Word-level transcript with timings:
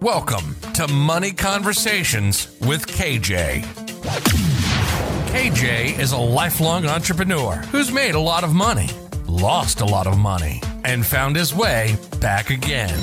Welcome 0.00 0.54
to 0.74 0.86
Money 0.86 1.32
Conversations 1.32 2.56
with 2.60 2.86
KJ. 2.86 3.62
KJ 5.32 5.98
is 5.98 6.12
a 6.12 6.16
lifelong 6.16 6.86
entrepreneur 6.86 7.56
who's 7.72 7.90
made 7.90 8.14
a 8.14 8.20
lot 8.20 8.44
of 8.44 8.54
money, 8.54 8.88
lost 9.26 9.80
a 9.80 9.84
lot 9.84 10.06
of 10.06 10.16
money, 10.16 10.62
and 10.84 11.04
found 11.04 11.34
his 11.34 11.52
way 11.52 11.96
back 12.20 12.50
again. 12.50 12.96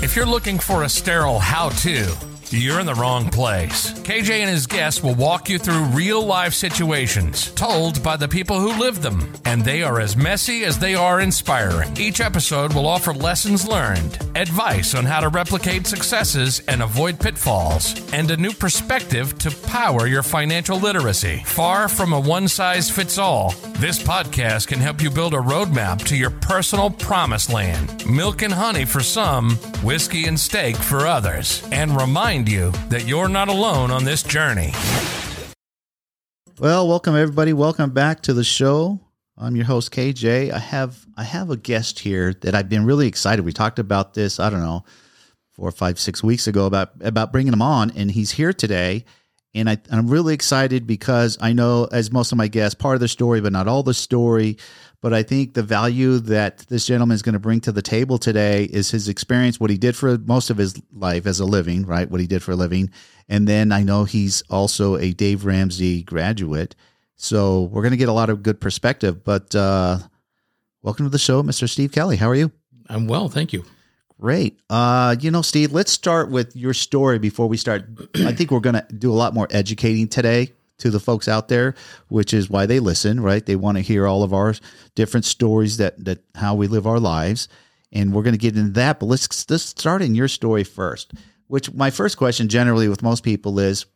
If 0.00 0.14
you're 0.14 0.26
looking 0.26 0.60
for 0.60 0.84
a 0.84 0.88
sterile 0.88 1.40
how 1.40 1.70
to, 1.70 2.14
you're 2.50 2.78
in 2.78 2.86
the 2.86 2.94
wrong 2.94 3.28
place. 3.28 3.95
KJ 4.06 4.30
and 4.38 4.48
his 4.48 4.68
guests 4.68 5.02
will 5.02 5.16
walk 5.16 5.48
you 5.48 5.58
through 5.58 5.82
real 5.86 6.24
life 6.24 6.54
situations 6.54 7.50
told 7.50 8.04
by 8.04 8.16
the 8.16 8.28
people 8.28 8.60
who 8.60 8.78
live 8.78 9.02
them, 9.02 9.32
and 9.44 9.64
they 9.64 9.82
are 9.82 9.98
as 9.98 10.16
messy 10.16 10.64
as 10.64 10.78
they 10.78 10.94
are 10.94 11.20
inspiring. 11.20 11.92
Each 11.98 12.20
episode 12.20 12.72
will 12.72 12.86
offer 12.86 13.12
lessons 13.12 13.66
learned, 13.66 14.24
advice 14.36 14.94
on 14.94 15.06
how 15.06 15.18
to 15.18 15.28
replicate 15.28 15.88
successes 15.88 16.60
and 16.68 16.84
avoid 16.84 17.18
pitfalls, 17.18 18.00
and 18.12 18.30
a 18.30 18.36
new 18.36 18.52
perspective 18.52 19.36
to 19.40 19.50
power 19.66 20.06
your 20.06 20.22
financial 20.22 20.78
literacy. 20.78 21.42
Far 21.44 21.88
from 21.88 22.12
a 22.12 22.20
one 22.20 22.46
size 22.46 22.88
fits 22.88 23.18
all, 23.18 23.56
this 23.78 24.00
podcast 24.00 24.68
can 24.68 24.78
help 24.78 25.02
you 25.02 25.10
build 25.10 25.34
a 25.34 25.38
roadmap 25.38 26.04
to 26.04 26.16
your 26.16 26.30
personal 26.30 26.90
promised 26.90 27.52
land. 27.52 28.06
Milk 28.08 28.42
and 28.42 28.54
honey 28.54 28.84
for 28.84 29.00
some, 29.00 29.56
whiskey 29.82 30.26
and 30.26 30.38
steak 30.38 30.76
for 30.76 31.08
others, 31.08 31.66
and 31.72 32.00
remind 32.00 32.48
you 32.48 32.70
that 32.88 33.08
you're 33.08 33.28
not 33.28 33.48
alone 33.48 33.95
on 33.96 34.04
this 34.04 34.22
journey. 34.22 34.74
Well, 36.58 36.86
welcome 36.86 37.16
everybody. 37.16 37.54
Welcome 37.54 37.92
back 37.92 38.20
to 38.24 38.34
the 38.34 38.44
show. 38.44 39.00
I'm 39.38 39.56
your 39.56 39.64
host 39.64 39.90
KJ. 39.90 40.52
I 40.52 40.58
have 40.58 41.06
I 41.16 41.24
have 41.24 41.48
a 41.48 41.56
guest 41.56 42.00
here 42.00 42.34
that 42.42 42.54
I've 42.54 42.68
been 42.68 42.84
really 42.84 43.08
excited. 43.08 43.42
We 43.42 43.54
talked 43.54 43.78
about 43.78 44.12
this, 44.12 44.38
I 44.38 44.50
don't 44.50 44.60
know, 44.60 44.84
four, 45.54 45.70
five, 45.70 45.98
six 45.98 46.22
weeks 46.22 46.46
ago 46.46 46.66
about 46.66 46.90
about 47.00 47.32
bringing 47.32 47.54
him 47.54 47.62
on, 47.62 47.90
and 47.92 48.10
he's 48.10 48.32
here 48.32 48.52
today. 48.52 49.06
And 49.54 49.70
I, 49.70 49.78
I'm 49.90 50.08
really 50.08 50.34
excited 50.34 50.86
because 50.86 51.38
I 51.40 51.54
know, 51.54 51.88
as 51.90 52.12
most 52.12 52.32
of 52.32 52.36
my 52.36 52.48
guests, 52.48 52.74
part 52.74 52.96
of 52.96 53.00
the 53.00 53.08
story, 53.08 53.40
but 53.40 53.52
not 53.52 53.66
all 53.66 53.82
the 53.82 53.94
story. 53.94 54.58
But 55.00 55.12
I 55.12 55.22
think 55.22 55.54
the 55.54 55.62
value 55.62 56.18
that 56.20 56.58
this 56.68 56.86
gentleman 56.86 57.14
is 57.14 57.22
going 57.22 57.34
to 57.34 57.38
bring 57.38 57.60
to 57.60 57.72
the 57.72 57.82
table 57.82 58.18
today 58.18 58.64
is 58.64 58.90
his 58.90 59.08
experience, 59.08 59.60
what 59.60 59.70
he 59.70 59.78
did 59.78 59.94
for 59.94 60.18
most 60.18 60.50
of 60.50 60.56
his 60.56 60.80
life 60.92 61.26
as 61.26 61.38
a 61.38 61.44
living, 61.44 61.84
right? 61.84 62.10
What 62.10 62.20
he 62.20 62.26
did 62.26 62.42
for 62.42 62.52
a 62.52 62.56
living. 62.56 62.90
And 63.28 63.46
then 63.46 63.72
I 63.72 63.82
know 63.82 64.04
he's 64.04 64.42
also 64.48 64.96
a 64.96 65.12
Dave 65.12 65.44
Ramsey 65.44 66.02
graduate. 66.02 66.74
So 67.16 67.62
we're 67.64 67.82
going 67.82 67.92
to 67.92 67.98
get 67.98 68.08
a 68.08 68.12
lot 68.12 68.30
of 68.30 68.42
good 68.42 68.60
perspective. 68.60 69.22
But 69.22 69.54
uh, 69.54 69.98
welcome 70.82 71.06
to 71.06 71.10
the 71.10 71.18
show, 71.18 71.42
Mr. 71.42 71.68
Steve 71.68 71.92
Kelly. 71.92 72.16
How 72.16 72.28
are 72.28 72.34
you? 72.34 72.52
I'm 72.88 73.06
well, 73.06 73.28
thank 73.28 73.52
you. 73.52 73.64
Great. 74.18 74.58
Uh, 74.70 75.14
you 75.20 75.30
know, 75.30 75.42
Steve, 75.42 75.72
let's 75.72 75.92
start 75.92 76.30
with 76.30 76.56
your 76.56 76.72
story 76.72 77.18
before 77.18 77.48
we 77.48 77.58
start. 77.58 77.84
I 78.14 78.32
think 78.32 78.50
we're 78.50 78.60
going 78.60 78.76
to 78.76 78.86
do 78.96 79.12
a 79.12 79.14
lot 79.14 79.34
more 79.34 79.46
educating 79.50 80.08
today 80.08 80.52
to 80.78 80.90
the 80.90 81.00
folks 81.00 81.28
out 81.28 81.48
there, 81.48 81.74
which 82.08 82.34
is 82.34 82.50
why 82.50 82.66
they 82.66 82.80
listen, 82.80 83.20
right? 83.20 83.44
They 83.44 83.56
want 83.56 83.76
to 83.78 83.82
hear 83.82 84.06
all 84.06 84.22
of 84.22 84.32
our 84.32 84.54
different 84.94 85.24
stories 85.24 85.78
that 85.78 86.04
that 86.04 86.20
how 86.34 86.54
we 86.54 86.66
live 86.66 86.86
our 86.86 87.00
lives, 87.00 87.48
and 87.92 88.12
we're 88.12 88.22
going 88.22 88.34
to 88.34 88.38
get 88.38 88.56
into 88.56 88.72
that. 88.72 89.00
But 89.00 89.06
let's 89.06 89.48
let's 89.50 89.64
start 89.64 90.02
in 90.02 90.14
your 90.14 90.28
story 90.28 90.64
first. 90.64 91.12
Which 91.48 91.72
my 91.72 91.90
first 91.90 92.16
question, 92.16 92.48
generally 92.48 92.88
with 92.88 93.02
most 93.02 93.22
people, 93.22 93.58
is 93.58 93.86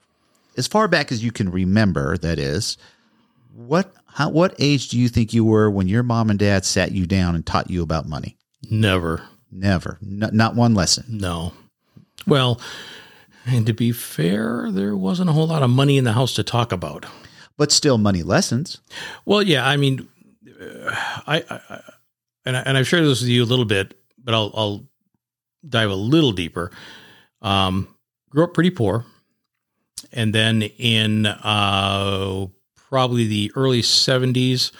as 0.56 0.67
far 0.67 0.89
back 0.89 1.11
as 1.11 1.23
you 1.23 1.33
can 1.33 1.51
remember. 1.51 2.17
That 2.17 2.39
is, 2.39 2.77
what 3.55 3.92
how 4.06 4.31
what 4.31 4.55
age 4.58 4.89
do 4.89 4.98
you 4.98 5.08
think 5.08 5.33
you 5.34 5.45
were 5.45 5.70
when 5.70 5.89
your 5.89 6.03
mom 6.03 6.31
and 6.31 6.39
dad 6.39 6.64
sat 6.64 6.92
you 6.92 7.06
down 7.06 7.34
and 7.34 7.45
taught 7.45 7.70
you 7.70 7.83
about 7.83 8.08
money? 8.08 8.36
Never. 8.70 9.23
Never. 9.51 9.98
N- 10.03 10.31
not 10.33 10.55
one 10.55 10.75
lesson. 10.75 11.05
No. 11.08 11.53
Well, 12.27 12.61
and 13.46 13.66
to 13.66 13.72
be 13.72 13.92
fair, 13.92 14.70
there 14.70 14.96
wasn't 14.96 15.30
a 15.30 15.33
whole 15.33 15.46
lot 15.46 15.62
of 15.62 15.70
money 15.70 15.96
in 15.98 16.05
the 16.05 16.12
house 16.12 16.34
to 16.34 16.42
talk 16.42 16.73
about. 16.73 17.06
But 17.56 17.73
still, 17.73 17.98
money 17.98 18.23
lessons. 18.23 18.80
Well, 19.27 19.42
yeah. 19.42 19.67
I 19.67 19.77
mean, 19.77 20.08
uh, 20.61 20.90
I, 21.27 21.45
I 21.48 21.80
and 22.46 22.56
I, 22.56 22.61
and 22.61 22.79
I've 22.79 22.89
shared 22.89 23.05
this 23.05 23.20
with 23.20 23.29
you 23.29 23.42
a 23.42 23.45
little 23.45 23.67
bit, 23.67 23.98
but 24.23 24.34
I'll 24.34 24.50
I'll 24.55 24.86
dive 25.68 25.90
a 25.90 25.95
little 25.95 26.33
deeper. 26.33 26.70
Um, 27.42 27.95
grew 28.30 28.45
up 28.45 28.55
pretty 28.55 28.70
poor, 28.70 29.05
and 30.12 30.34
then 30.34 30.62
in 30.62 31.27
uh, 31.27 32.46
probably 32.77 33.27
the 33.27 33.52
early 33.55 33.83
seventies. 33.83 34.73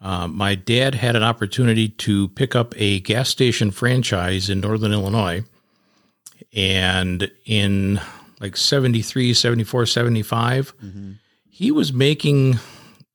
Uh, 0.00 0.28
my 0.28 0.54
dad 0.54 0.94
had 0.94 1.16
an 1.16 1.22
opportunity 1.22 1.88
to 1.88 2.28
pick 2.28 2.54
up 2.54 2.74
a 2.76 3.00
gas 3.00 3.30
station 3.30 3.70
franchise 3.70 4.50
in 4.50 4.60
Northern 4.60 4.92
Illinois. 4.92 5.42
And 6.54 7.30
in 7.44 8.00
like 8.40 8.56
73, 8.56 9.34
74, 9.34 9.86
75, 9.86 10.76
mm-hmm. 10.78 11.12
he 11.48 11.70
was 11.70 11.92
making 11.92 12.58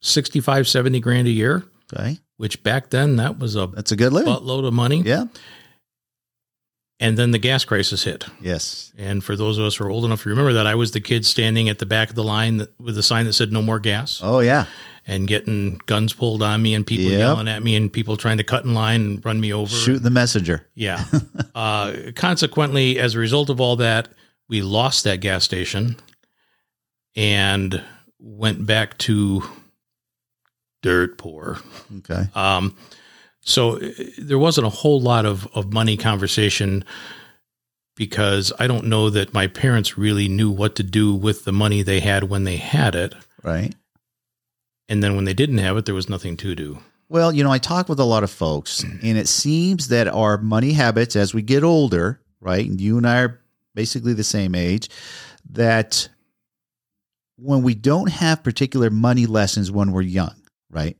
65, 0.02 0.68
70 0.68 1.00
grand 1.00 1.28
a 1.28 1.32
year. 1.32 1.64
Okay. 1.94 2.18
Which 2.38 2.64
back 2.64 2.90
then 2.90 3.18
that 3.18 3.40
was 3.40 3.56
a 3.56 3.68
that's 3.68 3.92
a 3.92 3.96
good 3.96 4.14
living. 4.14 4.34
buttload 4.34 4.66
of 4.66 4.74
money. 4.74 5.02
Yeah. 5.02 5.26
And 7.02 7.18
then 7.18 7.32
the 7.32 7.38
gas 7.38 7.64
crisis 7.64 8.04
hit. 8.04 8.26
Yes. 8.42 8.92
And 8.98 9.24
for 9.24 9.36
those 9.36 9.58
of 9.58 9.66
us 9.66 9.76
who 9.76 9.86
are 9.86 9.90
old 9.90 10.04
enough 10.04 10.24
to 10.24 10.30
remember 10.30 10.54
that, 10.54 10.68
I 10.68 10.76
was 10.76 10.92
the 10.92 11.00
kid 11.00 11.26
standing 11.26 11.70
at 11.70 11.80
the 11.80 11.86
back 11.86 12.10
of 12.10 12.16
the 12.16 12.24
line 12.24 12.58
that, 12.58 12.78
with 12.80 12.98
a 12.98 13.04
sign 13.04 13.26
that 13.26 13.34
said 13.34 13.52
"No 13.52 13.62
more 13.62 13.80
gas." 13.80 14.20
Oh 14.22 14.40
yeah 14.40 14.66
and 15.10 15.28
getting 15.28 15.82
guns 15.88 16.14
pulled 16.14 16.44
on 16.44 16.62
me 16.62 16.76
and 16.76 16.86
people 16.86 17.10
yep. 17.10 17.18
yelling 17.18 17.48
at 17.48 17.64
me 17.64 17.76
and 17.76 17.92
people 17.92 18.16
trying 18.16 18.38
to 18.38 18.44
cut 18.44 18.64
in 18.64 18.76
line 18.76 19.02
and 19.02 19.26
run 19.26 19.42
me 19.42 19.52
over. 19.52 19.74
Shoot 19.74 20.04
the 20.04 20.12
messenger. 20.12 20.68
Yeah. 20.76 21.04
uh, 21.56 21.94
consequently, 22.16 23.00
as 23.00 23.16
a 23.16 23.20
result 23.20 23.50
of 23.50 23.60
all 23.60 23.76
that, 23.78 24.10
we 24.48 24.62
lost 24.62 25.06
that 25.06 25.20
gas 25.20 25.44
station 25.44 25.96
and 27.16 27.84
went 28.20 28.68
back 28.68 29.00
to 29.00 29.42
dirt 30.84 31.18
poor. 31.18 31.58
Okay. 31.98 32.26
Um, 32.36 32.78
so 33.42 33.78
uh, 33.78 33.90
there 34.20 34.38
wasn't 34.38 34.68
a 34.68 34.72
whole 34.72 35.02
lot 35.02 35.26
of, 35.26 35.48
of 35.56 35.74
money 35.74 35.98
conversation 35.98 36.86
because 37.96 38.54
I 38.60 38.68
don't 38.68 38.86
know 38.86 39.10
that 39.10 39.34
my 39.34 39.48
parents 39.48 39.98
really 39.98 40.28
knew 40.28 40.52
what 40.52 40.76
to 40.76 40.84
do 40.84 41.16
with 41.16 41.46
the 41.46 41.52
money 41.52 41.82
they 41.82 42.00
had 42.00 42.26
when 42.26 42.44
they 42.44 42.58
had 42.58 42.94
it. 42.94 43.16
Right. 43.42 43.74
And 44.90 45.04
then 45.04 45.16
when 45.16 45.26
they 45.26 45.36
didn't 45.36 45.60
have 45.60 45.78
it, 45.78 45.86
there 45.86 45.96
was 45.96 46.10
nothing 46.10 46.36
to 46.38 46.56
do. 46.56 46.80
Well, 47.08 47.32
you 47.32 47.44
know, 47.44 47.52
I 47.52 47.60
talk 47.60 47.88
with 47.88 48.00
a 48.00 48.06
lot 48.06 48.24
of 48.24 48.32
folks, 48.32 48.84
and 49.04 49.18
it 49.18 49.28
seems 49.28 49.88
that 49.90 50.08
our 50.08 50.38
money 50.38 50.74
habits 50.74 51.16
as 51.16 51.34
we 51.34 51.42
get 51.42 51.64
older, 51.64 52.20
right? 52.42 52.68
And 52.68 52.82
you 52.82 52.98
and 52.98 53.08
I 53.08 53.22
are 53.22 53.42
basically 53.76 54.14
the 54.14 54.24
same 54.24 54.56
age, 54.56 54.90
that 55.52 56.10
when 57.38 57.62
we 57.62 57.76
don't 57.76 58.10
have 58.10 58.44
particular 58.44 58.90
money 58.90 59.26
lessons 59.26 59.72
when 59.72 59.92
we're 59.92 60.02
young, 60.02 60.36
right? 60.70 60.98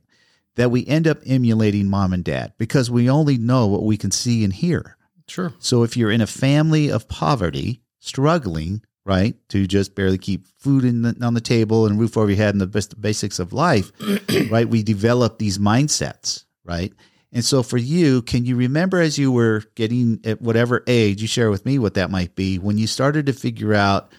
That 0.56 0.70
we 0.70 0.86
end 0.86 1.06
up 1.06 1.18
emulating 1.26 1.88
mom 1.88 2.12
and 2.12 2.24
dad 2.24 2.54
because 2.58 2.90
we 2.90 3.10
only 3.10 3.36
know 3.36 3.66
what 3.66 3.84
we 3.84 3.96
can 3.96 4.10
see 4.10 4.44
and 4.44 4.52
hear. 4.52 4.96
Sure. 5.28 5.52
So 5.58 5.82
if 5.82 5.96
you're 5.96 6.10
in 6.10 6.20
a 6.20 6.26
family 6.26 6.90
of 6.90 7.08
poverty, 7.08 7.82
struggling, 7.98 8.82
right? 9.04 9.34
To 9.50 9.66
just 9.66 9.94
barely 9.94 10.18
keep 10.18 10.46
food 10.58 10.82
the, 10.82 11.16
on 11.24 11.34
the 11.34 11.40
table 11.40 11.86
and 11.86 11.98
roof 11.98 12.16
over 12.16 12.28
your 12.28 12.36
head 12.36 12.54
and 12.54 12.60
the 12.60 12.66
best 12.66 13.00
basics 13.00 13.38
of 13.38 13.52
life, 13.52 13.92
right? 14.50 14.68
We 14.68 14.82
develop 14.82 15.38
these 15.38 15.58
mindsets, 15.58 16.44
right? 16.64 16.92
And 17.32 17.44
so 17.44 17.62
for 17.62 17.76
you, 17.76 18.22
can 18.22 18.44
you 18.44 18.56
remember 18.56 19.00
as 19.00 19.18
you 19.18 19.30
were 19.30 19.62
getting 19.76 20.20
at 20.24 20.42
whatever 20.42 20.82
age, 20.86 21.22
you 21.22 21.28
share 21.28 21.50
with 21.50 21.64
me 21.64 21.78
what 21.78 21.94
that 21.94 22.10
might 22.10 22.34
be, 22.34 22.58
when 22.58 22.76
you 22.76 22.86
started 22.86 23.26
to 23.26 23.32
figure 23.32 23.74
out 23.74 24.12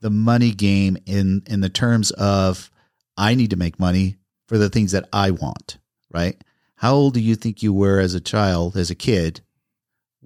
the 0.00 0.10
money 0.10 0.52
game 0.52 0.98
in 1.06 1.42
in 1.46 1.60
the 1.60 1.70
terms 1.70 2.10
of 2.12 2.70
I 3.16 3.34
need 3.34 3.50
to 3.50 3.56
make 3.56 3.80
money 3.80 4.16
for 4.46 4.58
the 4.58 4.68
things 4.68 4.92
that 4.92 5.08
I 5.12 5.30
want, 5.30 5.78
right? 6.12 6.36
How 6.76 6.94
old 6.94 7.14
do 7.14 7.20
you 7.20 7.34
think 7.34 7.62
you 7.62 7.72
were 7.72 7.98
as 7.98 8.14
a 8.14 8.20
child, 8.20 8.76
as 8.76 8.90
a 8.90 8.94
kid, 8.94 9.40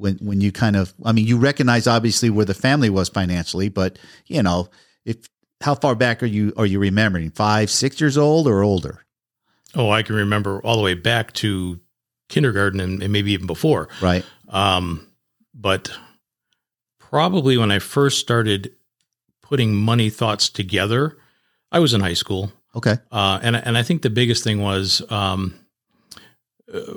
when 0.00 0.16
when 0.16 0.40
you 0.40 0.50
kind 0.50 0.76
of 0.76 0.94
I 1.04 1.12
mean 1.12 1.26
you 1.26 1.36
recognize 1.36 1.86
obviously 1.86 2.30
where 2.30 2.44
the 2.44 2.54
family 2.54 2.90
was 2.90 3.08
financially, 3.08 3.68
but 3.68 3.98
you 4.26 4.42
know 4.42 4.68
if 5.04 5.16
how 5.60 5.74
far 5.74 5.94
back 5.94 6.22
are 6.22 6.26
you 6.26 6.52
are 6.56 6.66
you 6.66 6.78
remembering 6.78 7.30
five 7.30 7.70
six 7.70 8.00
years 8.00 8.16
old 8.16 8.46
or 8.48 8.62
older? 8.62 9.04
Oh, 9.74 9.90
I 9.90 10.02
can 10.02 10.16
remember 10.16 10.60
all 10.62 10.76
the 10.76 10.82
way 10.82 10.94
back 10.94 11.32
to 11.34 11.78
kindergarten 12.28 12.80
and, 12.80 13.02
and 13.02 13.12
maybe 13.12 13.32
even 13.32 13.46
before. 13.46 13.88
Right. 14.00 14.24
Um, 14.48 15.06
but 15.54 15.92
probably 16.98 17.56
when 17.56 17.70
I 17.70 17.78
first 17.78 18.18
started 18.18 18.72
putting 19.42 19.74
money 19.74 20.10
thoughts 20.10 20.48
together, 20.48 21.18
I 21.70 21.78
was 21.78 21.92
in 21.92 22.00
high 22.00 22.14
school. 22.14 22.52
Okay. 22.74 22.96
Uh, 23.12 23.38
and 23.42 23.56
and 23.56 23.76
I 23.76 23.82
think 23.82 24.02
the 24.02 24.10
biggest 24.10 24.44
thing 24.44 24.62
was 24.62 25.02
um, 25.10 25.54
uh, 26.72 26.94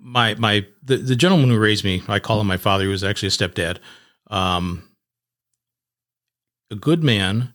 my 0.00 0.34
my 0.34 0.66
the, 0.82 0.96
the 0.96 1.16
gentleman 1.16 1.50
who 1.50 1.58
raised 1.58 1.84
me, 1.84 2.02
I 2.08 2.18
call 2.18 2.40
him 2.40 2.46
my 2.46 2.56
father, 2.56 2.84
he 2.84 2.90
was 2.90 3.04
actually 3.04 3.28
a 3.28 3.30
stepdad. 3.30 3.78
Um, 4.28 4.88
a 6.70 6.76
good 6.76 7.02
man, 7.02 7.52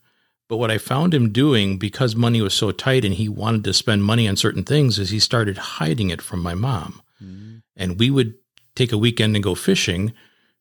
but 0.48 0.58
what 0.58 0.72
I 0.72 0.78
found 0.78 1.14
him 1.14 1.32
doing 1.32 1.78
because 1.78 2.16
money 2.16 2.42
was 2.42 2.54
so 2.54 2.72
tight 2.72 3.06
and 3.06 3.14
he 3.14 3.30
wanted 3.30 3.64
to 3.64 3.74
spend 3.74 4.04
money 4.04 4.28
on 4.28 4.36
certain 4.36 4.64
things 4.64 5.00
is 5.00 5.10
he 5.10 5.20
started 5.20 5.58
hiding 5.58 6.10
it 6.10 6.22
from 6.22 6.42
my 6.42 6.54
mom. 6.54 7.02
Mm-hmm. 7.24 7.58
And 7.76 8.00
we 8.00 8.10
would 8.10 8.36
take 8.76 8.92
a 8.92 8.98
weekend 8.98 9.36
and 9.36 9.44
go 9.44 9.56
fishing 9.56 10.14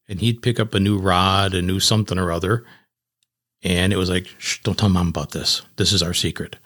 and 0.09 0.21
he'd 0.21 0.43
pick 0.43 0.61
up 0.61 0.75
a 0.75 0.81
new 0.81 0.99
rod, 0.99 1.55
a 1.55 1.63
new 1.63 1.81
something 1.81 2.19
or 2.19 2.33
other. 2.33 2.65
And 3.63 3.93
it 3.93 3.97
was 3.97 4.11
like, 4.11 4.29
Shh, 4.39 4.61
don't 4.63 4.79
tell 4.79 4.89
mom 4.89 5.09
about 5.09 5.33
this. 5.33 5.63
This 5.77 5.93
is 5.93 6.03
our 6.03 6.15
secret. 6.15 6.57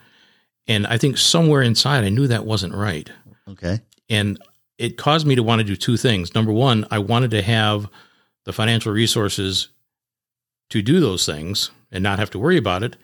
And 0.66 0.86
I 0.86 0.98
think 0.98 1.16
somewhere 1.16 1.62
inside, 1.62 2.04
I 2.04 2.10
knew 2.10 2.26
that 2.26 2.44
wasn't 2.44 2.74
right. 2.74 3.10
Okay. 3.48 3.80
And 4.10 4.38
it 4.78 4.96
caused 4.96 5.26
me 5.26 5.34
to 5.34 5.42
want 5.42 5.58
to 5.58 5.64
do 5.64 5.76
two 5.76 5.96
things. 5.96 6.34
Number 6.34 6.52
one, 6.52 6.86
I 6.90 7.00
wanted 7.00 7.32
to 7.32 7.42
have 7.42 7.90
the 8.44 8.52
financial 8.52 8.92
resources 8.92 9.68
to 10.70 10.80
do 10.82 11.00
those 11.00 11.26
things 11.26 11.70
and 11.90 12.02
not 12.02 12.18
have 12.18 12.30
to 12.30 12.38
worry 12.38 12.56
about 12.56 12.82
it 12.82 12.96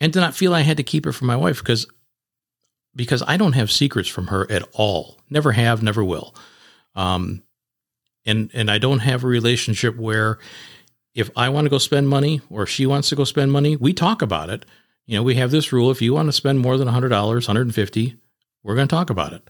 and 0.00 0.12
to 0.12 0.20
not 0.20 0.34
feel 0.34 0.54
I 0.54 0.60
had 0.60 0.76
to 0.76 0.82
keep 0.82 1.06
it 1.06 1.12
from 1.12 1.26
my 1.28 1.36
wife 1.36 1.58
because 1.58 1.86
because 2.94 3.22
I 3.26 3.38
don't 3.38 3.54
have 3.54 3.72
secrets 3.72 4.08
from 4.08 4.26
her 4.26 4.50
at 4.52 4.68
all. 4.72 5.18
Never 5.30 5.52
have, 5.52 5.82
never 5.82 6.04
will. 6.04 6.34
Um, 6.94 7.42
and 8.26 8.50
and 8.52 8.70
I 8.70 8.78
don't 8.78 8.98
have 8.98 9.24
a 9.24 9.28
relationship 9.28 9.96
where 9.96 10.38
if 11.14 11.30
I 11.36 11.48
want 11.48 11.64
to 11.64 11.70
go 11.70 11.78
spend 11.78 12.08
money 12.08 12.40
or 12.50 12.66
she 12.66 12.86
wants 12.86 13.08
to 13.08 13.16
go 13.16 13.24
spend 13.24 13.52
money, 13.52 13.76
we 13.76 13.92
talk 13.94 14.22
about 14.22 14.50
it. 14.50 14.66
You 15.06 15.16
know, 15.16 15.22
we 15.22 15.36
have 15.36 15.50
this 15.50 15.72
rule: 15.72 15.90
if 15.90 16.02
you 16.02 16.12
want 16.12 16.28
to 16.28 16.32
spend 16.32 16.60
more 16.60 16.76
than 16.76 16.88
hundred 16.88 17.08
dollars, 17.08 17.46
hundred 17.46 17.62
and 17.62 17.74
fifty, 17.74 18.16
we're 18.62 18.74
going 18.74 18.88
to 18.88 18.94
talk 18.94 19.10
about 19.10 19.32
it. 19.32 19.48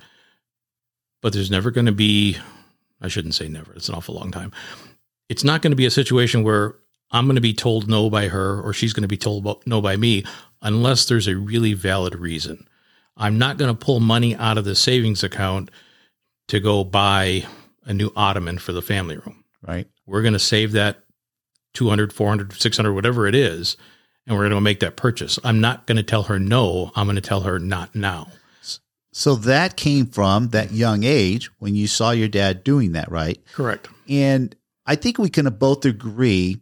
But 1.23 1.33
there's 1.33 1.51
never 1.51 1.71
going 1.71 1.87
to 1.87 1.93
be. 1.93 2.37
I 3.01 3.09
shouldn't 3.09 3.35
say 3.35 3.49
never. 3.49 3.73
It's 3.73 3.89
an 3.89 3.95
awful 3.95 4.15
long 4.15 4.31
time. 4.31 4.53
It's 5.29 5.45
not 5.45 5.63
going 5.63 5.73
to 5.73 5.77
be 5.77 5.87
a 5.87 5.91
situation 5.91 6.43
where 6.43 6.75
I'm 7.11 7.27
going 7.27 7.37
to 7.37 7.41
be 7.41 7.55
told 7.55 7.89
no 7.89 8.11
by 8.11 8.29
her 8.29 8.61
or 8.61 8.73
she's 8.73 8.93
going 8.93 9.03
to 9.03 9.09
be 9.09 9.17
told 9.17 9.67
no 9.67 9.81
by 9.81 9.97
me 9.97 10.25
unless 10.61 11.07
there's 11.07 11.27
a 11.27 11.37
really 11.37 11.73
valid 11.73 12.15
reason. 12.15 12.69
I'm 13.17 13.39
not 13.39 13.59
going 13.59 13.75
to 13.75 13.85
pull 13.85 14.01
money 14.01 14.37
out 14.37 14.59
of 14.59 14.65
the 14.65 14.75
savings 14.75 15.23
account 15.23 15.71
to 16.49 16.61
go 16.61 16.85
buy 16.85 17.47
a 17.85 17.93
new 17.93 18.11
ottoman 18.17 18.59
for 18.59 18.73
the 18.73 18.83
family 18.83 19.17
room. 19.17 19.45
Right. 19.67 19.89
We're 20.07 20.23
going 20.23 20.33
to 20.33 20.39
save 20.39 20.73
that 20.73 21.05
200, 21.75 22.13
400, 22.13 22.53
600, 22.53 22.93
whatever 22.93 23.27
it 23.27 23.35
is, 23.35 23.77
and 24.27 24.37
we're 24.37 24.43
going 24.43 24.53
to 24.53 24.61
make 24.61 24.81
that 24.81 24.97
purchase. 24.97 25.39
I'm 25.45 25.61
not 25.61 25.87
going 25.87 25.97
to 25.97 26.03
tell 26.03 26.25
her 26.25 26.39
no. 26.39 26.93
I'm 26.95 27.07
going 27.07 27.17
to 27.17 27.23
tell 27.23 27.43
her 27.43 27.59
not 27.59 27.95
now. 27.95 28.29
So 29.12 29.35
that 29.37 29.76
came 29.76 30.06
from 30.06 30.49
that 30.49 30.73
young 30.73 31.05
age 31.05 31.50
when 31.59 31.75
you 31.75 31.87
saw 31.87 32.11
your 32.11 32.29
dad 32.29 32.64
doing 32.64 32.93
that, 32.93 33.11
right? 33.11 33.38
Correct. 33.53 33.88
And 34.09 34.55
I 34.87 34.97
think 34.97 35.19
we 35.19 35.29
can 35.29 35.47
both 35.55 35.85
agree 35.85 36.61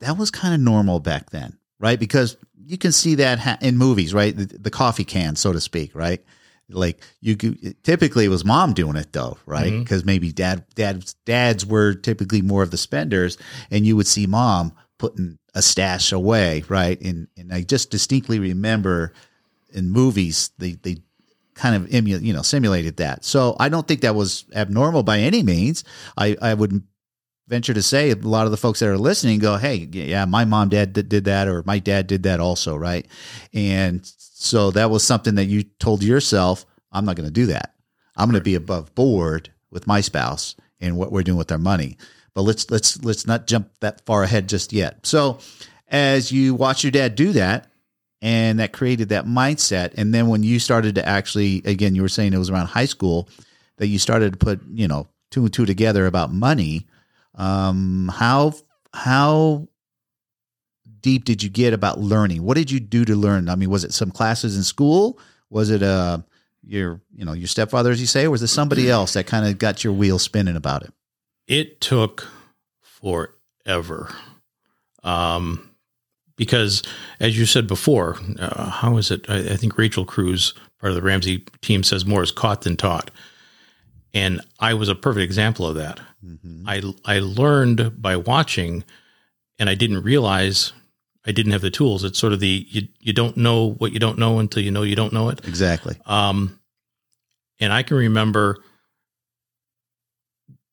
that 0.00 0.16
was 0.16 0.30
kind 0.30 0.54
of 0.54 0.60
normal 0.60 1.00
back 1.00 1.30
then, 1.30 1.58
right? 1.78 1.98
Because 1.98 2.36
you 2.56 2.78
can 2.78 2.92
see 2.92 3.16
that 3.16 3.38
ha- 3.38 3.58
in 3.60 3.76
movies, 3.76 4.14
right? 4.14 4.34
The, 4.36 4.46
the, 4.46 4.70
coffee 4.70 5.04
can, 5.04 5.36
so 5.36 5.52
to 5.52 5.60
speak, 5.60 5.94
right? 5.94 6.24
Like 6.70 7.02
you 7.20 7.36
could, 7.36 7.82
typically 7.82 8.24
it 8.24 8.28
was 8.28 8.44
mom 8.44 8.72
doing 8.72 8.96
it 8.96 9.12
though, 9.12 9.36
right? 9.44 9.72
Because 9.72 10.02
mm-hmm. 10.02 10.06
maybe 10.06 10.32
dad, 10.32 10.64
dad, 10.74 11.12
dads 11.26 11.66
were 11.66 11.94
typically 11.94 12.42
more 12.42 12.62
of 12.62 12.70
the 12.70 12.76
spenders, 12.76 13.36
and 13.70 13.84
you 13.84 13.96
would 13.96 14.06
see 14.06 14.26
mom 14.26 14.72
putting 14.98 15.38
a 15.54 15.62
stash 15.62 16.12
away, 16.12 16.62
right? 16.68 17.00
And 17.00 17.26
and 17.36 17.52
I 17.52 17.62
just 17.62 17.90
distinctly 17.90 18.38
remember 18.38 19.12
in 19.72 19.90
movies 19.90 20.50
they 20.58 20.72
they 20.72 20.98
kind 21.60 21.76
of 21.76 21.92
emu, 21.94 22.16
you 22.16 22.32
know 22.32 22.40
simulated 22.40 22.96
that. 22.96 23.22
So 23.24 23.54
I 23.60 23.68
don't 23.68 23.86
think 23.86 24.00
that 24.00 24.14
was 24.14 24.46
abnormal 24.54 25.02
by 25.02 25.18
any 25.18 25.42
means. 25.42 25.84
I 26.16 26.36
I 26.40 26.54
would 26.54 26.82
venture 27.48 27.74
to 27.74 27.82
say 27.82 28.10
a 28.10 28.16
lot 28.16 28.46
of 28.46 28.50
the 28.50 28.56
folks 28.56 28.80
that 28.80 28.88
are 28.88 28.96
listening 28.96 29.40
go, 29.40 29.56
"Hey, 29.56 29.88
yeah, 29.92 30.24
my 30.24 30.46
mom 30.46 30.70
dad 30.70 30.94
did, 30.94 31.10
that 31.10 31.48
or 31.48 31.62
my 31.66 31.78
dad 31.78 32.06
did 32.06 32.22
that 32.22 32.40
also, 32.40 32.76
right?" 32.76 33.06
And 33.52 34.00
so 34.16 34.70
that 34.70 34.90
was 34.90 35.04
something 35.04 35.34
that 35.34 35.46
you 35.46 35.64
told 35.78 36.02
yourself, 36.02 36.64
"I'm 36.92 37.04
not 37.04 37.16
going 37.16 37.28
to 37.28 37.32
do 37.32 37.46
that. 37.46 37.74
I'm 38.16 38.28
going 38.30 38.40
to 38.40 38.44
be 38.44 38.54
above 38.54 38.94
board 38.94 39.50
with 39.70 39.86
my 39.86 40.00
spouse 40.00 40.54
and 40.80 40.96
what 40.96 41.12
we're 41.12 41.22
doing 41.22 41.38
with 41.38 41.52
our 41.52 41.58
money." 41.58 41.98
But 42.34 42.42
let's 42.42 42.70
let's 42.70 43.04
let's 43.04 43.26
not 43.26 43.46
jump 43.46 43.68
that 43.80 44.06
far 44.06 44.22
ahead 44.22 44.48
just 44.48 44.72
yet. 44.72 45.04
So, 45.04 45.40
as 45.88 46.32
you 46.32 46.54
watch 46.54 46.84
your 46.84 46.92
dad 46.92 47.16
do 47.16 47.32
that, 47.32 47.69
and 48.22 48.58
that 48.58 48.72
created 48.72 49.08
that 49.10 49.26
mindset. 49.26 49.94
And 49.96 50.12
then 50.12 50.28
when 50.28 50.42
you 50.42 50.58
started 50.58 50.94
to 50.96 51.08
actually, 51.08 51.62
again, 51.64 51.94
you 51.94 52.02
were 52.02 52.08
saying 52.08 52.32
it 52.32 52.38
was 52.38 52.50
around 52.50 52.66
high 52.66 52.86
school 52.86 53.28
that 53.78 53.86
you 53.86 53.98
started 53.98 54.32
to 54.32 54.38
put, 54.38 54.60
you 54.70 54.86
know, 54.86 55.08
two 55.30 55.44
and 55.44 55.52
two 55.52 55.66
together 55.66 56.06
about 56.06 56.32
money. 56.32 56.86
Um, 57.34 58.10
how 58.12 58.54
how 58.92 59.68
deep 61.00 61.24
did 61.24 61.42
you 61.42 61.48
get 61.48 61.72
about 61.72 61.98
learning? 61.98 62.42
What 62.42 62.56
did 62.56 62.70
you 62.70 62.80
do 62.80 63.04
to 63.04 63.14
learn? 63.14 63.48
I 63.48 63.54
mean, 63.54 63.70
was 63.70 63.84
it 63.84 63.94
some 63.94 64.10
classes 64.10 64.56
in 64.56 64.62
school? 64.62 65.18
Was 65.48 65.70
it 65.70 65.82
uh 65.82 66.18
your 66.62 67.00
you 67.14 67.24
know 67.24 67.32
your 67.32 67.48
stepfather, 67.48 67.90
as 67.90 68.00
you 68.00 68.06
say, 68.06 68.24
or 68.26 68.30
was 68.30 68.42
it 68.42 68.48
somebody 68.48 68.90
else 68.90 69.14
that 69.14 69.26
kind 69.26 69.46
of 69.46 69.58
got 69.58 69.82
your 69.82 69.92
wheel 69.92 70.18
spinning 70.18 70.56
about 70.56 70.82
it? 70.82 70.92
It 71.46 71.80
took 71.80 72.28
forever. 72.82 74.14
Um, 75.02 75.69
because 76.40 76.82
as 77.20 77.38
you 77.38 77.44
said 77.44 77.66
before, 77.66 78.16
uh, 78.38 78.70
how 78.70 78.96
is 78.96 79.10
it? 79.10 79.28
I, 79.28 79.40
I, 79.40 79.56
think 79.56 79.76
Rachel 79.76 80.06
Cruz, 80.06 80.54
part 80.80 80.90
of 80.90 80.96
the 80.96 81.02
Ramsey 81.02 81.44
team, 81.60 81.82
says 81.82 82.06
more 82.06 82.22
is 82.22 82.32
caught 82.32 82.62
than 82.62 82.78
taught, 82.78 83.10
and 84.14 84.40
I 84.58 84.72
was 84.72 84.88
a 84.88 84.94
perfect 84.94 85.22
example 85.22 85.66
of 85.66 85.74
that. 85.74 86.00
Mm-hmm. 86.24 86.66
I 86.66 86.82
I 87.04 87.18
learned 87.18 88.00
by 88.00 88.16
watching, 88.16 88.84
and 89.58 89.68
I 89.68 89.74
didn't 89.74 90.02
realize 90.02 90.72
I 91.26 91.32
didn't 91.32 91.52
have 91.52 91.60
the 91.60 91.70
tools. 91.70 92.04
It's 92.04 92.18
sort 92.18 92.32
of 92.32 92.40
the 92.40 92.66
you 92.70 92.88
you 93.00 93.12
don't 93.12 93.36
know 93.36 93.72
what 93.72 93.92
you 93.92 93.98
don't 93.98 94.18
know 94.18 94.38
until 94.38 94.62
you 94.62 94.70
know 94.70 94.82
you 94.82 94.96
don't 94.96 95.12
know 95.12 95.28
it. 95.28 95.46
Exactly. 95.46 95.98
Um, 96.06 96.58
and 97.60 97.70
I 97.70 97.82
can 97.82 97.98
remember 97.98 98.64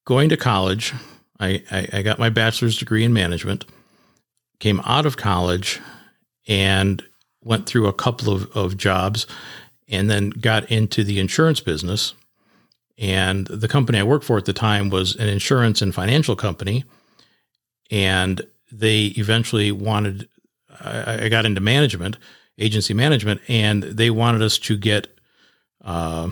going 0.06 0.30
to 0.30 0.38
college. 0.38 0.94
I, 1.42 1.62
I, 1.70 1.88
I 1.92 2.02
got 2.04 2.20
my 2.20 2.30
bachelor's 2.30 2.80
degree 2.80 3.04
in 3.04 3.12
management 3.12 3.66
came 4.60 4.82
out 4.86 5.06
of 5.06 5.18
college 5.18 5.80
and 6.48 7.04
went 7.44 7.66
through 7.66 7.88
a 7.88 7.94
couple 7.94 8.34
of, 8.34 8.52
of 8.56 8.78
jobs 8.78 9.28
and 9.88 10.10
then 10.10 10.30
got 10.32 10.70
into 10.72 11.04
the 11.04 11.20
insurance 11.20 11.60
business. 11.60 12.14
And 12.98 13.48
the 13.48 13.68
company 13.68 14.00
I 14.00 14.04
worked 14.04 14.26
for 14.26 14.38
at 14.38 14.46
the 14.46 14.54
time 14.54 14.90
was 14.90 15.16
an 15.16 15.28
insurance 15.28 15.82
and 15.82 15.94
financial 15.94 16.36
company. 16.36 16.84
And 17.92 18.46
they 18.72 19.06
eventually 19.18 19.72
wanted, 19.72 20.28
I, 20.82 21.26
I 21.26 21.30
got 21.30 21.46
into 21.46 21.62
management, 21.62 22.18
agency 22.58 22.94
management, 22.94 23.42
and 23.48 23.84
they 23.84 24.10
wanted 24.10 24.42
us 24.42 24.58
to 24.60 24.76
get 24.76 25.08
uh, 25.86 26.30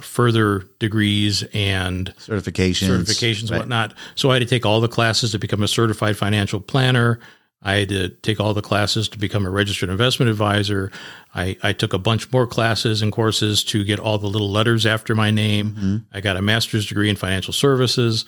further 0.00 0.60
degrees 0.78 1.44
and 1.52 2.14
certifications, 2.16 2.88
certifications, 2.88 3.50
right. 3.50 3.58
whatnot. 3.58 3.94
So 4.14 4.30
I 4.30 4.34
had 4.34 4.40
to 4.40 4.46
take 4.46 4.64
all 4.64 4.80
the 4.80 4.88
classes 4.88 5.32
to 5.32 5.38
become 5.38 5.62
a 5.62 5.68
certified 5.68 6.16
financial 6.16 6.60
planner. 6.60 7.20
I 7.62 7.74
had 7.74 7.88
to 7.90 8.08
take 8.08 8.40
all 8.40 8.54
the 8.54 8.62
classes 8.62 9.08
to 9.10 9.18
become 9.18 9.44
a 9.44 9.50
registered 9.50 9.90
investment 9.90 10.30
advisor. 10.30 10.90
I, 11.34 11.56
I 11.62 11.72
took 11.72 11.92
a 11.92 11.98
bunch 11.98 12.32
more 12.32 12.46
classes 12.46 13.02
and 13.02 13.12
courses 13.12 13.62
to 13.64 13.84
get 13.84 14.00
all 14.00 14.16
the 14.16 14.28
little 14.28 14.50
letters 14.50 14.86
after 14.86 15.14
my 15.14 15.30
name. 15.30 15.72
Mm-hmm. 15.72 15.96
I 16.12 16.20
got 16.20 16.38
a 16.38 16.42
master's 16.42 16.86
degree 16.86 17.10
in 17.10 17.16
financial 17.16 17.52
services. 17.52 18.24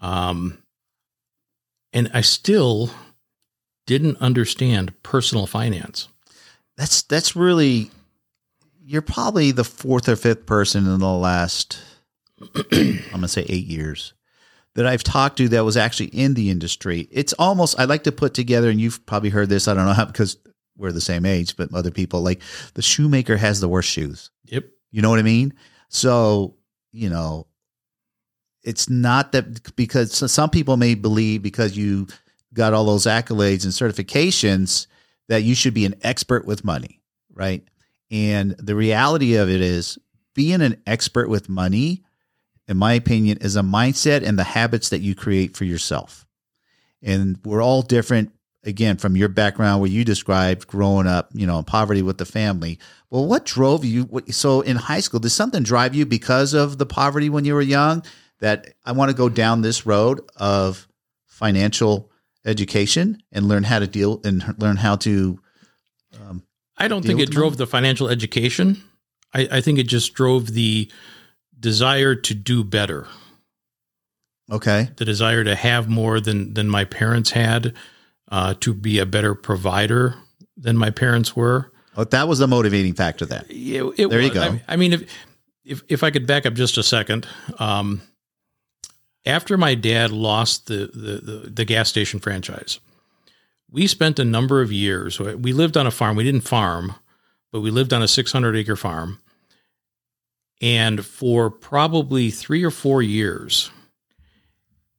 Um, 0.00 0.58
and 1.92 2.10
I 2.12 2.20
still 2.20 2.90
didn't 3.86 4.18
understand 4.18 4.92
personal 5.02 5.46
finance. 5.46 6.08
That's 6.76 7.00
that's 7.02 7.34
really 7.34 7.90
you're 8.84 9.02
probably 9.02 9.52
the 9.52 9.64
fourth 9.64 10.08
or 10.08 10.16
fifth 10.16 10.44
person 10.44 10.86
in 10.86 11.00
the 11.00 11.10
last 11.10 11.78
I'm 12.72 13.00
gonna 13.10 13.28
say 13.28 13.46
eight 13.48 13.66
years 13.66 14.12
that 14.76 14.86
I've 14.86 15.02
talked 15.02 15.38
to 15.38 15.48
that 15.48 15.64
was 15.64 15.76
actually 15.76 16.08
in 16.08 16.34
the 16.34 16.50
industry. 16.50 17.08
It's 17.10 17.32
almost 17.34 17.80
I 17.80 17.84
like 17.84 18.04
to 18.04 18.12
put 18.12 18.34
together, 18.34 18.70
and 18.70 18.80
you've 18.80 19.04
probably 19.06 19.30
heard 19.30 19.48
this. 19.48 19.66
I 19.66 19.74
don't 19.74 19.86
know 19.86 19.92
how 19.92 20.04
because 20.04 20.36
we're 20.76 20.92
the 20.92 21.00
same 21.00 21.26
age, 21.26 21.56
but 21.56 21.74
other 21.74 21.90
people 21.90 22.20
like 22.20 22.42
the 22.74 22.82
shoemaker 22.82 23.36
has 23.36 23.60
the 23.60 23.68
worst 23.68 23.88
shoes. 23.88 24.30
Yep. 24.44 24.66
You 24.92 25.02
know 25.02 25.10
what 25.10 25.18
I 25.18 25.22
mean? 25.22 25.54
So 25.88 26.56
you 26.92 27.10
know, 27.10 27.46
it's 28.62 28.88
not 28.88 29.32
that 29.32 29.74
because 29.76 30.30
some 30.30 30.50
people 30.50 30.76
may 30.76 30.94
believe 30.94 31.42
because 31.42 31.76
you 31.76 32.06
got 32.52 32.74
all 32.74 32.84
those 32.84 33.06
accolades 33.06 33.64
and 33.64 33.72
certifications 33.72 34.86
that 35.28 35.42
you 35.42 35.54
should 35.54 35.74
be 35.74 35.84
an 35.84 35.94
expert 36.02 36.46
with 36.46 36.64
money, 36.64 37.00
right? 37.32 37.64
And 38.10 38.52
the 38.58 38.74
reality 38.74 39.36
of 39.36 39.50
it 39.50 39.60
is 39.60 39.98
being 40.34 40.60
an 40.60 40.80
expert 40.86 41.28
with 41.28 41.48
money 41.48 42.02
in 42.68 42.76
my 42.76 42.94
opinion, 42.94 43.38
is 43.40 43.56
a 43.56 43.62
mindset 43.62 44.26
and 44.26 44.38
the 44.38 44.44
habits 44.44 44.88
that 44.88 45.00
you 45.00 45.14
create 45.14 45.56
for 45.56 45.64
yourself. 45.64 46.26
And 47.02 47.38
we're 47.44 47.62
all 47.62 47.82
different, 47.82 48.32
again, 48.64 48.96
from 48.96 49.16
your 49.16 49.28
background 49.28 49.80
where 49.80 49.90
you 49.90 50.04
described 50.04 50.66
growing 50.66 51.06
up, 51.06 51.30
you 51.32 51.46
know, 51.46 51.58
in 51.58 51.64
poverty 51.64 52.02
with 52.02 52.18
the 52.18 52.24
family. 52.24 52.78
Well, 53.10 53.26
what 53.26 53.44
drove 53.44 53.84
you? 53.84 54.22
So 54.30 54.62
in 54.62 54.76
high 54.76 55.00
school, 55.00 55.20
did 55.20 55.30
something 55.30 55.62
drive 55.62 55.94
you 55.94 56.06
because 56.06 56.54
of 56.54 56.78
the 56.78 56.86
poverty 56.86 57.28
when 57.28 57.44
you 57.44 57.54
were 57.54 57.62
young 57.62 58.02
that 58.40 58.74
I 58.84 58.92
want 58.92 59.10
to 59.10 59.16
go 59.16 59.28
down 59.28 59.62
this 59.62 59.86
road 59.86 60.20
of 60.36 60.88
financial 61.26 62.10
education 62.44 63.22
and 63.32 63.48
learn 63.48 63.64
how 63.64 63.78
to 63.78 63.86
deal 63.86 64.20
and 64.24 64.54
learn 64.58 64.76
how 64.76 64.96
to. 64.96 65.38
Um, 66.20 66.42
I 66.76 66.88
don't 66.88 67.04
think 67.04 67.20
it 67.20 67.30
drove 67.30 67.52
money? 67.52 67.58
the 67.58 67.66
financial 67.66 68.08
education. 68.08 68.82
I, 69.34 69.48
I 69.52 69.60
think 69.60 69.78
it 69.78 69.86
just 69.86 70.14
drove 70.14 70.52
the 70.52 70.90
desire 71.66 72.14
to 72.14 72.32
do 72.32 72.62
better. 72.62 73.08
Okay. 74.48 74.90
the 74.94 75.04
desire 75.04 75.42
to 75.42 75.56
have 75.56 75.88
more 75.88 76.20
than 76.20 76.54
than 76.54 76.68
my 76.68 76.84
parents 76.84 77.32
had, 77.32 77.74
uh, 78.30 78.54
to 78.60 78.72
be 78.72 79.00
a 79.00 79.06
better 79.06 79.34
provider 79.34 80.14
than 80.56 80.76
my 80.76 80.90
parents 80.90 81.34
were. 81.34 81.72
Oh, 81.96 82.04
that 82.04 82.28
was 82.28 82.38
the 82.38 82.46
motivating 82.46 82.94
factor 82.94 83.26
then. 83.26 83.44
It 83.48 83.82
There 84.08 84.20
you 84.20 84.32
go. 84.32 84.42
I, 84.42 84.62
I 84.68 84.76
mean, 84.76 84.92
if, 84.92 85.12
if 85.64 85.82
if 85.88 86.04
I 86.04 86.12
could 86.12 86.28
back 86.28 86.46
up 86.46 86.54
just 86.54 86.78
a 86.78 86.84
second, 86.84 87.26
um, 87.58 88.02
after 89.24 89.56
my 89.58 89.74
dad 89.74 90.12
lost 90.12 90.68
the, 90.68 90.88
the 90.94 91.20
the 91.20 91.50
the 91.50 91.64
gas 91.64 91.88
station 91.88 92.20
franchise, 92.20 92.78
we 93.68 93.88
spent 93.88 94.20
a 94.20 94.24
number 94.24 94.62
of 94.62 94.70
years. 94.70 95.18
We 95.18 95.52
lived 95.52 95.76
on 95.76 95.88
a 95.88 95.90
farm. 95.90 96.14
We 96.14 96.22
didn't 96.22 96.42
farm, 96.42 96.94
but 97.50 97.62
we 97.62 97.72
lived 97.72 97.92
on 97.92 98.00
a 98.00 98.06
600 98.06 98.54
acre 98.54 98.76
farm, 98.76 99.18
and 100.60 101.04
for 101.04 101.50
probably 101.50 102.30
three 102.30 102.64
or 102.64 102.70
four 102.70 103.02
years, 103.02 103.70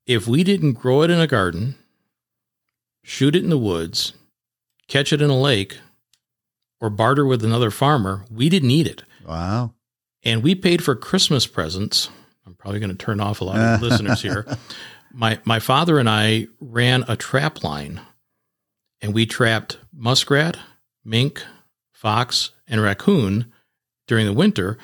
if 0.05 0.27
we 0.27 0.43
didn't 0.43 0.73
grow 0.73 1.01
it 1.01 1.09
in 1.09 1.19
a 1.19 1.27
garden, 1.27 1.75
shoot 3.03 3.35
it 3.35 3.43
in 3.43 3.49
the 3.49 3.57
woods, 3.57 4.13
catch 4.87 5.11
it 5.11 5.21
in 5.21 5.29
a 5.29 5.39
lake, 5.39 5.77
or 6.79 6.89
barter 6.89 7.25
with 7.25 7.43
another 7.43 7.71
farmer, 7.71 8.25
we 8.31 8.49
didn't 8.49 8.71
eat 8.71 8.87
it. 8.87 9.03
Wow. 9.25 9.73
And 10.23 10.43
we 10.43 10.55
paid 10.55 10.83
for 10.83 10.95
Christmas 10.95 11.47
presents. 11.47 12.09
I'm 12.45 12.55
probably 12.55 12.79
going 12.79 12.95
to 12.95 12.95
turn 12.95 13.19
off 13.19 13.41
a 13.41 13.45
lot 13.45 13.57
of 13.57 13.81
listeners 13.89 14.21
here. 14.21 14.45
My 15.11 15.39
my 15.45 15.59
father 15.59 15.99
and 15.99 16.09
I 16.09 16.47
ran 16.59 17.03
a 17.07 17.15
trap 17.15 17.63
line 17.63 18.01
and 19.01 19.13
we 19.13 19.25
trapped 19.25 19.77
muskrat, 19.93 20.57
mink, 21.03 21.43
fox, 21.91 22.51
and 22.67 22.81
raccoon 22.81 23.51
during 24.07 24.25
the 24.25 24.33
winter 24.33 24.77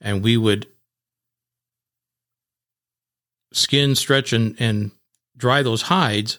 and 0.00 0.22
we 0.22 0.36
would 0.36 0.66
skin, 3.52 3.94
stretch 3.94 4.32
and 4.32 4.56
and 4.58 4.90
dry 5.36 5.62
those 5.62 5.82
hides 5.82 6.38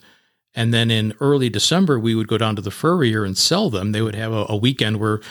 and 0.54 0.74
then 0.74 0.92
in 0.92 1.14
early 1.22 1.50
December 1.50 1.98
we 2.00 2.16
would 2.16 2.28
go 2.28 2.38
down 2.38 2.56
to 2.56 2.62
the 2.62 2.72
furrier 2.72 3.24
and 3.24 3.38
sell 3.38 3.70
them. 3.70 3.92
They 3.92 4.02
would 4.02 4.16
have 4.16 4.34
a, 4.34 4.46
a 4.50 4.58
weekend 4.58 5.00
where 5.00 5.22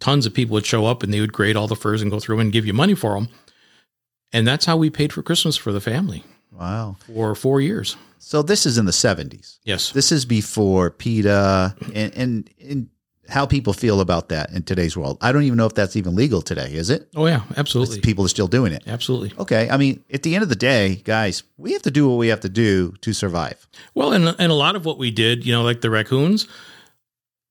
tons 0.00 0.26
of 0.26 0.34
people 0.34 0.54
would 0.54 0.66
show 0.66 0.86
up 0.86 1.02
and 1.02 1.12
they 1.12 1.20
would 1.20 1.32
grade 1.32 1.54
all 1.56 1.68
the 1.68 1.76
furs 1.76 2.02
and 2.02 2.10
go 2.10 2.18
through 2.18 2.36
them 2.36 2.46
and 2.46 2.52
give 2.52 2.66
you 2.66 2.72
money 2.72 2.94
for 2.94 3.14
them. 3.14 3.28
And 4.32 4.46
that's 4.46 4.64
how 4.64 4.76
we 4.76 4.90
paid 4.90 5.12
for 5.12 5.22
Christmas 5.22 5.56
for 5.56 5.72
the 5.72 5.80
family 5.80 6.24
Wow. 6.52 6.96
for 7.06 7.34
four 7.34 7.60
years. 7.60 7.96
So 8.18 8.42
this 8.42 8.66
is 8.66 8.78
in 8.78 8.84
the 8.84 8.90
70s. 8.92 9.58
Yes. 9.64 9.92
This 9.92 10.10
is 10.10 10.24
before 10.24 10.90
PETA 10.90 11.76
and, 11.94 12.14
and, 12.16 12.50
and 12.60 12.88
how 13.28 13.46
people 13.46 13.72
feel 13.72 14.00
about 14.00 14.30
that 14.30 14.50
in 14.52 14.62
today's 14.62 14.96
world. 14.96 15.18
I 15.20 15.32
don't 15.32 15.42
even 15.42 15.56
know 15.56 15.66
if 15.66 15.74
that's 15.74 15.96
even 15.96 16.16
legal 16.16 16.40
today, 16.40 16.72
is 16.72 16.90
it? 16.90 17.08
Oh 17.14 17.26
yeah, 17.26 17.42
absolutely. 17.56 18.00
People 18.00 18.24
are 18.24 18.28
still 18.28 18.48
doing 18.48 18.72
it. 18.72 18.82
Absolutely. 18.86 19.32
Okay. 19.38 19.68
I 19.70 19.76
mean, 19.76 20.02
at 20.12 20.22
the 20.22 20.34
end 20.34 20.42
of 20.42 20.48
the 20.48 20.56
day, 20.56 20.96
guys, 21.04 21.42
we 21.56 21.72
have 21.72 21.82
to 21.82 21.90
do 21.90 22.08
what 22.08 22.16
we 22.16 22.28
have 22.28 22.40
to 22.40 22.48
do 22.48 22.94
to 23.02 23.12
survive. 23.12 23.68
Well, 23.94 24.12
and 24.12 24.34
and 24.38 24.50
a 24.50 24.54
lot 24.54 24.76
of 24.76 24.84
what 24.84 24.98
we 24.98 25.10
did, 25.10 25.44
you 25.44 25.52
know, 25.52 25.62
like 25.62 25.82
the 25.82 25.90
raccoons, 25.90 26.48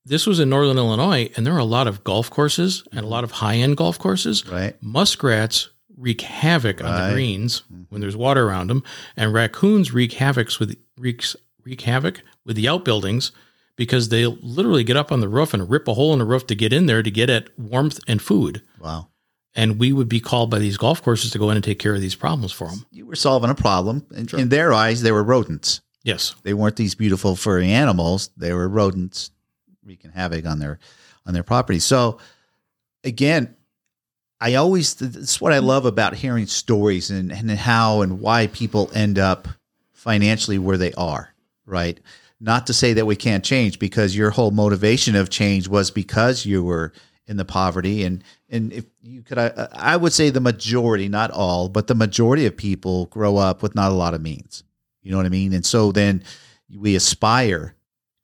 this 0.04 0.26
was 0.26 0.40
in 0.40 0.48
northern 0.48 0.78
Illinois, 0.78 1.30
and 1.36 1.46
there 1.46 1.54
are 1.54 1.58
a 1.58 1.64
lot 1.64 1.86
of 1.86 2.02
golf 2.02 2.30
courses 2.30 2.82
and 2.92 3.00
a 3.00 3.08
lot 3.08 3.24
of 3.24 3.30
high 3.30 3.56
end 3.56 3.76
golf 3.76 3.98
courses. 3.98 4.46
Right. 4.46 4.76
Muskrats 4.82 5.70
wreak 5.96 6.20
havoc 6.20 6.82
on 6.82 7.08
the 7.08 7.14
greens 7.14 7.62
mm-hmm. 7.72 7.82
when 7.88 8.00
there's 8.00 8.16
water 8.16 8.48
around 8.48 8.68
them, 8.68 8.82
and 9.16 9.32
raccoons 9.32 9.92
wreak 9.92 10.14
havoc 10.14 10.58
with 10.58 10.76
wreaks 10.96 11.36
wreak 11.64 11.82
havoc 11.82 12.22
with 12.44 12.56
the 12.56 12.68
outbuildings 12.68 13.32
because 13.78 14.08
they 14.08 14.26
literally 14.26 14.82
get 14.82 14.96
up 14.96 15.12
on 15.12 15.20
the 15.20 15.28
roof 15.28 15.54
and 15.54 15.70
rip 15.70 15.86
a 15.86 15.94
hole 15.94 16.12
in 16.12 16.18
the 16.18 16.24
roof 16.24 16.46
to 16.48 16.54
get 16.56 16.72
in 16.72 16.86
there 16.86 17.02
to 17.02 17.10
get 17.10 17.30
at 17.30 17.56
warmth 17.56 18.00
and 18.08 18.20
food. 18.20 18.60
Wow. 18.80 19.08
And 19.54 19.78
we 19.78 19.92
would 19.92 20.08
be 20.08 20.20
called 20.20 20.50
by 20.50 20.58
these 20.58 20.76
golf 20.76 21.00
courses 21.00 21.30
to 21.30 21.38
go 21.38 21.48
in 21.48 21.56
and 21.56 21.64
take 21.64 21.78
care 21.78 21.94
of 21.94 22.00
these 22.00 22.16
problems 22.16 22.52
for 22.52 22.68
them. 22.68 22.84
You 22.90 23.06
were 23.06 23.16
solving 23.16 23.50
a 23.50 23.54
problem. 23.54 24.04
In, 24.14 24.28
in 24.36 24.48
their 24.48 24.72
eyes, 24.72 25.02
they 25.02 25.12
were 25.12 25.22
rodents. 25.22 25.80
Yes. 26.02 26.34
They 26.42 26.54
weren't 26.54 26.76
these 26.76 26.96
beautiful 26.96 27.36
furry 27.36 27.70
animals. 27.70 28.30
They 28.36 28.52
were 28.52 28.68
rodents 28.68 29.30
wreaking 29.84 30.10
havoc 30.10 30.44
on 30.44 30.58
their 30.58 30.80
on 31.24 31.32
their 31.32 31.44
property. 31.44 31.78
So 31.78 32.18
again, 33.04 33.54
I 34.40 34.54
always 34.54 35.00
it's 35.00 35.40
what 35.40 35.52
I 35.52 35.58
love 35.58 35.86
about 35.86 36.14
hearing 36.14 36.46
stories 36.46 37.10
and, 37.10 37.30
and 37.30 37.50
how 37.52 38.02
and 38.02 38.20
why 38.20 38.48
people 38.48 38.90
end 38.92 39.18
up 39.18 39.46
financially 39.92 40.58
where 40.58 40.76
they 40.76 40.92
are, 40.94 41.32
right? 41.64 41.98
Not 42.40 42.66
to 42.68 42.72
say 42.72 42.92
that 42.92 43.06
we 43.06 43.16
can't 43.16 43.44
change 43.44 43.78
because 43.78 44.16
your 44.16 44.30
whole 44.30 44.52
motivation 44.52 45.16
of 45.16 45.28
change 45.28 45.66
was 45.66 45.90
because 45.90 46.46
you 46.46 46.62
were 46.62 46.92
in 47.26 47.36
the 47.36 47.44
poverty 47.44 48.04
and 48.04 48.24
and 48.48 48.72
if 48.72 48.86
you 49.02 49.22
could 49.22 49.38
I, 49.38 49.68
I 49.72 49.96
would 49.96 50.12
say 50.12 50.30
the 50.30 50.40
majority, 50.40 51.08
not 51.08 51.30
all, 51.30 51.68
but 51.68 51.86
the 51.86 51.94
majority 51.94 52.46
of 52.46 52.56
people 52.56 53.06
grow 53.06 53.36
up 53.36 53.62
with 53.62 53.74
not 53.74 53.90
a 53.90 53.94
lot 53.94 54.14
of 54.14 54.22
means. 54.22 54.64
You 55.02 55.10
know 55.10 55.16
what 55.18 55.26
I 55.26 55.30
mean? 55.30 55.52
And 55.52 55.64
so 55.64 55.92
then 55.92 56.22
we 56.74 56.96
aspire 56.96 57.74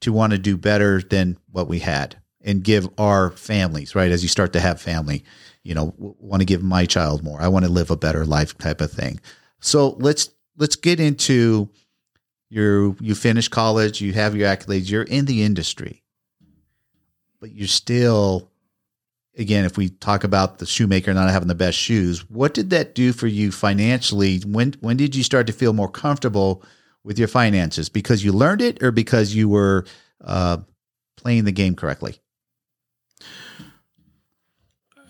to 0.00 0.12
want 0.12 0.32
to 0.32 0.38
do 0.38 0.56
better 0.56 1.00
than 1.00 1.38
what 1.50 1.68
we 1.68 1.78
had 1.78 2.16
and 2.42 2.62
give 2.62 2.88
our 2.98 3.30
families, 3.30 3.94
right? 3.94 4.12
As 4.12 4.22
you 4.22 4.28
start 4.28 4.52
to 4.52 4.60
have 4.60 4.80
family, 4.80 5.24
you 5.62 5.74
know, 5.74 5.94
want 5.96 6.40
to 6.40 6.46
give 6.46 6.62
my 6.62 6.84
child 6.84 7.24
more. 7.24 7.40
I 7.40 7.48
want 7.48 7.64
to 7.64 7.70
live 7.70 7.90
a 7.90 7.96
better 7.96 8.26
life 8.26 8.56
type 8.58 8.80
of 8.80 8.92
thing. 8.92 9.20
So 9.60 9.90
let's 9.98 10.30
let's 10.56 10.76
get 10.76 11.00
into 11.00 11.70
your 12.54 12.94
you 13.00 13.14
finish 13.16 13.48
college, 13.48 14.00
you 14.00 14.12
have 14.12 14.36
your 14.36 14.48
accolades, 14.48 14.88
you're 14.88 15.02
in 15.02 15.24
the 15.24 15.42
industry. 15.42 16.02
But 17.40 17.50
you're 17.52 17.66
still 17.68 18.50
again, 19.36 19.64
if 19.64 19.76
we 19.76 19.88
talk 19.88 20.22
about 20.22 20.58
the 20.58 20.66
shoemaker 20.66 21.12
not 21.12 21.30
having 21.30 21.48
the 21.48 21.54
best 21.56 21.76
shoes, 21.76 22.28
what 22.30 22.54
did 22.54 22.70
that 22.70 22.94
do 22.94 23.12
for 23.12 23.26
you 23.26 23.50
financially? 23.50 24.38
When 24.38 24.74
when 24.80 24.96
did 24.96 25.16
you 25.16 25.24
start 25.24 25.48
to 25.48 25.52
feel 25.52 25.72
more 25.72 25.90
comfortable 25.90 26.62
with 27.02 27.18
your 27.18 27.28
finances? 27.28 27.88
Because 27.88 28.24
you 28.24 28.32
learned 28.32 28.62
it, 28.62 28.82
or 28.82 28.92
because 28.92 29.34
you 29.34 29.48
were 29.48 29.84
uh, 30.24 30.58
playing 31.16 31.44
the 31.44 31.52
game 31.52 31.74
correctly? 31.74 32.16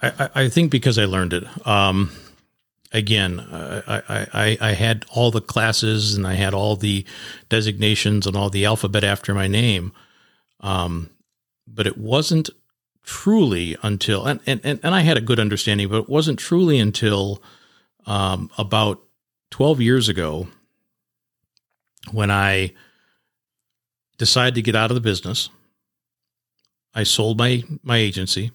I- 0.03 0.31
I 0.35 0.49
think 0.49 0.71
because 0.71 0.99
I 0.99 1.05
learned 1.05 1.33
it. 1.33 1.45
Um, 1.67 2.11
again, 2.95 3.41
I, 3.41 4.27
I, 4.33 4.59
I, 4.61 4.73
had 4.73 5.05
all 5.11 5.33
the 5.33 5.41
classes 5.41 6.15
and 6.15 6.25
I 6.25 6.35
had 6.35 6.55
all 6.55 6.77
the 6.77 7.05
designations 7.49 8.25
and 8.25 8.37
all 8.37 8.51
the 8.51 8.65
alphabet 8.65 9.03
after 9.03 9.35
my 9.35 9.49
name. 9.49 9.93
Um, 10.61 11.11
but 11.67 11.89
it 11.89 11.99
wasn't 11.99 12.51
truly 13.03 13.77
until, 13.83 14.25
and, 14.25 14.41
and, 14.47 14.63
and 14.63 14.95
I 14.95 15.01
had 15.01 15.17
a 15.17 15.21
good 15.21 15.41
understanding, 15.41 15.89
but 15.89 16.03
it 16.03 16.09
wasn't 16.09 16.39
truly 16.39 16.79
until 16.79 17.43
um, 18.07 18.49
about 18.57 19.03
12 19.51 19.81
years 19.81 20.09
ago 20.09 20.47
when 22.13 22.31
I 22.31 22.75
decided 24.19 24.55
to 24.55 24.63
get 24.63 24.77
out 24.77 24.93
of 24.93 24.95
the 24.95 25.01
business. 25.01 25.51
I 26.95 27.03
sold 27.03 27.39
my, 27.39 27.65
my 27.83 27.97
agency 27.97 28.53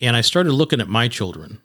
and 0.00 0.16
I 0.16 0.22
started 0.22 0.52
looking 0.52 0.80
at 0.80 0.88
my 0.88 1.06
children 1.06 1.62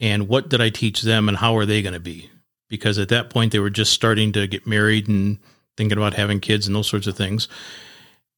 and 0.00 0.28
what 0.28 0.48
did 0.48 0.60
I 0.60 0.70
teach 0.70 1.02
them 1.02 1.28
and 1.28 1.38
how 1.38 1.56
are 1.56 1.66
they 1.66 1.82
going 1.82 1.94
to 1.94 2.00
be? 2.00 2.30
Because 2.68 2.98
at 2.98 3.08
that 3.10 3.30
point 3.30 3.52
they 3.52 3.58
were 3.58 3.70
just 3.70 3.92
starting 3.92 4.32
to 4.32 4.46
get 4.46 4.66
married 4.66 5.08
and 5.08 5.38
thinking 5.76 5.98
about 5.98 6.14
having 6.14 6.40
kids 6.40 6.66
and 6.66 6.74
those 6.74 6.88
sorts 6.88 7.06
of 7.06 7.16
things. 7.16 7.48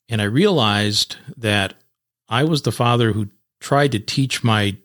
And 0.08 0.20
I 0.20 0.24
realized 0.24 1.16
that 1.36 1.74
I 2.28 2.44
was 2.44 2.62
the 2.62 2.72
father 2.72 3.12
who 3.12 3.28
tried 3.60 3.92
to 3.92 3.98
teach 3.98 4.44
my, 4.44 4.76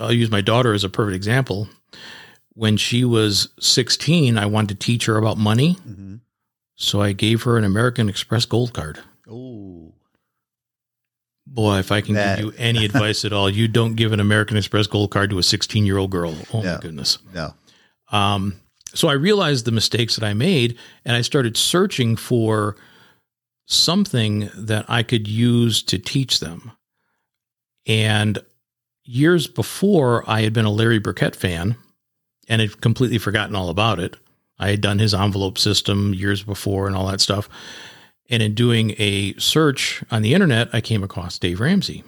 I'll 0.00 0.12
use 0.12 0.30
my 0.30 0.40
daughter 0.40 0.72
as 0.72 0.84
a 0.84 0.88
perfect 0.88 1.16
example. 1.16 1.68
When 2.54 2.76
she 2.76 3.04
was 3.04 3.48
16, 3.60 4.38
I 4.38 4.46
wanted 4.46 4.80
to 4.80 4.86
teach 4.86 5.06
her 5.06 5.16
about 5.16 5.38
money. 5.38 5.76
Mm-hmm. 5.86 6.16
So 6.76 7.00
I 7.00 7.12
gave 7.12 7.42
her 7.42 7.56
an 7.56 7.64
American 7.64 8.08
Express 8.08 8.44
gold 8.44 8.72
card. 8.72 8.98
Oh, 9.28 9.91
Boy, 11.54 11.78
if 11.78 11.92
I 11.92 12.00
can 12.00 12.14
That- 12.14 12.38
give 12.38 12.46
you 12.46 12.52
any 12.56 12.84
advice 12.90 13.24
at 13.26 13.32
all, 13.32 13.50
you 13.50 13.68
don't 13.68 13.94
give 13.94 14.12
an 14.12 14.20
American 14.20 14.56
Express 14.56 14.86
gold 14.86 15.10
card 15.10 15.28
to 15.30 15.38
a 15.38 15.42
16 15.42 15.84
year 15.84 15.98
old 15.98 16.10
girl. 16.10 16.34
Oh 16.52 16.62
No. 16.62 16.74
my 16.74 16.80
goodness. 16.80 17.18
no. 17.34 17.54
Um, 18.10 18.56
so 18.94 19.08
I 19.08 19.12
realized 19.14 19.64
the 19.64 19.72
mistakes 19.72 20.16
that 20.16 20.24
I 20.24 20.34
made 20.34 20.76
and 21.04 21.16
I 21.16 21.20
started 21.22 21.56
searching 21.56 22.14
for 22.16 22.76
something 23.66 24.50
that 24.54 24.84
I 24.88 25.02
could 25.02 25.28
use 25.28 25.82
to 25.84 25.98
teach 25.98 26.40
them. 26.40 26.72
And 27.86 28.38
years 29.04 29.46
before, 29.46 30.28
I 30.28 30.42
had 30.42 30.52
been 30.52 30.64
a 30.66 30.70
Larry 30.70 30.98
Burkett 30.98 31.34
fan 31.36 31.76
and 32.48 32.60
had 32.60 32.80
completely 32.80 33.18
forgotten 33.18 33.54
all 33.56 33.70
about 33.70 33.98
it. 33.98 34.16
I 34.58 34.70
had 34.70 34.80
done 34.80 34.98
his 34.98 35.14
envelope 35.14 35.58
system 35.58 36.12
years 36.14 36.42
before 36.42 36.86
and 36.86 36.94
all 36.94 37.06
that 37.08 37.20
stuff. 37.20 37.48
And 38.30 38.42
in 38.42 38.54
doing 38.54 38.94
a 38.98 39.34
search 39.34 40.02
on 40.10 40.22
the 40.22 40.34
internet, 40.34 40.68
I 40.72 40.80
came 40.80 41.02
across 41.02 41.38
Dave 41.38 41.60
Ramsey. 41.60 42.04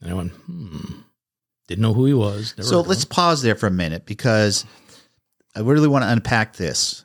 And 0.00 0.10
I 0.10 0.14
went, 0.14 0.32
hmm, 0.32 1.00
didn't 1.68 1.82
know 1.82 1.94
who 1.94 2.06
he 2.06 2.14
was. 2.14 2.54
So 2.60 2.80
let's 2.80 3.04
pause 3.04 3.42
there 3.42 3.54
for 3.54 3.66
a 3.66 3.70
minute 3.70 4.06
because 4.06 4.64
I 5.54 5.60
really 5.60 5.88
want 5.88 6.04
to 6.04 6.10
unpack 6.10 6.56
this. 6.56 7.04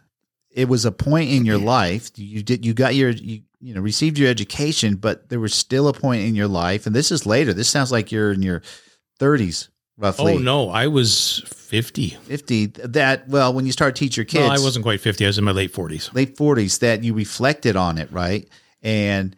It 0.51 0.67
was 0.67 0.83
a 0.85 0.91
point 0.91 1.29
in 1.29 1.45
your 1.45 1.59
life 1.59 2.11
you 2.15 2.41
did 2.41 2.65
you 2.65 2.73
got 2.73 2.95
your 2.95 3.11
you, 3.11 3.43
you 3.59 3.73
know 3.73 3.81
received 3.81 4.17
your 4.17 4.29
education, 4.29 4.95
but 4.95 5.29
there 5.29 5.39
was 5.39 5.53
still 5.53 5.87
a 5.87 5.93
point 5.93 6.23
in 6.23 6.35
your 6.35 6.47
life, 6.47 6.85
and 6.87 6.95
this 6.95 7.11
is 7.11 7.25
later. 7.25 7.53
This 7.53 7.69
sounds 7.69 7.91
like 7.91 8.11
you're 8.11 8.31
in 8.31 8.41
your 8.41 8.61
30s 9.19 9.69
roughly? 9.99 10.33
Oh 10.33 10.37
no, 10.37 10.69
I 10.69 10.87
was 10.87 11.43
fifty. 11.45 12.09
50. 12.09 12.65
That, 12.67 13.27
well, 13.27 13.53
when 13.53 13.67
you 13.67 13.71
start 13.71 13.95
to 13.95 13.99
teach 13.99 14.17
your 14.17 14.25
kids, 14.25 14.47
No, 14.47 14.53
I 14.53 14.57
wasn't 14.57 14.83
quite 14.83 15.01
fifty. 15.01 15.25
I 15.25 15.27
was 15.29 15.37
in 15.37 15.43
my 15.43 15.51
late 15.51 15.71
forties. 15.71 16.09
late 16.13 16.35
40s, 16.35 16.79
that 16.79 17.03
you 17.03 17.13
reflected 17.13 17.75
on 17.75 17.99
it, 17.99 18.11
right? 18.11 18.47
And 18.81 19.35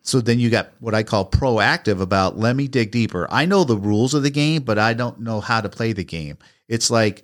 so 0.00 0.20
then 0.20 0.38
you 0.40 0.50
got 0.50 0.70
what 0.80 0.94
I 0.94 1.02
call 1.02 1.28
proactive 1.30 2.00
about 2.00 2.38
let 2.38 2.56
me 2.56 2.68
dig 2.68 2.90
deeper. 2.90 3.26
I 3.30 3.44
know 3.44 3.64
the 3.64 3.76
rules 3.76 4.14
of 4.14 4.22
the 4.22 4.30
game, 4.30 4.62
but 4.62 4.78
I 4.78 4.94
don't 4.94 5.20
know 5.20 5.40
how 5.40 5.60
to 5.60 5.68
play 5.68 5.92
the 5.92 6.04
game. 6.04 6.38
It's 6.68 6.90
like, 6.90 7.22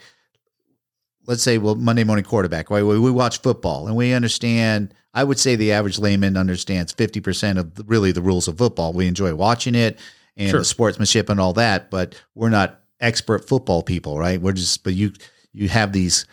let's 1.27 1.43
say, 1.43 1.59
well, 1.59 1.75
Monday 1.75 2.05
morning 2.05 2.25
quarterback, 2.25 2.71
right? 2.71 2.83
We, 2.83 2.99
we 2.99 3.11
watch 3.11 3.41
football 3.41 3.87
and 3.87 3.97
we 3.97 4.13
understand. 4.13 4.95
I 5.15 5.25
would 5.25 5.39
say 5.39 5.57
the 5.57 5.73
average 5.73 5.99
layman 5.99 6.37
understands 6.37 6.93
50% 6.93 7.59
of 7.59 7.89
really 7.89 8.13
the 8.13 8.23
rules 8.23 8.47
of 8.47 8.59
football. 8.59 8.93
We 8.93 9.09
enjoy 9.09 9.35
watching 9.35 9.75
it 9.75 9.99
and 10.39 10.51
Sure. 10.51 10.61
the 10.61 10.65
sportsmanship 10.65 11.29
and 11.29 11.39
all 11.41 11.53
that, 11.55 11.91
but 11.91 12.15
we're 12.35 12.49
not 12.49 12.81
expert 13.01 13.47
football 13.47 13.83
people, 13.83 14.19
right? 14.19 14.41
We're 14.41 14.53
just, 14.53 14.83
but 14.85 14.95
you, 14.95 15.13
you 15.53 15.69
have 15.69 15.93
these, 15.93 16.25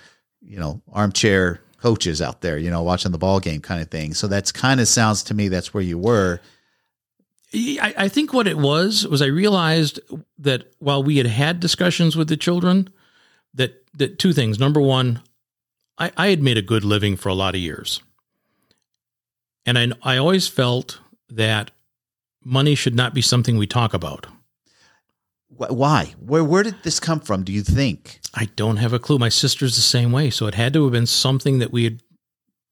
you 0.42 0.60
know, 0.60 0.82
armchair 0.94 1.60
coaches 1.82 2.22
out 2.22 2.42
there, 2.42 2.58
you 2.58 2.70
know, 2.70 2.84
watching 2.84 3.12
the 3.12 3.18
ball 3.18 3.40
game 3.40 3.62
kind 3.62 3.82
of 3.82 3.90
thing. 3.90 4.14
So 4.14 4.28
that's 4.28 4.52
kind 4.52 4.80
of 4.80 4.88
sounds 4.88 5.24
to 5.24 5.34
me 5.34 5.50
that's 5.50 5.74
where 5.74 5.84
you 5.84 5.98
were. 5.98 6.40
I, 7.54 7.94
I 7.98 8.08
think 8.10 8.34
what 8.34 8.48
it 8.48 8.58
was 8.58 9.08
was 9.08 9.22
I 9.22 9.28
realized 9.28 10.00
that 10.40 10.72
while 10.80 11.04
we 11.04 11.18
had 11.18 11.28
had 11.28 11.60
discussions 11.60 12.16
with 12.16 12.28
the 12.28 12.38
children, 12.38 12.90
that 13.54 13.84
that 13.94 14.20
two 14.20 14.34
things. 14.34 14.60
Number 14.60 14.82
one, 14.82 15.22
I, 15.98 16.12
I 16.18 16.28
had 16.28 16.42
made 16.42 16.58
a 16.58 16.62
good 16.62 16.84
living 16.84 17.16
for 17.16 17.30
a 17.30 17.34
lot 17.34 17.56
of 17.56 17.62
years, 17.62 18.02
and 19.66 19.78
I 19.78 19.88
I 20.04 20.18
always 20.18 20.48
felt 20.48 21.00
that 21.30 21.72
money 22.46 22.76
should 22.76 22.96
not 22.96 23.14
be 23.14 23.22
something 23.22 23.58
we 23.58 23.68
talk 23.68 23.94
about. 23.94 24.28
Why? 25.50 26.14
Where 26.20 26.44
where 26.44 26.64
did 26.64 26.84
this 26.84 27.00
come 27.00 27.20
from? 27.20 27.44
Do 27.44 27.52
you 27.52 27.64
think? 27.64 28.20
I 28.34 28.46
don't 28.56 28.78
have 28.78 28.94
a 28.94 29.00
clue. 29.00 29.18
My 29.18 29.30
sister's 29.30 29.76
the 29.76 29.82
same 29.82 30.12
way, 30.12 30.30
so 30.30 30.48
it 30.48 30.56
had 30.56 30.74
to 30.74 30.84
have 30.84 30.92
been 30.92 31.06
something 31.06 31.60
that 31.60 31.72
we 31.72 31.86
had 31.86 32.04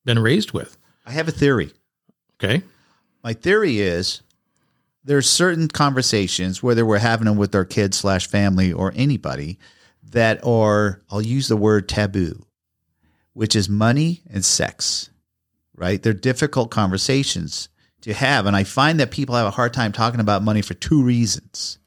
been 0.05 0.19
raised 0.19 0.51
with. 0.51 0.77
I 1.05 1.11
have 1.11 1.27
a 1.27 1.31
theory. 1.31 1.71
Okay, 2.35 2.61
My 3.23 3.33
theory 3.33 3.79
is 3.79 4.21
there's 5.05 5.29
certain 5.29 5.69
conversations, 5.69 6.61
whether 6.61 6.85
we're 6.85 6.97
having 6.97 7.25
them 7.25 7.37
with 7.37 7.55
our 7.55 7.63
kids 7.63 7.97
slash 7.97 8.27
family 8.27 8.73
or 8.73 8.91
anybody, 8.95 9.59
that 10.11 10.43
are 10.45 11.01
I'll 11.09 11.21
use 11.21 11.47
the 11.47 11.55
word 11.55 11.87
taboo, 11.87 12.45
which 13.31 13.55
is 13.55 13.69
money 13.69 14.23
and 14.29 14.43
sex. 14.43 15.09
Right? 15.75 16.03
They're 16.03 16.13
difficult 16.13 16.69
conversations 16.69 17.69
to 18.03 18.13
have, 18.13 18.45
and 18.45 18.55
I 18.55 18.63
find 18.63 18.99
that 18.99 19.11
people 19.11 19.35
have 19.35 19.47
a 19.47 19.51
hard 19.51 19.73
time 19.73 19.91
talking 19.91 20.19
about 20.19 20.43
money 20.43 20.61
for 20.61 20.73
two 20.73 21.03
reasons: 21.03 21.79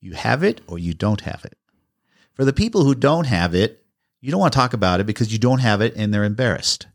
you 0.00 0.12
have 0.12 0.42
it 0.42 0.60
or 0.66 0.78
you 0.78 0.94
don't 0.94 1.22
have 1.22 1.44
it. 1.44 1.56
For 2.34 2.44
the 2.44 2.52
people 2.52 2.84
who 2.84 2.94
don't 2.94 3.26
have 3.26 3.54
it, 3.54 3.84
you 4.20 4.30
don't 4.30 4.40
want 4.40 4.52
to 4.52 4.58
talk 4.58 4.72
about 4.72 5.00
it 5.00 5.06
because 5.06 5.32
you 5.32 5.38
don't 5.38 5.58
have 5.58 5.80
it 5.80 5.94
and 5.96 6.12
they're 6.12 6.24
embarrassed. 6.24 6.86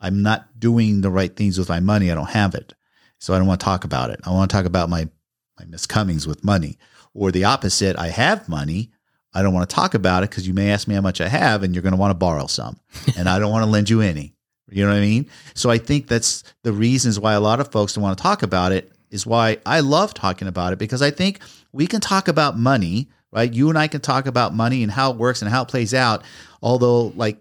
I'm 0.00 0.22
not 0.22 0.58
doing 0.58 1.00
the 1.00 1.10
right 1.10 1.34
things 1.34 1.58
with 1.58 1.68
my 1.68 1.80
money. 1.80 2.10
I 2.10 2.14
don't 2.14 2.30
have 2.30 2.54
it. 2.54 2.74
So 3.18 3.34
I 3.34 3.38
don't 3.38 3.46
want 3.46 3.60
to 3.60 3.64
talk 3.64 3.84
about 3.84 4.10
it. 4.10 4.20
I 4.24 4.30
want 4.30 4.50
to 4.50 4.56
talk 4.56 4.66
about 4.66 4.90
my, 4.90 5.08
my 5.58 5.64
miscomings 5.64 6.26
with 6.26 6.44
money. 6.44 6.76
Or 7.14 7.32
the 7.32 7.44
opposite, 7.44 7.96
I 7.96 8.08
have 8.08 8.48
money. 8.48 8.90
I 9.32 9.42
don't 9.42 9.54
want 9.54 9.68
to 9.68 9.74
talk 9.74 9.94
about 9.94 10.22
it 10.22 10.30
because 10.30 10.46
you 10.46 10.52
may 10.52 10.70
ask 10.70 10.86
me 10.86 10.94
how 10.94 11.00
much 11.00 11.20
I 11.20 11.28
have 11.28 11.62
and 11.62 11.74
you're 11.74 11.82
going 11.82 11.94
to 11.94 12.00
want 12.00 12.10
to 12.10 12.16
borrow 12.16 12.46
some. 12.46 12.78
and 13.16 13.28
I 13.28 13.38
don't 13.38 13.50
want 13.50 13.64
to 13.64 13.70
lend 13.70 13.88
you 13.88 14.02
any. 14.02 14.35
You 14.68 14.84
know 14.84 14.90
what 14.90 14.98
I 14.98 15.00
mean? 15.00 15.30
So 15.54 15.70
I 15.70 15.78
think 15.78 16.08
that's 16.08 16.42
the 16.62 16.72
reasons 16.72 17.20
why 17.20 17.34
a 17.34 17.40
lot 17.40 17.60
of 17.60 17.70
folks 17.70 17.92
don't 17.92 18.02
want 18.02 18.18
to 18.18 18.22
talk 18.22 18.42
about 18.42 18.72
it 18.72 18.92
is 19.10 19.26
why 19.26 19.58
I 19.64 19.80
love 19.80 20.14
talking 20.14 20.48
about 20.48 20.72
it 20.72 20.78
because 20.78 21.02
I 21.02 21.10
think 21.10 21.40
we 21.72 21.86
can 21.86 22.00
talk 22.00 22.26
about 22.28 22.58
money, 22.58 23.08
right? 23.30 23.52
You 23.52 23.68
and 23.68 23.78
I 23.78 23.86
can 23.86 24.00
talk 24.00 24.26
about 24.26 24.54
money 24.54 24.82
and 24.82 24.90
how 24.90 25.12
it 25.12 25.16
works 25.16 25.42
and 25.42 25.50
how 25.50 25.62
it 25.62 25.68
plays 25.68 25.94
out. 25.94 26.24
Although, 26.62 27.12
like 27.16 27.38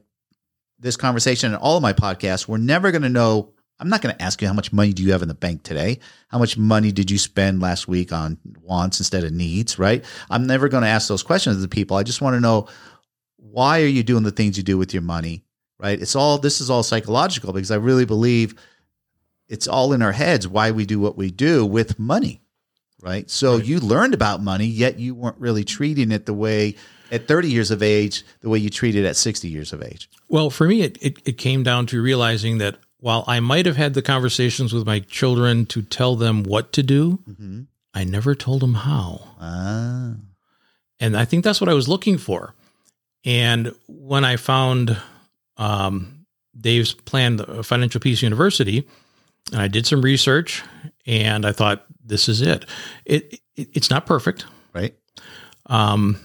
this 0.79 0.97
conversation 0.97 1.53
and 1.53 1.61
all 1.61 1.77
of 1.77 1.81
my 1.81 1.93
podcasts, 1.93 2.47
we're 2.47 2.57
never 2.57 2.91
going 2.91 3.01
to 3.01 3.09
know. 3.09 3.51
I'm 3.79 3.89
not 3.89 4.01
going 4.01 4.15
to 4.15 4.21
ask 4.21 4.41
you 4.41 4.47
how 4.47 4.53
much 4.53 4.71
money 4.71 4.93
do 4.93 5.03
you 5.03 5.11
have 5.11 5.21
in 5.21 5.27
the 5.27 5.33
bank 5.33 5.63
today? 5.63 5.99
How 6.29 6.37
much 6.37 6.57
money 6.57 6.91
did 6.91 7.11
you 7.11 7.17
spend 7.17 7.61
last 7.61 7.87
week 7.87 8.13
on 8.13 8.37
wants 8.61 8.99
instead 8.99 9.23
of 9.25 9.33
needs, 9.33 9.77
right? 9.77 10.05
I'm 10.29 10.47
never 10.47 10.69
going 10.69 10.83
to 10.83 10.89
ask 10.89 11.09
those 11.09 11.23
questions 11.23 11.61
to 11.61 11.67
people. 11.67 11.97
I 11.97 12.03
just 12.03 12.21
want 12.21 12.35
to 12.35 12.39
know 12.39 12.69
why 13.35 13.81
are 13.81 13.87
you 13.87 14.03
doing 14.03 14.23
the 14.23 14.31
things 14.31 14.57
you 14.57 14.63
do 14.63 14.77
with 14.77 14.93
your 14.93 15.01
money, 15.01 15.43
right? 15.79 15.99
It's 16.01 16.15
all 16.15 16.37
this 16.37 16.61
is 16.61 16.69
all 16.69 16.83
psychological 16.83 17.53
because 17.53 17.71
I 17.71 17.75
really 17.75 18.05
believe 18.05 18.55
it's 19.47 19.67
all 19.67 19.93
in 19.93 20.01
our 20.01 20.11
heads 20.11 20.47
why 20.47 20.71
we 20.71 20.85
do 20.85 20.99
what 20.99 21.17
we 21.17 21.29
do 21.31 21.65
with 21.65 21.99
money, 21.99 22.41
right? 23.01 23.29
So 23.29 23.57
you 23.57 23.79
learned 23.79 24.13
about 24.13 24.41
money, 24.41 24.65
yet 24.65 24.97
you 24.99 25.13
weren't 25.13 25.39
really 25.39 25.63
treating 25.63 26.11
it 26.11 26.25
the 26.25 26.33
way 26.33 26.75
at 27.11 27.27
30 27.27 27.49
years 27.49 27.69
of 27.69 27.83
age, 27.83 28.23
the 28.41 28.49
way 28.49 28.57
you 28.57 28.69
treat 28.69 28.95
it 28.95 29.05
at 29.05 29.15
60 29.15 29.47
years 29.47 29.71
of 29.73 29.83
age. 29.83 30.09
Well, 30.27 30.49
for 30.49 30.67
me, 30.67 30.81
it, 30.81 30.97
it, 31.01 31.19
it 31.25 31.37
came 31.37 31.61
down 31.61 31.85
to 31.87 32.01
realizing 32.01 32.57
that 32.57 32.77
while 32.99 33.23
I 33.27 33.39
might 33.39 33.67
have 33.67 33.75
had 33.77 33.93
the 33.93 34.01
conversations 34.01 34.73
with 34.73 34.87
my 34.87 34.99
children 34.99 35.67
to 35.67 35.83
tell 35.83 36.15
them 36.15 36.41
what 36.41 36.73
to 36.73 36.81
do, 36.81 37.19
I 37.93 38.03
never 38.03 38.33
told 38.33 38.61
them 38.61 38.73
how. 38.73 39.21
Ah, 39.39 40.15
And 40.99 41.15
I 41.15 41.25
think 41.25 41.43
that's 41.43 41.61
what 41.61 41.69
I 41.69 41.75
was 41.75 41.87
looking 41.87 42.17
for. 42.17 42.55
And 43.23 43.75
when 43.87 44.25
I 44.25 44.37
found 44.37 44.97
um, 45.57 46.25
Dave's 46.59 46.93
plan, 46.93 47.37
the 47.37 47.63
Financial 47.63 47.99
Peace 48.01 48.21
University, 48.21 48.87
and 49.51 49.61
I 49.61 49.67
did 49.67 49.85
some 49.85 50.01
research 50.01 50.63
and 51.05 51.45
I 51.45 51.51
thought, 51.51 51.85
this 52.03 52.27
is 52.29 52.41
it. 52.41 52.65
It, 53.05 53.39
it 53.55 53.69
it's 53.73 53.89
not 53.89 54.05
perfect. 54.05 54.45
right? 54.73 54.95
Um, 55.67 56.19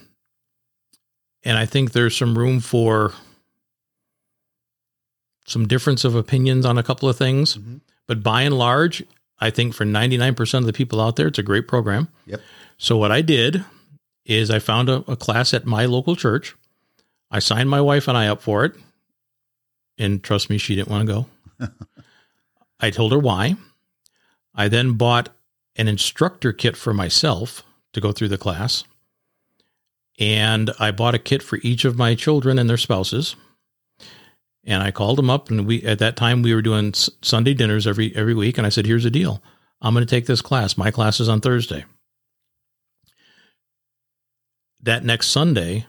and 1.43 1.57
I 1.57 1.65
think 1.65 1.91
there's 1.91 2.15
some 2.15 2.37
room 2.37 2.59
for 2.59 3.13
some 5.45 5.67
difference 5.67 6.03
of 6.03 6.15
opinions 6.15 6.65
on 6.65 6.77
a 6.77 6.83
couple 6.83 7.09
of 7.09 7.17
things. 7.17 7.57
Mhm. 7.57 7.81
But 8.07 8.21
by 8.23 8.41
and 8.43 8.57
large, 8.57 9.03
I 9.39 9.49
think 9.49 9.73
for 9.73 9.85
99% 9.85 10.59
of 10.59 10.65
the 10.65 10.73
people 10.73 11.01
out 11.01 11.15
there, 11.15 11.27
it's 11.27 11.39
a 11.39 11.43
great 11.43 11.67
program. 11.67 12.09
Yep. 12.27 12.41
So 12.77 12.97
what 12.97 13.11
I 13.11 13.21
did 13.21 13.63
is 14.25 14.51
I 14.51 14.59
found 14.59 14.89
a, 14.89 15.03
a 15.09 15.15
class 15.15 15.53
at 15.53 15.65
my 15.65 15.85
local 15.85 16.15
church. 16.15 16.55
I 17.31 17.39
signed 17.39 17.69
my 17.69 17.81
wife 17.81 18.07
and 18.07 18.17
I 18.17 18.27
up 18.27 18.41
for 18.41 18.65
it. 18.65 18.75
And 19.97 20.23
trust 20.23 20.49
me, 20.49 20.57
she 20.57 20.75
didn't 20.75 20.89
want 20.89 21.07
to 21.07 21.25
go. 21.59 21.67
I 22.79 22.89
told 22.89 23.11
her 23.11 23.19
why. 23.19 23.55
I 24.55 24.67
then 24.67 24.93
bought 24.93 25.29
an 25.75 25.87
instructor 25.87 26.51
kit 26.51 26.75
for 26.75 26.93
myself 26.93 27.63
to 27.93 28.01
go 28.01 28.11
through 28.11 28.29
the 28.29 28.37
class. 28.37 28.83
And 30.19 30.71
I 30.79 30.91
bought 30.91 31.15
a 31.15 31.19
kit 31.19 31.41
for 31.41 31.59
each 31.61 31.85
of 31.85 31.97
my 31.97 32.15
children 32.15 32.59
and 32.59 32.69
their 32.69 32.77
spouses. 32.77 33.35
And 34.63 34.83
I 34.83 34.91
called 34.91 35.17
them 35.17 35.29
up 35.29 35.49
and 35.49 35.65
we 35.65 35.81
at 35.83 35.99
that 35.99 36.15
time 36.15 36.41
we 36.41 36.53
were 36.53 36.61
doing 36.61 36.93
Sunday 36.93 37.53
dinners 37.53 37.87
every 37.87 38.15
every 38.15 38.35
week 38.35 38.57
and 38.57 38.67
I 38.67 38.69
said, 38.69 38.85
"Here's 38.85 39.03
the 39.03 39.09
deal. 39.09 39.41
I'm 39.81 39.93
going 39.93 40.05
to 40.05 40.09
take 40.09 40.27
this 40.27 40.41
class. 40.41 40.77
My 40.77 40.91
class 40.91 41.19
is 41.19 41.27
on 41.27 41.41
Thursday." 41.41 41.85
That 44.83 45.03
next 45.03 45.27
Sunday, 45.27 45.87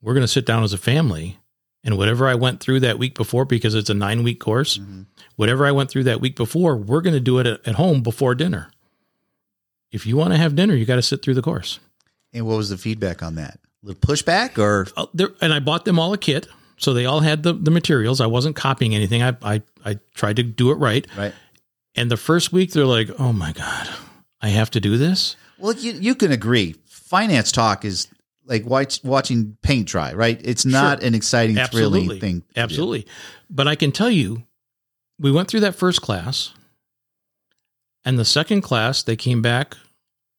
we're 0.00 0.14
going 0.14 0.22
to 0.22 0.28
sit 0.28 0.46
down 0.46 0.64
as 0.64 0.72
a 0.72 0.78
family 0.78 1.38
and 1.84 1.96
whatever 1.96 2.28
I 2.28 2.34
went 2.34 2.60
through 2.60 2.80
that 2.80 2.98
week 2.98 3.14
before 3.14 3.44
because 3.44 3.74
it's 3.74 3.90
a 3.90 3.94
9-week 3.94 4.38
course, 4.40 4.78
Mhm. 4.78 5.06
whatever 5.36 5.66
I 5.66 5.72
went 5.72 5.90
through 5.90 6.04
that 6.04 6.20
week 6.20 6.36
before, 6.36 6.76
we're 6.76 7.00
going 7.00 7.14
to 7.14 7.20
do 7.20 7.38
it 7.38 7.46
at, 7.46 7.66
at 7.66 7.74
home 7.76 8.02
before 8.02 8.34
dinner. 8.34 8.70
If 9.92 10.06
you 10.06 10.16
want 10.16 10.32
to 10.32 10.38
have 10.38 10.54
dinner, 10.54 10.74
you 10.74 10.84
got 10.84 10.96
to 10.96 11.02
sit 11.02 11.22
through 11.22 11.34
the 11.34 11.42
course. 11.42 11.80
And 12.32 12.46
what 12.46 12.56
was 12.56 12.68
the 12.68 12.78
feedback 12.78 13.22
on 13.22 13.34
that? 13.36 13.58
A 13.82 13.86
little 13.86 14.00
pushback 14.00 14.58
or 14.58 14.86
Uh, 14.96 15.06
there, 15.14 15.30
and 15.40 15.52
I 15.52 15.58
bought 15.58 15.84
them 15.84 15.98
all 15.98 16.12
a 16.12 16.18
kit, 16.18 16.46
so 16.76 16.92
they 16.94 17.06
all 17.06 17.20
had 17.20 17.42
the, 17.42 17.52
the 17.54 17.70
materials. 17.70 18.20
I 18.20 18.26
wasn't 18.26 18.54
copying 18.56 18.94
anything. 18.94 19.22
I, 19.22 19.36
I 19.42 19.62
I 19.84 19.98
tried 20.14 20.36
to 20.36 20.42
do 20.42 20.70
it 20.70 20.74
right. 20.74 21.06
right? 21.16 21.34
And 21.96 22.10
the 22.10 22.16
first 22.16 22.52
week, 22.52 22.72
they're 22.72 22.86
like, 22.86 23.10
"Oh 23.18 23.32
my 23.32 23.52
god, 23.52 23.88
I 24.40 24.50
have 24.50 24.70
to 24.72 24.80
do 24.80 24.96
this." 24.96 25.34
Well, 25.58 25.72
you 25.72 25.92
you 25.92 26.14
can 26.14 26.30
agree. 26.30 26.76
Finance 26.86 27.50
talk 27.52 27.84
is 27.84 28.06
like 28.50 28.66
watch, 28.66 29.02
watching 29.04 29.56
paint 29.62 29.88
dry, 29.88 30.12
right? 30.12 30.38
It's 30.44 30.66
not 30.66 31.02
an 31.02 31.14
exciting, 31.14 31.56
Absolutely, 31.56 32.02
thrilling 32.02 32.20
thing. 32.20 32.42
absolutely. 32.56 33.06
But 33.48 33.68
I 33.68 33.76
can 33.76 33.92
tell 33.92 34.10
you, 34.10 34.42
we 35.18 35.30
went 35.30 35.48
through 35.48 35.60
that 35.60 35.74
first 35.76 36.02
class, 36.02 36.52
and 38.04 38.18
the 38.18 38.24
second 38.24 38.62
class 38.62 39.02
they 39.02 39.16
came 39.16 39.40
back 39.40 39.76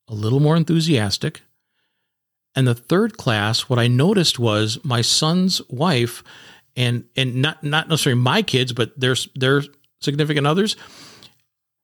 a 0.07 0.13
little 0.13 0.39
more 0.39 0.57
enthusiastic. 0.57 1.41
And 2.53 2.67
the 2.67 2.75
third 2.75 3.17
class, 3.17 3.69
what 3.69 3.79
I 3.79 3.87
noticed 3.87 4.37
was 4.37 4.77
my 4.83 5.01
son's 5.01 5.61
wife, 5.69 6.21
and 6.75 7.05
and 7.15 7.35
not 7.41 7.63
not 7.63 7.87
necessarily 7.87 8.21
my 8.21 8.41
kids, 8.41 8.73
but 8.73 8.99
their 8.99 9.15
their 9.35 9.63
significant 10.01 10.45
others, 10.45 10.75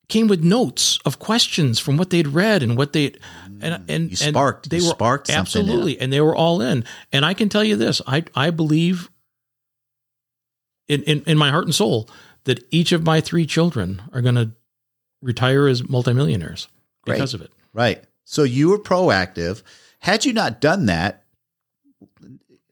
came 0.09 0.27
with 0.27 0.43
notes 0.43 0.99
of 1.05 1.19
questions 1.19 1.79
from 1.79 1.95
what 1.95 2.09
they'd 2.09 2.27
read 2.27 2.63
and 2.63 2.75
what 2.77 2.91
they 2.91 3.13
and 3.61 3.75
mm. 3.75 3.85
and 3.89 4.11
You 4.11 4.27
and 4.27 4.35
they 4.69 4.77
you 4.77 4.85
were 4.85 4.89
sparked 4.89 5.29
absolutely, 5.29 5.99
and 5.99 6.11
they 6.11 6.21
were 6.21 6.35
all 6.35 6.61
in. 6.61 6.85
And 7.11 7.25
I 7.25 7.33
can 7.33 7.49
tell 7.49 7.63
you 7.63 7.75
this: 7.75 8.01
I 8.07 8.23
I 8.35 8.49
believe 8.51 9.09
in 10.87 11.03
in, 11.03 11.23
in 11.25 11.37
my 11.37 11.51
heart 11.51 11.65
and 11.65 11.75
soul 11.75 12.09
that 12.45 12.65
each 12.71 12.91
of 12.91 13.03
my 13.03 13.21
three 13.21 13.45
children 13.45 14.01
are 14.13 14.21
going 14.21 14.35
to 14.35 14.51
retire 15.21 15.67
as 15.67 15.87
multimillionaires 15.87 16.67
Great. 17.03 17.15
because 17.15 17.33
of 17.33 17.41
it. 17.41 17.51
Right. 17.73 18.03
So 18.23 18.43
you 18.43 18.69
were 18.69 18.79
proactive 18.79 19.63
Had 19.99 20.25
you 20.25 20.33
not 20.33 20.61
done 20.61 20.85
that, 20.87 21.23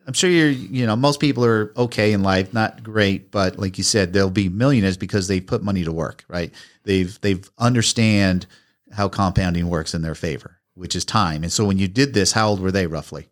I'm 0.08 0.14
sure 0.14 0.30
you're, 0.30 0.50
you 0.50 0.86
know, 0.86 0.96
most 0.96 1.20
people 1.20 1.44
are 1.46 1.74
okay 1.76 2.14
in 2.14 2.22
life, 2.22 2.54
not 2.54 2.84
great, 2.84 3.32
but 3.32 3.58
like 3.58 3.78
you 3.78 3.84
said, 3.84 4.14
they'll 4.14 4.30
be 4.30 4.50
millionaires 4.50 4.98
because 4.98 5.28
they've 5.28 5.46
put 5.46 5.64
money 5.64 5.84
to 5.84 5.92
work, 5.92 6.24
right? 6.28 6.54
They've 6.84 7.20
they've 7.22 7.50
understand 7.58 8.46
how 8.92 9.10
compounding 9.10 9.68
works 9.68 9.94
in 9.94 10.04
their 10.04 10.16
favor, 10.16 10.60
which 10.76 10.96
is 10.96 11.04
time. 11.06 11.44
And 11.44 11.52
so 11.52 11.66
when 11.66 11.78
you 11.80 11.88
did 11.88 12.14
this, 12.14 12.34
how 12.34 12.50
old 12.50 12.60
were 12.60 12.72
they 12.72 12.88
roughly? 12.88 13.28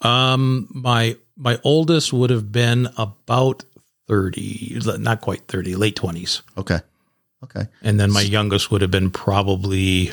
Um, 0.00 0.68
my 0.70 1.16
my 1.36 1.58
oldest 1.64 2.12
would 2.12 2.30
have 2.30 2.50
been 2.50 2.88
about 2.96 3.64
thirty, 4.08 4.80
not 4.98 5.20
quite 5.20 5.46
thirty, 5.46 5.74
late 5.76 5.96
twenties, 5.96 6.42
Okay. 6.56 6.80
Okay. 7.44 7.66
and 7.82 7.98
then 8.00 8.10
my 8.10 8.20
youngest 8.22 8.70
would 8.70 8.82
have 8.82 8.90
been 8.90 9.10
probably 9.10 10.12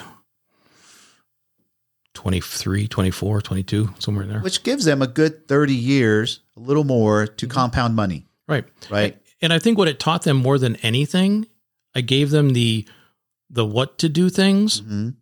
23, 2.14 2.88
24, 2.88 3.42
22, 3.42 3.94
somewhere 4.00 4.24
in 4.24 4.30
there. 4.30 4.40
Which 4.40 4.64
gives 4.64 4.86
them 4.86 5.02
a 5.02 5.08
good 5.08 5.48
30 5.48 5.74
years, 5.76 6.40
a 6.56 6.60
little 6.62 6.84
more 6.84 7.28
to 7.28 7.48
compound 7.48 7.96
money, 7.96 8.26
Right. 8.48 8.66
right? 8.90 9.22
And 9.42 9.54
I 9.54 9.60
think 9.60 9.78
what 9.78 9.88
it 9.88 10.00
taught 10.00 10.24
them 10.24 10.38
more 10.38 10.58
than 10.58 10.78
anything, 10.78 11.48
I 11.94 12.02
gave 12.02 12.32
them 12.32 12.54
the 12.54 12.88
the 13.50 13.66
what 13.66 13.98
to 14.00 14.10
do 14.10 14.30
things, 14.30 14.82
Mhm. 14.82 15.16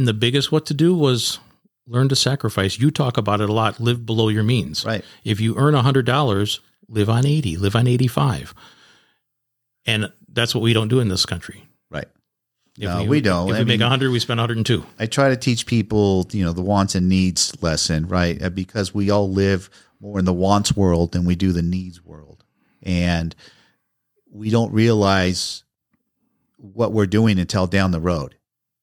And 0.00 0.08
the 0.08 0.14
biggest 0.14 0.50
what 0.50 0.64
to 0.66 0.74
do 0.74 0.94
was 0.94 1.38
learn 1.86 2.08
to 2.08 2.16
sacrifice. 2.16 2.78
You 2.78 2.90
talk 2.90 3.18
about 3.18 3.42
it 3.42 3.50
a 3.50 3.52
lot. 3.52 3.80
Live 3.80 4.06
below 4.06 4.30
your 4.30 4.42
means. 4.42 4.82
Right. 4.86 5.04
If 5.24 5.40
you 5.40 5.56
earn 5.58 5.74
hundred 5.74 6.06
dollars, 6.06 6.60
live 6.88 7.10
on 7.10 7.26
eighty. 7.26 7.58
Live 7.58 7.76
on 7.76 7.86
eighty 7.86 8.06
five. 8.08 8.54
And 9.84 10.10
that's 10.32 10.54
what 10.54 10.62
we 10.62 10.72
don't 10.72 10.88
do 10.88 11.00
in 11.00 11.08
this 11.08 11.26
country. 11.26 11.68
Right. 11.90 12.06
If 12.78 12.84
No, 12.84 13.04
we 13.04 13.20
don't. 13.20 13.50
If 13.50 13.56
I 13.56 13.58
we 13.58 13.64
make 13.66 13.80
mean- 13.80 13.82
a 13.82 13.88
hundred, 13.90 14.10
we 14.10 14.20
spend 14.20 14.40
hundred 14.40 14.56
and 14.56 14.64
two. 14.64 14.86
I 14.98 15.04
try 15.04 15.28
to 15.28 15.36
teach 15.36 15.66
people, 15.66 16.26
you 16.32 16.44
know, 16.44 16.52
the 16.54 16.62
wants 16.62 16.94
and 16.94 17.06
needs 17.08 17.54
lesson, 17.62 18.06
right? 18.08 18.40
Uh, 18.42 18.48
Because 18.48 18.94
we 18.94 19.10
all 19.10 19.30
live 19.30 19.68
more 20.00 20.18
in 20.18 20.24
the 20.24 20.32
wants 20.32 20.74
world 20.74 21.12
than 21.12 21.26
we 21.26 21.34
do 21.34 21.52
the 21.52 21.60
needs 21.62 22.02
world. 22.02 22.42
And 22.82 23.34
we 24.32 24.48
don't 24.48 24.72
realize 24.72 25.62
what 26.56 26.92
we're 26.92 27.06
doing 27.06 27.38
until 27.38 27.66
down 27.66 27.90
the 27.90 28.00
road. 28.00 28.36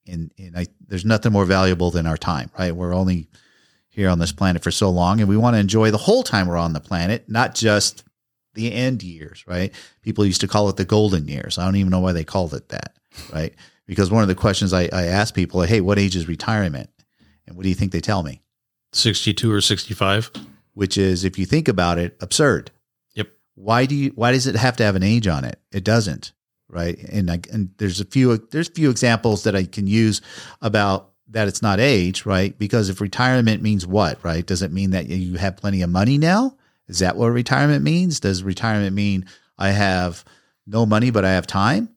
And, 0.08 0.32
and 0.38 0.58
I, 0.58 0.68
there's 0.88 1.06
nothing 1.06 1.32
more 1.32 1.46
valuable 1.46 1.92
than 1.92 2.08
our 2.08 2.18
time, 2.18 2.50
right? 2.58 2.76
We're 2.76 2.96
only 2.96 3.28
here 3.90 4.10
on 4.10 4.20
this 4.20 4.32
planet 4.32 4.64
for 4.64 4.72
so 4.72 4.90
long 4.90 5.20
and 5.20 5.28
we 5.28 5.38
want 5.38 5.56
to 5.56 5.60
enjoy 5.60 5.92
the 5.92 5.98
whole 5.98 6.24
time 6.24 6.48
we're 6.48 6.58
on 6.58 6.74
the 6.74 6.80
planet, 6.80 7.28
not 7.28 7.56
just 7.56 8.04
the 8.54 8.72
end 8.72 9.04
years, 9.04 9.44
right? 9.48 9.74
People 10.02 10.26
used 10.26 10.42
to 10.42 10.48
call 10.48 10.70
it 10.70 10.78
the 10.78 10.86
golden 10.86 11.28
years. 11.28 11.58
I 11.58 11.66
don't 11.66 11.76
even 11.76 11.92
know 11.92 12.00
why 12.00 12.14
they 12.14 12.24
called 12.24 12.54
it 12.54 12.70
that, 12.70 12.96
right? 13.34 13.54
Because 13.86 14.12
one 14.12 14.22
of 14.22 14.28
the 14.28 14.36
questions 14.36 14.74
I, 14.74 14.84
I 14.94 15.06
ask 15.06 15.34
people, 15.34 15.62
hey, 15.62 15.82
what 15.82 16.00
age 16.00 16.16
is 16.16 16.28
retirement? 16.28 16.90
And 17.48 17.56
what 17.56 17.64
do 17.64 17.70
you 17.70 17.76
think 17.76 17.92
they 17.92 18.02
tell 18.02 18.24
me? 18.24 18.42
Sixty 18.94 19.34
two 19.34 19.52
or 19.52 19.62
sixty 19.62 19.94
five. 19.94 20.32
Which 20.74 20.98
is, 20.98 21.24
if 21.24 21.40
you 21.40 21.46
think 21.46 21.68
about 21.68 21.98
it, 21.98 22.18
absurd. 22.20 22.72
Yep. 23.16 23.30
Why 23.56 23.86
do 23.86 23.96
you? 23.96 24.12
Why 24.16 24.32
does 24.32 24.46
it 24.46 24.56
have 24.56 24.78
to 24.78 24.84
have 24.84 24.96
an 24.96 25.04
age 25.04 25.28
on 25.28 25.44
it? 25.44 25.60
It 25.72 25.84
doesn't, 25.84 26.34
right? 26.70 26.98
And 26.98 27.32
I, 27.32 27.40
and 27.52 27.72
there's 27.78 28.00
a 28.00 28.06
few 28.06 28.38
there's 28.38 28.70
few 28.70 28.90
examples 28.90 29.44
that 29.44 29.56
I 29.56 29.64
can 29.64 29.88
use 29.88 30.22
about 30.62 31.12
that 31.30 31.48
it's 31.48 31.62
not 31.62 31.80
age, 31.80 32.26
right? 32.26 32.58
Because 32.58 32.90
if 32.90 33.02
retirement 33.02 33.62
means 33.62 33.86
what, 33.86 34.24
right? 34.24 34.46
Does 34.46 34.62
it 34.62 34.72
mean 34.72 34.92
that 34.92 35.08
you 35.08 35.38
have 35.38 35.58
plenty 35.58 35.82
of 35.82 35.90
money 35.90 36.18
now? 36.18 36.56
Is 36.88 37.00
that 37.00 37.18
what 37.18 37.28
retirement 37.28 37.84
means? 37.84 38.20
Does 38.20 38.44
retirement 38.44 38.96
mean 38.96 39.26
I 39.58 39.70
have 39.70 40.24
no 40.66 40.86
money 40.86 41.10
but 41.10 41.26
I 41.26 41.32
have 41.32 41.48
time? 41.48 41.90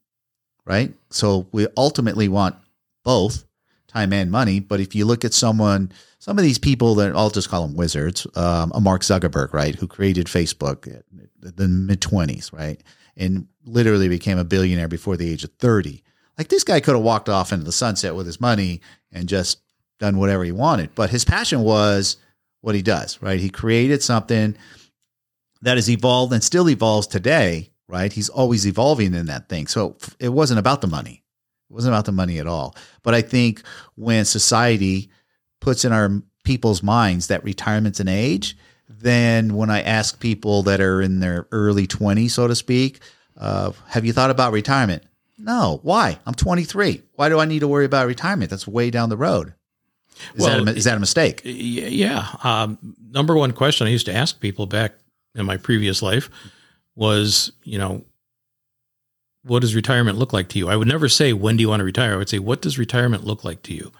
Right? 0.64 0.92
So 1.10 1.46
we 1.52 1.66
ultimately 1.76 2.28
want 2.28 2.56
both 3.04 3.44
time 3.90 4.12
and 4.12 4.30
money. 4.30 4.60
But 4.60 4.80
if 4.80 4.94
you 4.94 5.04
look 5.04 5.24
at 5.24 5.34
someone, 5.34 5.92
some 6.18 6.38
of 6.38 6.44
these 6.44 6.58
people 6.58 6.94
that 6.96 7.14
I'll 7.14 7.30
just 7.30 7.48
call 7.48 7.66
them 7.66 7.76
wizards, 7.76 8.26
um, 8.36 8.72
a 8.74 8.80
Mark 8.80 9.02
Zuckerberg, 9.02 9.52
right, 9.52 9.74
who 9.74 9.86
created 9.86 10.26
Facebook 10.26 10.86
at 10.92 11.04
the 11.56 11.68
mid 11.68 12.00
20s, 12.00 12.52
right, 12.52 12.80
and 13.20 13.46
literally 13.64 14.08
became 14.08 14.38
a 14.38 14.44
billionaire 14.44 14.88
before 14.88 15.16
the 15.16 15.30
age 15.30 15.44
of 15.44 15.52
30. 15.58 16.02
Like 16.38 16.48
this 16.48 16.64
guy 16.64 16.80
could 16.80 16.94
have 16.94 17.04
walked 17.04 17.28
off 17.28 17.52
into 17.52 17.64
the 17.64 17.72
sunset 17.72 18.14
with 18.14 18.26
his 18.26 18.40
money 18.40 18.80
and 19.12 19.28
just 19.28 19.60
done 19.98 20.16
whatever 20.16 20.42
he 20.42 20.52
wanted. 20.52 20.94
But 20.94 21.10
his 21.10 21.24
passion 21.24 21.60
was 21.60 22.16
what 22.62 22.74
he 22.74 22.82
does, 22.82 23.20
right? 23.22 23.38
He 23.38 23.50
created 23.50 24.02
something 24.02 24.56
that 25.60 25.76
has 25.76 25.90
evolved 25.90 26.32
and 26.32 26.42
still 26.42 26.68
evolves 26.68 27.06
today, 27.06 27.70
right? 27.88 28.12
He's 28.12 28.30
always 28.30 28.66
evolving 28.66 29.14
in 29.14 29.26
that 29.26 29.50
thing. 29.50 29.66
So 29.66 29.98
it 30.18 30.30
wasn't 30.30 30.60
about 30.60 30.80
the 30.80 30.86
money. 30.86 31.22
It 31.68 31.74
wasn't 31.74 31.94
about 31.94 32.06
the 32.06 32.12
money 32.12 32.38
at 32.38 32.46
all. 32.46 32.74
But 33.02 33.14
I 33.14 33.20
think 33.20 33.62
when 33.96 34.24
society 34.24 35.10
puts 35.60 35.84
in 35.84 35.92
our 35.92 36.22
people's 36.44 36.82
minds 36.82 37.26
that 37.26 37.44
retirement's 37.44 38.00
an 38.00 38.08
age, 38.08 38.56
then 39.00 39.54
when 39.54 39.70
I 39.70 39.82
ask 39.82 40.20
people 40.20 40.62
that 40.64 40.80
are 40.80 41.00
in 41.00 41.20
their 41.20 41.46
early 41.52 41.86
20s, 41.86 42.30
so 42.30 42.46
to 42.46 42.54
speak, 42.54 43.00
uh, 43.36 43.72
have 43.88 44.04
you 44.04 44.12
thought 44.12 44.30
about 44.30 44.52
retirement? 44.52 45.02
No. 45.38 45.80
Why? 45.82 46.18
I'm 46.26 46.34
23. 46.34 47.02
Why 47.14 47.28
do 47.28 47.38
I 47.38 47.46
need 47.46 47.60
to 47.60 47.68
worry 47.68 47.86
about 47.86 48.06
retirement? 48.06 48.50
That's 48.50 48.68
way 48.68 48.90
down 48.90 49.08
the 49.08 49.16
road. 49.16 49.54
Is, 50.34 50.42
Well, 50.42 50.64
that, 50.64 50.74
a, 50.74 50.76
is 50.76 50.84
that 50.84 50.96
a 50.96 51.00
mistake? 51.00 51.40
Yeah. 51.44 52.26
Um, 52.44 52.78
number 53.10 53.34
one 53.36 53.52
question 53.52 53.86
I 53.86 53.90
used 53.90 54.06
to 54.06 54.14
ask 54.14 54.38
people 54.38 54.66
back 54.66 54.92
in 55.34 55.46
my 55.46 55.56
previous 55.56 56.02
life 56.02 56.28
was, 56.94 57.52
you 57.64 57.78
know, 57.78 58.04
what 59.42 59.60
does 59.60 59.74
retirement 59.74 60.18
look 60.18 60.34
like 60.34 60.48
to 60.50 60.58
you? 60.58 60.68
I 60.68 60.76
would 60.76 60.88
never 60.88 61.08
say, 61.08 61.32
when 61.32 61.56
do 61.56 61.62
you 61.62 61.70
want 61.70 61.80
to 61.80 61.84
retire? 61.84 62.12
I 62.12 62.16
would 62.16 62.28
say, 62.28 62.38
what 62.38 62.60
does 62.60 62.78
retirement 62.78 63.24
look 63.24 63.42
like 63.44 63.62
to 63.62 63.74
you? 63.74 63.90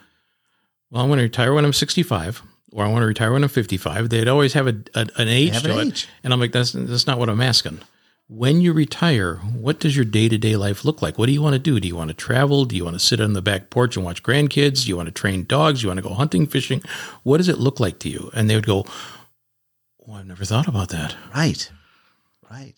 Well, 0.91 1.03
I 1.03 1.07
want 1.07 1.21
to 1.21 1.23
retire 1.23 1.55
when 1.55 1.65
I'm 1.65 1.73
65 1.73 2.43
or 2.73 2.85
I 2.85 2.89
want 2.89 3.03
to 3.03 3.07
retire 3.07 3.33
when 3.33 3.43
I'm 3.43 3.49
55. 3.49 4.09
They'd 4.09 4.29
always 4.29 4.53
have 4.55 4.67
a, 4.67 4.77
a, 4.95 5.07
an 5.17 5.29
age 5.29 5.55
have 5.55 5.63
to 5.65 5.73
an 5.73 5.79
it. 5.79 5.87
age. 5.89 6.09
And 6.23 6.33
I'm 6.33 6.41
like, 6.41 6.53
that's, 6.53 6.73
that's 6.73 7.07
not 7.07 7.19
what 7.19 7.29
I'm 7.29 7.41
asking. 7.41 7.81
When 8.29 8.61
you 8.61 8.73
retire, 8.73 9.37
what 9.37 9.81
does 9.81 9.97
your 9.97 10.05
day 10.05 10.29
to 10.29 10.39
day 10.39 10.55
life 10.55 10.85
look 10.85 11.03
like? 11.03 11.19
What 11.19 11.27
do 11.27 11.33
you 11.33 11.43
want 11.43 11.55
to 11.55 11.59
do? 11.59 11.81
Do 11.81 11.89
you 11.89 11.97
want 11.97 12.09
to 12.09 12.15
travel? 12.15 12.65
Do 12.65 12.77
you 12.77 12.85
want 12.85 12.95
to 12.95 13.05
sit 13.05 13.21
on 13.21 13.33
the 13.33 13.43
back 13.43 13.71
porch 13.71 13.97
and 13.97 14.05
watch 14.05 14.23
grandkids? 14.23 14.85
Do 14.85 14.89
you 14.89 14.97
want 14.97 15.09
to 15.09 15.13
train 15.13 15.47
dogs? 15.47 15.81
Do 15.81 15.85
you 15.85 15.89
want 15.89 15.99
to 15.99 16.09
go 16.09 16.15
hunting, 16.15 16.47
fishing? 16.47 16.81
What 17.25 17.39
does 17.39 17.49
it 17.49 17.59
look 17.59 17.81
like 17.81 17.99
to 18.01 18.09
you? 18.09 18.31
And 18.33 18.49
they 18.49 18.55
would 18.55 18.67
go, 18.67 18.87
Oh, 20.07 20.15
I've 20.15 20.27
never 20.27 20.45
thought 20.45 20.69
about 20.69 20.91
that. 20.91 21.17
Right. 21.35 21.71
Right. 22.51 22.75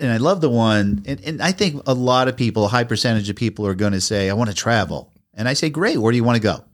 And 0.00 0.10
I 0.10 0.16
love 0.16 0.40
the 0.40 0.50
one, 0.50 1.04
and, 1.06 1.20
and 1.20 1.40
I 1.40 1.52
think 1.52 1.82
a 1.86 1.94
lot 1.94 2.26
of 2.26 2.36
people, 2.36 2.64
a 2.64 2.68
high 2.68 2.82
percentage 2.82 3.30
of 3.30 3.36
people 3.36 3.66
are 3.68 3.74
going 3.74 3.92
to 3.92 4.00
say, 4.00 4.28
I 4.28 4.32
want 4.32 4.50
to 4.50 4.56
travel. 4.56 5.12
And 5.32 5.48
I 5.48 5.52
say, 5.52 5.70
great, 5.70 5.98
where 5.98 6.10
do 6.10 6.16
you 6.16 6.24
want 6.24 6.36
to 6.36 6.42
go? 6.42 6.64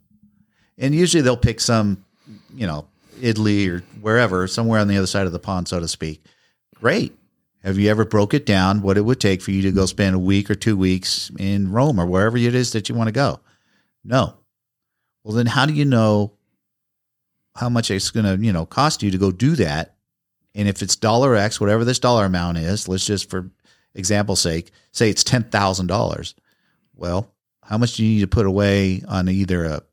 And 0.79 0.95
usually 0.95 1.21
they'll 1.21 1.37
pick 1.37 1.59
some, 1.59 2.02
you 2.53 2.67
know, 2.67 2.87
Italy 3.21 3.67
or 3.69 3.79
wherever, 4.01 4.47
somewhere 4.47 4.79
on 4.79 4.87
the 4.87 4.97
other 4.97 5.07
side 5.07 5.25
of 5.25 5.31
the 5.33 5.39
pond, 5.39 5.67
so 5.67 5.79
to 5.79 5.87
speak. 5.87 6.23
Great. 6.75 7.17
Have 7.63 7.77
you 7.77 7.89
ever 7.89 8.03
broke 8.03 8.33
it 8.33 8.45
down 8.45 8.81
what 8.81 8.97
it 8.97 9.05
would 9.05 9.21
take 9.21 9.41
for 9.41 9.51
you 9.51 9.61
to 9.61 9.71
go 9.71 9.85
spend 9.85 10.15
a 10.15 10.19
week 10.19 10.49
or 10.49 10.55
two 10.55 10.75
weeks 10.75 11.31
in 11.39 11.71
Rome 11.71 11.99
or 11.99 12.05
wherever 12.05 12.37
it 12.37 12.55
is 12.55 12.71
that 12.73 12.89
you 12.89 12.95
want 12.95 13.07
to 13.07 13.13
go? 13.13 13.39
No. 14.03 14.35
Well, 15.23 15.35
then 15.35 15.45
how 15.45 15.65
do 15.65 15.73
you 15.73 15.85
know 15.85 16.33
how 17.55 17.69
much 17.69 17.89
it's 17.89 18.11
going 18.11 18.25
to, 18.25 18.43
you 18.43 18.51
know, 18.51 18.65
cost 18.65 19.01
you 19.01 19.11
to 19.11 19.17
go 19.17 19.31
do 19.31 19.55
that? 19.55 19.95
And 20.55 20.67
if 20.67 20.81
it's 20.81 20.97
dollar 20.97 21.35
X, 21.35 21.61
whatever 21.61 21.85
this 21.85 21.99
dollar 21.99 22.25
amount 22.25 22.57
is, 22.57 22.87
let's 22.87 23.05
just 23.05 23.29
for 23.29 23.49
example's 23.95 24.41
sake, 24.41 24.71
say 24.91 25.09
it's 25.09 25.23
ten 25.23 25.43
thousand 25.43 25.87
dollars. 25.87 26.35
Well, 26.95 27.31
how 27.63 27.77
much 27.77 27.95
do 27.95 28.03
you 28.03 28.15
need 28.15 28.21
to 28.21 28.27
put 28.27 28.45
away 28.45 29.03
on 29.07 29.29
either 29.29 29.63
a 29.63 29.83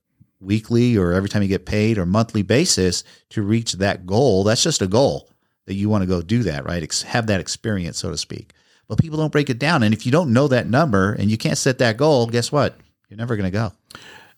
weekly 0.41 0.97
or 0.97 1.13
every 1.13 1.29
time 1.29 1.43
you 1.43 1.49
get 1.49 1.67
paid 1.67 1.99
or 1.99 2.07
monthly 2.07 2.43
basis 2.43 3.05
to 3.31 3.43
reach 3.43 3.75
that 3.75 4.07
goal? 4.07 4.45
That's 4.45 4.63
just 4.63 4.83
a 4.83 4.87
goal 4.87 5.29
that 5.67 5.75
you 5.75 5.89
want 5.89 6.03
to 6.03 6.07
go 6.07 6.23
do 6.23 6.43
that, 6.45 6.65
right? 6.65 6.83
Ex- 6.83 7.03
have 7.03 7.27
that 7.29 7.41
experience, 7.41 7.99
so 7.99 8.11
to 8.11 8.17
speak. 8.17 8.53
But 8.89 8.99
people 8.99 9.19
don't 9.19 9.33
break 9.33 9.51
it 9.51 9.59
down. 9.59 9.83
And 9.83 9.95
if 9.95 10.05
you 10.05 10.13
don't 10.13 10.33
know 10.33 10.49
that 10.49 10.69
number 10.69 11.13
and 11.13 11.31
you 11.31 11.39
can't 11.39 11.59
set 11.59 11.79
that 11.79 11.97
goal, 11.97 12.27
guess 12.27 12.51
what? 12.51 12.77
You're 13.09 13.19
never 13.19 13.37
going 13.37 13.51
to 13.51 13.57
go. 13.57 13.73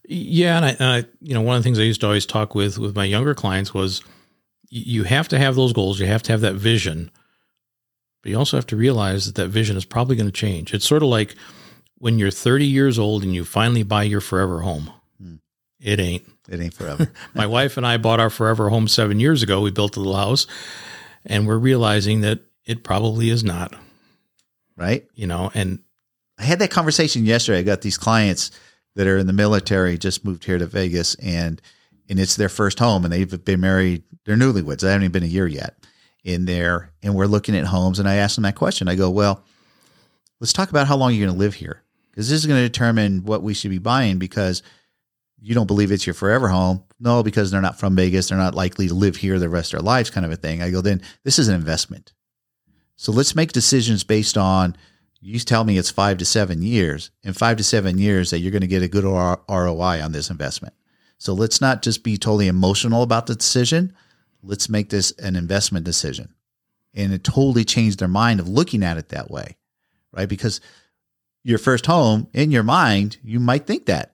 Yeah, 0.06 0.56
and 0.56 0.64
I, 0.64 0.68
and 0.70 0.82
I, 1.06 1.08
you 1.20 1.34
know, 1.34 1.40
one 1.40 1.56
of 1.56 1.62
the 1.62 1.64
things 1.64 1.78
I 1.78 1.82
used 1.82 2.00
to 2.00 2.06
always 2.06 2.26
talk 2.26 2.54
with 2.54 2.76
with 2.78 2.96
my 2.96 3.04
younger 3.04 3.34
clients 3.34 3.72
was 3.72 4.02
you 4.68 5.04
have 5.04 5.28
to 5.28 5.38
have 5.38 5.54
those 5.54 5.72
goals, 5.72 6.00
you 6.00 6.06
have 6.06 6.22
to 6.24 6.32
have 6.32 6.40
that 6.40 6.54
vision, 6.54 7.10
but 8.22 8.30
you 8.30 8.38
also 8.38 8.56
have 8.56 8.66
to 8.68 8.76
realize 8.76 9.26
that 9.26 9.34
that 9.36 9.48
vision 9.48 9.76
is 9.76 9.84
probably 9.84 10.16
going 10.16 10.26
to 10.26 10.32
change. 10.32 10.74
It's 10.74 10.86
sort 10.86 11.02
of 11.02 11.08
like 11.08 11.34
when 11.98 12.18
you're 12.18 12.30
30 12.30 12.66
years 12.66 12.98
old 12.98 13.22
and 13.22 13.34
you 13.34 13.44
finally 13.44 13.82
buy 13.82 14.02
your 14.02 14.20
forever 14.20 14.60
home. 14.60 14.90
It 15.82 16.00
ain't. 16.00 16.24
It 16.48 16.60
ain't 16.60 16.74
forever. 16.74 17.10
My 17.34 17.46
wife 17.46 17.76
and 17.76 17.86
I 17.86 17.96
bought 17.96 18.20
our 18.20 18.30
forever 18.30 18.68
home 18.68 18.88
seven 18.88 19.18
years 19.20 19.42
ago. 19.42 19.60
We 19.60 19.70
built 19.70 19.96
a 19.96 20.00
little 20.00 20.16
house, 20.16 20.46
and 21.26 21.46
we're 21.46 21.58
realizing 21.58 22.20
that 22.22 22.40
it 22.64 22.84
probably 22.84 23.30
is 23.30 23.42
not. 23.42 23.74
right? 24.76 25.06
You 25.14 25.26
know, 25.26 25.50
and 25.54 25.80
I 26.38 26.44
had 26.44 26.58
that 26.60 26.70
conversation 26.70 27.24
yesterday. 27.24 27.58
I 27.58 27.62
got 27.62 27.82
these 27.82 27.98
clients 27.98 28.50
that 28.94 29.06
are 29.06 29.18
in 29.18 29.26
the 29.26 29.32
military, 29.32 29.98
just 29.98 30.24
moved 30.24 30.44
here 30.44 30.58
to 30.58 30.66
Vegas, 30.66 31.14
and 31.16 31.60
and 32.08 32.18
it's 32.18 32.36
their 32.36 32.48
first 32.48 32.78
home, 32.78 33.04
and 33.04 33.12
they've 33.12 33.44
been 33.44 33.60
married. 33.60 34.02
They're 34.24 34.36
newlyweds. 34.36 34.80
They 34.80 34.88
haven't 34.88 35.04
even 35.04 35.12
been 35.12 35.22
a 35.22 35.26
year 35.26 35.46
yet 35.46 35.76
in 36.24 36.44
there, 36.44 36.92
and 37.02 37.14
we're 37.14 37.26
looking 37.26 37.56
at 37.56 37.64
homes. 37.64 37.98
And 37.98 38.08
I 38.08 38.16
asked 38.16 38.36
them 38.36 38.42
that 38.42 38.54
question. 38.54 38.88
I 38.88 38.94
go, 38.94 39.10
well, 39.10 39.42
let's 40.40 40.52
talk 40.52 40.70
about 40.70 40.86
how 40.86 40.96
long 40.96 41.12
you're 41.14 41.26
going 41.26 41.34
to 41.34 41.38
live 41.38 41.54
here, 41.54 41.82
because 42.10 42.28
this 42.28 42.38
is 42.38 42.46
going 42.46 42.60
to 42.60 42.68
determine 42.68 43.24
what 43.24 43.42
we 43.42 43.54
should 43.54 43.70
be 43.70 43.78
buying. 43.78 44.18
Because 44.18 44.62
you 45.42 45.54
don't 45.54 45.66
believe 45.66 45.90
it's 45.90 46.06
your 46.06 46.14
forever 46.14 46.48
home. 46.48 46.84
No, 47.00 47.24
because 47.24 47.50
they're 47.50 47.60
not 47.60 47.80
from 47.80 47.96
Vegas. 47.96 48.28
They're 48.28 48.38
not 48.38 48.54
likely 48.54 48.86
to 48.86 48.94
live 48.94 49.16
here 49.16 49.40
the 49.40 49.48
rest 49.48 49.74
of 49.74 49.80
their 49.80 49.84
lives, 49.84 50.08
kind 50.08 50.24
of 50.24 50.30
a 50.30 50.36
thing. 50.36 50.62
I 50.62 50.70
go, 50.70 50.80
then 50.80 51.02
this 51.24 51.38
is 51.38 51.48
an 51.48 51.56
investment. 51.56 52.12
So 52.94 53.10
let's 53.10 53.34
make 53.34 53.50
decisions 53.50 54.04
based 54.04 54.38
on 54.38 54.76
you 55.20 55.38
tell 55.40 55.64
me 55.64 55.78
it's 55.78 55.90
five 55.90 56.18
to 56.18 56.24
seven 56.24 56.62
years. 56.62 57.10
In 57.24 57.32
five 57.32 57.56
to 57.56 57.64
seven 57.64 57.98
years, 57.98 58.30
that 58.30 58.38
you're 58.38 58.52
going 58.52 58.60
to 58.60 58.68
get 58.68 58.84
a 58.84 58.88
good 58.88 59.04
ROI 59.04 60.02
on 60.02 60.12
this 60.12 60.30
investment. 60.30 60.74
So 61.18 61.32
let's 61.32 61.60
not 61.60 61.82
just 61.82 62.04
be 62.04 62.16
totally 62.16 62.46
emotional 62.46 63.02
about 63.02 63.26
the 63.26 63.34
decision. 63.34 63.94
Let's 64.44 64.68
make 64.68 64.90
this 64.90 65.10
an 65.18 65.34
investment 65.34 65.84
decision. 65.84 66.34
And 66.94 67.12
it 67.12 67.24
totally 67.24 67.64
changed 67.64 67.98
their 67.98 68.08
mind 68.08 68.38
of 68.38 68.48
looking 68.48 68.84
at 68.84 68.96
it 68.96 69.08
that 69.08 69.30
way, 69.30 69.56
right? 70.12 70.28
Because 70.28 70.60
your 71.42 71.58
first 71.58 71.86
home 71.86 72.28
in 72.32 72.52
your 72.52 72.62
mind, 72.62 73.18
you 73.24 73.40
might 73.40 73.66
think 73.66 73.86
that 73.86 74.11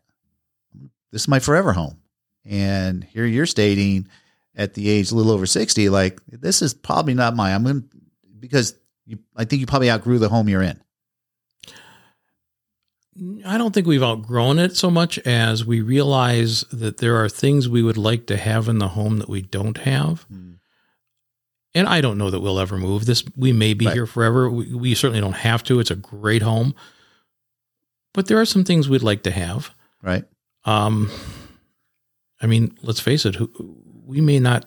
this 1.12 1.23
is 1.23 1.29
my 1.29 1.38
forever 1.38 1.73
home. 1.73 1.99
And 2.44 3.05
here 3.05 3.27
you're 3.27 3.47
stating 3.47 4.09
at 4.55 4.75
the 4.75 4.88
age 4.88 5.11
a 5.11 5.14
little 5.14 5.33
over 5.33 5.47
60, 5.47 5.88
like, 5.88 6.21
this 6.27 6.62
is 6.62 6.75
probably 6.75 7.14
not 7.14 7.37
my, 7.37 7.55
I'm 7.55 7.62
going 7.62 7.83
to, 7.83 7.88
because 8.40 8.75
you, 9.07 9.18
I 9.37 9.44
think 9.44 9.61
you 9.61 9.66
probably 9.66 9.90
outgrew 9.90 10.18
the 10.18 10.29
home 10.29 10.49
you're 10.49 10.62
in. 10.62 10.81
I 13.44 13.59
don't 13.59 13.73
think 13.73 13.87
we've 13.87 14.03
outgrown 14.03 14.59
it 14.59 14.77
so 14.77 14.90
much 14.90 15.18
as 15.21 15.64
we 15.64 15.81
realize 15.81 16.62
that 16.73 16.99
there 16.99 17.16
are 17.16 17.29
things 17.29 17.68
we 17.68 17.83
would 17.83 17.97
like 17.97 18.27
to 18.27 18.37
have 18.37 18.68
in 18.68 18.79
the 18.79 18.88
home 18.88 19.18
that 19.18 19.29
we 19.29 19.42
don't 19.42 19.79
have. 19.79 20.27
Mm. 20.33 20.59
And 21.75 21.88
I 21.88 22.01
don't 22.01 22.18
know 22.18 22.31
that 22.31 22.40
we'll 22.40 22.61
ever 22.61 22.79
move 22.79 23.07
this. 23.07 23.25
We 23.37 23.53
may 23.53 23.75
be 23.75 23.87
right. 23.87 23.94
here 23.94 24.07
forever. 24.07 24.49
We, 24.49 24.73
we, 24.75 24.94
certainly 24.94 25.21
don't 25.21 25.33
have 25.33 25.62
to. 25.64 25.81
It's 25.81 25.90
a 25.90 25.97
great 25.97 26.42
home. 26.42 26.75
But 28.14 28.27
there 28.27 28.40
are 28.40 28.47
some 28.47 28.64
things 28.64 28.88
we'd 28.88 29.03
like 29.03 29.25
to 29.25 29.31
have. 29.31 29.75
Right. 30.03 30.25
Um, 30.68 31.11
I 32.42 32.46
mean, 32.46 32.76
let's 32.83 33.00
face 33.00 33.24
it, 33.24 33.37
we 34.04 34.20
may 34.20 34.38
not 34.38 34.66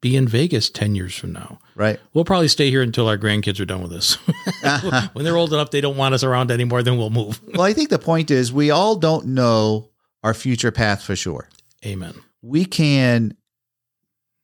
be 0.00 0.14
in 0.14 0.28
Vegas 0.28 0.70
10 0.70 0.94
years 0.94 1.16
from 1.16 1.32
now. 1.32 1.58
Right. 1.74 1.98
We'll 2.14 2.24
probably 2.24 2.46
stay 2.46 2.70
here 2.70 2.80
until 2.80 3.08
our 3.08 3.18
grandkids 3.18 3.60
are 3.60 3.64
done 3.64 3.82
with 3.82 3.92
us. 3.92 4.14
when 5.14 5.24
they're 5.24 5.36
old 5.36 5.52
enough, 5.52 5.72
they 5.72 5.80
don't 5.80 5.96
want 5.96 6.14
us 6.14 6.22
around 6.22 6.52
anymore, 6.52 6.84
then 6.84 6.96
we'll 6.96 7.10
move. 7.10 7.40
well, 7.54 7.62
I 7.62 7.72
think 7.72 7.90
the 7.90 7.98
point 7.98 8.30
is 8.30 8.52
we 8.52 8.70
all 8.70 8.94
don't 8.94 9.26
know 9.26 9.90
our 10.22 10.32
future 10.32 10.70
path 10.70 11.02
for 11.02 11.16
sure. 11.16 11.48
Amen. 11.84 12.14
We 12.40 12.64
can 12.64 13.36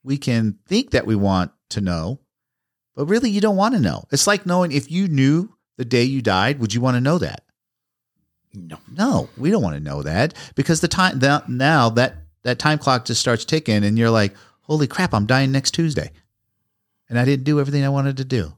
we 0.03 0.17
can 0.17 0.59
think 0.67 0.91
that 0.91 1.05
we 1.05 1.15
want 1.15 1.53
to 1.69 1.79
know, 1.79 2.19
but 2.93 3.05
really 3.05 3.29
you 3.29 3.39
don't 3.39 3.55
want 3.55 3.73
to 3.75 3.79
know. 3.79 4.03
It's 4.11 4.27
like 4.27 4.45
knowing 4.45 4.73
if 4.73 4.91
you 4.91 5.07
knew 5.07 5.55
the 5.77 5.85
day 5.85 6.03
you 6.03 6.21
died, 6.21 6.59
would 6.59 6.73
you 6.73 6.81
want 6.81 6.95
to 6.95 7.01
know 7.01 7.17
that? 7.19 7.42
No. 8.53 8.77
No, 8.91 9.29
we 9.37 9.49
don't 9.49 9.63
want 9.63 9.75
to 9.75 9.83
know 9.83 10.03
that 10.03 10.33
because 10.55 10.81
the 10.81 10.87
time 10.87 11.19
now 11.47 11.89
that 11.89 12.17
that 12.43 12.59
time 12.59 12.77
clock 12.77 13.05
just 13.05 13.21
starts 13.21 13.45
ticking 13.45 13.83
and 13.83 13.97
you're 13.97 14.09
like, 14.09 14.35
holy 14.61 14.87
crap, 14.87 15.13
I'm 15.13 15.25
dying 15.25 15.51
next 15.51 15.71
Tuesday. 15.71 16.11
And 17.09 17.17
I 17.19 17.25
didn't 17.25 17.45
do 17.45 17.59
everything 17.59 17.83
I 17.83 17.89
wanted 17.89 18.17
to 18.17 18.25
do. 18.25 18.53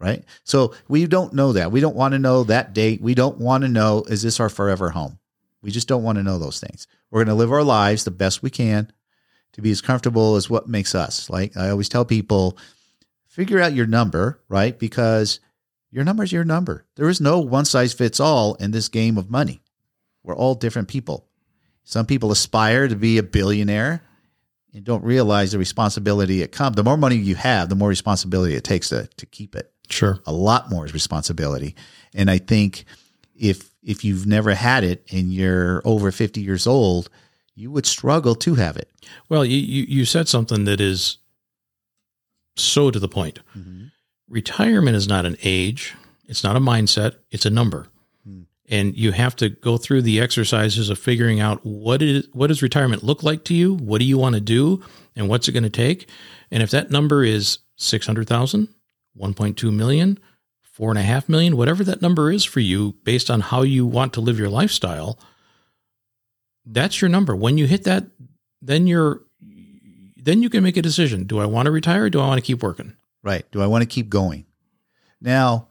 Right. 0.00 0.24
So 0.44 0.74
we 0.86 1.06
don't 1.06 1.32
know 1.32 1.52
that. 1.54 1.72
We 1.72 1.80
don't 1.80 1.96
want 1.96 2.12
to 2.12 2.20
know 2.20 2.44
that 2.44 2.72
date. 2.72 3.00
We 3.00 3.14
don't 3.14 3.38
want 3.38 3.62
to 3.62 3.68
know, 3.68 4.04
is 4.08 4.22
this 4.22 4.38
our 4.38 4.48
forever 4.48 4.90
home? 4.90 5.18
We 5.60 5.72
just 5.72 5.88
don't 5.88 6.04
want 6.04 6.18
to 6.18 6.22
know 6.22 6.38
those 6.38 6.60
things. 6.60 6.86
We're 7.10 7.24
going 7.24 7.34
to 7.34 7.38
live 7.38 7.50
our 7.50 7.64
lives 7.64 8.04
the 8.04 8.12
best 8.12 8.40
we 8.42 8.50
can 8.50 8.92
to 9.54 9.60
be 9.60 9.72
as 9.72 9.80
comfortable 9.80 10.36
as 10.36 10.48
what 10.48 10.68
makes 10.68 10.94
us. 10.94 11.28
Like 11.28 11.56
I 11.56 11.70
always 11.70 11.88
tell 11.88 12.04
people, 12.04 12.56
figure 13.26 13.60
out 13.60 13.72
your 13.72 13.86
number, 13.86 14.40
right? 14.48 14.78
Because 14.78 15.40
your 15.90 16.04
number 16.04 16.22
is 16.22 16.32
your 16.32 16.44
number. 16.44 16.84
There 16.96 17.08
is 17.08 17.20
no 17.20 17.40
one 17.40 17.64
size 17.64 17.92
fits 17.92 18.20
all 18.20 18.54
in 18.56 18.70
this 18.70 18.88
game 18.88 19.16
of 19.16 19.30
money. 19.30 19.62
We're 20.22 20.36
all 20.36 20.54
different 20.54 20.88
people. 20.88 21.26
Some 21.84 22.06
people 22.06 22.30
aspire 22.30 22.88
to 22.88 22.96
be 22.96 23.18
a 23.18 23.22
billionaire 23.22 24.02
and 24.74 24.84
don't 24.84 25.02
realize 25.02 25.52
the 25.52 25.58
responsibility 25.58 26.42
it 26.42 26.52
comes. 26.52 26.76
The 26.76 26.84
more 26.84 26.98
money 26.98 27.16
you 27.16 27.34
have, 27.34 27.68
the 27.68 27.74
more 27.74 27.88
responsibility 27.88 28.54
it 28.54 28.64
takes 28.64 28.90
to, 28.90 29.08
to 29.16 29.26
keep 29.26 29.56
it. 29.56 29.72
Sure. 29.88 30.20
A 30.26 30.32
lot 30.32 30.70
more 30.70 30.84
is 30.84 30.92
responsibility. 30.92 31.74
And 32.14 32.30
I 32.30 32.38
think 32.38 32.84
if 33.34 33.70
if 33.82 34.04
you've 34.04 34.26
never 34.26 34.54
had 34.54 34.84
it 34.84 35.02
and 35.10 35.32
you're 35.32 35.80
over 35.84 36.12
50 36.12 36.42
years 36.42 36.66
old, 36.66 37.08
you 37.54 37.70
would 37.70 37.86
struggle 37.86 38.34
to 38.34 38.56
have 38.56 38.76
it. 38.76 38.90
Well, 39.30 39.44
you, 39.44 39.56
you 39.56 40.04
said 40.04 40.28
something 40.28 40.64
that 40.64 40.80
is 40.80 41.18
so 42.56 42.90
to 42.90 42.98
the 42.98 43.08
point. 43.08 43.40
Mm-hmm. 43.56 43.86
Retirement 44.28 44.96
is 44.96 45.08
not 45.08 45.24
an 45.26 45.36
age, 45.42 45.94
it's 46.26 46.44
not 46.44 46.56
a 46.56 46.60
mindset, 46.60 47.16
it's 47.30 47.46
a 47.46 47.50
number. 47.50 47.88
Hmm. 48.24 48.42
And 48.68 48.96
you 48.96 49.12
have 49.12 49.34
to 49.36 49.48
go 49.48 49.78
through 49.78 50.02
the 50.02 50.20
exercises 50.20 50.90
of 50.90 50.98
figuring 50.98 51.40
out 51.40 51.64
what 51.64 52.02
is 52.02 52.28
what 52.32 52.48
does 52.48 52.62
retirement 52.62 53.02
look 53.02 53.22
like 53.22 53.44
to 53.44 53.54
you? 53.54 53.74
What 53.74 53.98
do 53.98 54.04
you 54.04 54.18
want 54.18 54.34
to 54.34 54.40
do? 54.40 54.82
And 55.16 55.28
what's 55.28 55.48
it 55.48 55.52
going 55.52 55.62
to 55.64 55.70
take? 55.70 56.08
And 56.50 56.62
if 56.62 56.70
that 56.70 56.90
number 56.90 57.24
is 57.24 57.58
600000 57.76 58.68
1.2 59.18 59.74
million 59.74 60.18
four 60.62 60.90
and 60.90 60.98
a 60.98 61.02
half 61.02 61.28
million 61.28 61.56
whatever 61.56 61.82
that 61.82 62.00
number 62.00 62.30
is 62.30 62.44
for 62.44 62.60
you 62.60 62.92
based 63.02 63.30
on 63.30 63.40
how 63.40 63.62
you 63.62 63.84
want 63.84 64.12
to 64.12 64.20
live 64.20 64.38
your 64.38 64.48
lifestyle 64.48 65.18
that's 66.70 67.00
your 67.00 67.08
number. 67.08 67.34
When 67.34 67.58
you 67.58 67.66
hit 67.66 67.84
that 67.84 68.06
then 68.60 68.86
you're 68.86 69.22
then 70.16 70.42
you 70.42 70.50
can 70.50 70.62
make 70.62 70.76
a 70.76 70.82
decision. 70.82 71.24
Do 71.24 71.40
i 71.40 71.46
want 71.46 71.66
to 71.66 71.72
retire 71.72 72.04
or 72.04 72.10
do 72.10 72.20
i 72.20 72.26
want 72.26 72.38
to 72.38 72.46
keep 72.46 72.62
working 72.62 72.94
right 73.22 73.50
do 73.50 73.62
i 73.62 73.66
want 73.66 73.82
to 73.82 73.86
keep 73.86 74.08
going 74.08 74.44
now 75.20 75.68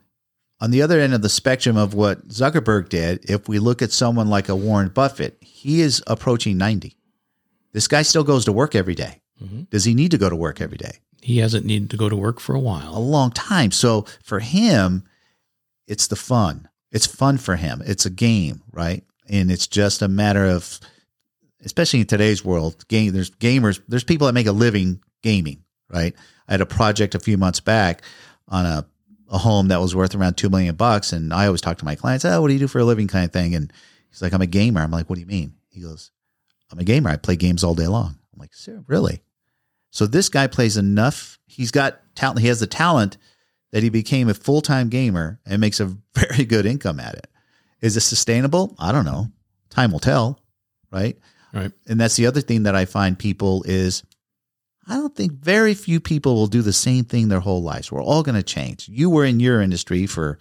on 0.59 0.71
the 0.71 0.81
other 0.81 0.99
end 0.99 1.13
of 1.13 1.21
the 1.21 1.29
spectrum 1.29 1.77
of 1.77 1.93
what 1.93 2.27
Zuckerberg 2.29 2.89
did, 2.89 3.29
if 3.29 3.47
we 3.47 3.59
look 3.59 3.81
at 3.81 3.91
someone 3.91 4.27
like 4.27 4.49
a 4.49 4.55
Warren 4.55 4.89
Buffett, 4.89 5.37
he 5.39 5.81
is 5.81 6.01
approaching 6.07 6.57
90. 6.57 6.97
This 7.73 7.87
guy 7.87 8.01
still 8.01 8.23
goes 8.23 8.45
to 8.45 8.51
work 8.51 8.73
every 8.73 8.95
day. 8.95 9.21
Mm-hmm. 9.41 9.63
Does 9.69 9.85
he 9.85 9.93
need 9.93 10.11
to 10.11 10.17
go 10.17 10.29
to 10.29 10.35
work 10.35 10.61
every 10.61 10.77
day? 10.77 10.93
He 11.21 11.39
hasn't 11.39 11.65
needed 11.65 11.89
to 11.91 11.97
go 11.97 12.09
to 12.09 12.15
work 12.15 12.39
for 12.39 12.55
a 12.55 12.59
while. 12.59 12.95
A 12.95 12.99
long 12.99 13.31
time. 13.31 13.71
So 13.71 14.05
for 14.23 14.39
him, 14.39 15.03
it's 15.87 16.07
the 16.07 16.15
fun. 16.15 16.69
It's 16.91 17.05
fun 17.05 17.37
for 17.37 17.55
him. 17.55 17.83
It's 17.85 18.05
a 18.05 18.09
game, 18.09 18.63
right? 18.71 19.03
And 19.29 19.51
it's 19.51 19.67
just 19.67 20.01
a 20.01 20.07
matter 20.07 20.45
of, 20.45 20.79
especially 21.63 21.99
in 21.99 22.07
today's 22.07 22.43
world, 22.43 22.87
game. 22.87 23.13
There's 23.13 23.29
gamers. 23.29 23.79
There's 23.87 24.03
people 24.03 24.25
that 24.27 24.33
make 24.33 24.47
a 24.47 24.51
living 24.51 25.01
gaming, 25.21 25.63
right? 25.89 26.15
I 26.47 26.53
had 26.53 26.61
a 26.61 26.65
project 26.65 27.15
a 27.15 27.19
few 27.19 27.37
months 27.37 27.59
back 27.59 28.01
on 28.47 28.65
a 28.65 28.87
a 29.29 29.37
home 29.37 29.67
that 29.67 29.81
was 29.81 29.95
worth 29.95 30.15
around 30.15 30.35
two 30.35 30.49
million 30.49 30.75
bucks. 30.75 31.11
And 31.11 31.33
I 31.33 31.45
always 31.47 31.61
talk 31.61 31.77
to 31.79 31.85
my 31.85 31.95
clients, 31.95 32.25
oh, 32.25 32.41
what 32.41 32.47
do 32.47 32.53
you 32.53 32.59
do 32.59 32.67
for 32.67 32.79
a 32.79 32.85
living 32.85 33.07
kind 33.07 33.25
of 33.25 33.31
thing? 33.31 33.55
And 33.55 33.71
he's 34.09 34.21
like, 34.21 34.33
I'm 34.33 34.41
a 34.41 34.47
gamer. 34.47 34.81
I'm 34.81 34.91
like, 34.91 35.09
what 35.09 35.15
do 35.15 35.21
you 35.21 35.27
mean? 35.27 35.53
He 35.69 35.81
goes, 35.81 36.11
I'm 36.71 36.79
a 36.79 36.83
gamer. 36.83 37.09
I 37.09 37.17
play 37.17 37.35
games 37.35 37.63
all 37.63 37.75
day 37.75 37.87
long. 37.87 38.17
I'm 38.33 38.39
like, 38.39 38.53
sir, 38.53 38.83
really? 38.87 39.21
So 39.91 40.05
this 40.05 40.29
guy 40.29 40.47
plays 40.47 40.77
enough. 40.77 41.39
He's 41.45 41.71
got 41.71 41.99
talent. 42.15 42.39
He 42.39 42.47
has 42.47 42.59
the 42.59 42.67
talent 42.67 43.17
that 43.71 43.83
he 43.83 43.89
became 43.89 44.29
a 44.29 44.33
full 44.33 44.61
time 44.61 44.89
gamer 44.89 45.39
and 45.45 45.59
makes 45.59 45.79
a 45.79 45.85
very 46.15 46.45
good 46.45 46.65
income 46.65 46.99
at 46.99 47.15
it. 47.15 47.27
Is 47.81 47.97
it 47.97 48.01
sustainable? 48.01 48.75
I 48.79 48.91
don't 48.91 49.05
know. 49.05 49.27
Time 49.69 49.91
will 49.91 49.99
tell, 49.99 50.39
right? 50.91 51.17
Right. 51.53 51.71
And 51.87 51.99
that's 51.99 52.15
the 52.15 52.25
other 52.25 52.41
thing 52.41 52.63
that 52.63 52.75
I 52.75 52.85
find 52.85 53.17
people 53.17 53.63
is 53.67 54.03
I 54.87 54.95
don't 54.95 55.15
think 55.15 55.33
very 55.33 55.73
few 55.73 55.99
people 55.99 56.35
will 56.35 56.47
do 56.47 56.61
the 56.61 56.73
same 56.73 57.03
thing 57.03 57.27
their 57.27 57.39
whole 57.39 57.61
lives. 57.61 57.91
We're 57.91 58.03
all 58.03 58.23
going 58.23 58.35
to 58.35 58.43
change. 58.43 58.87
You 58.87 59.09
were 59.09 59.25
in 59.25 59.39
your 59.39 59.61
industry 59.61 60.05
for 60.05 60.37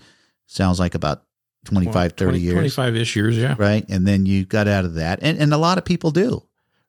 sounds 0.47 0.79
like 0.79 0.95
about 0.95 1.25
25, 1.65 2.13
30 2.13 2.25
20, 2.25 2.39
years. 2.39 2.55
25 2.55 2.97
ish 2.97 3.17
years, 3.17 3.37
yeah. 3.37 3.57
Right. 3.59 3.85
And 3.89 4.07
then 4.07 4.25
you 4.25 4.45
got 4.45 4.69
out 4.69 4.85
of 4.85 4.95
that. 4.95 5.19
And, 5.23 5.39
and 5.39 5.53
a 5.53 5.59
lot 5.59 5.79
of 5.79 5.85
people 5.85 6.11
do. 6.13 6.43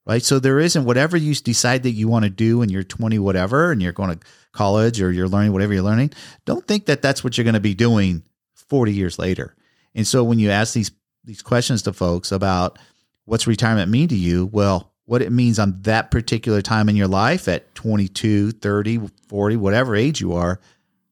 Right. 0.06 0.24
So 0.24 0.40
there 0.40 0.60
isn't 0.60 0.86
whatever 0.86 1.18
you 1.18 1.36
decide 1.36 1.84
that 1.84 1.92
you 1.92 2.08
want 2.08 2.24
to 2.24 2.30
do 2.30 2.60
when 2.60 2.70
you're 2.70 2.84
20, 2.84 3.20
whatever, 3.20 3.72
and 3.72 3.82
you're 3.82 3.92
going 3.92 4.18
to 4.18 4.26
college 4.54 5.02
or 5.02 5.12
you're 5.12 5.28
learning 5.28 5.52
whatever 5.52 5.74
you're 5.74 5.84
learning. 5.84 6.12
Don't 6.46 6.66
think 6.66 6.86
that 6.86 7.02
that's 7.02 7.24
what 7.24 7.38
you're 7.38 7.44
going 7.44 7.56
to 7.56 7.60
be 7.60 7.76
doing 7.76 8.24
40 8.54 8.94
years 8.94 9.20
later. 9.20 9.56
And 9.94 10.08
so 10.08 10.24
when 10.24 10.40
you 10.40 10.50
ask 10.50 10.74
these, 10.74 10.92
these 11.26 11.42
questions 11.42 11.82
to 11.82 11.94
folks 11.94 12.32
about 12.32 12.80
what's 13.26 13.48
retirement 13.48 13.92
mean 13.92 14.08
to 14.08 14.16
you, 14.16 14.46
well, 14.46 14.94
what 15.08 15.22
it 15.22 15.32
means 15.32 15.58
on 15.58 15.82
that 15.84 16.12
particular 16.12 16.62
time 16.62 16.90
in 16.90 16.96
your 16.96 17.08
life 17.08 17.48
at 17.48 17.74
22, 17.76 18.52
30, 18.52 19.10
40, 19.30 19.56
whatever 19.56 19.96
age 19.96 20.20
you 20.20 20.34
are, 20.34 20.60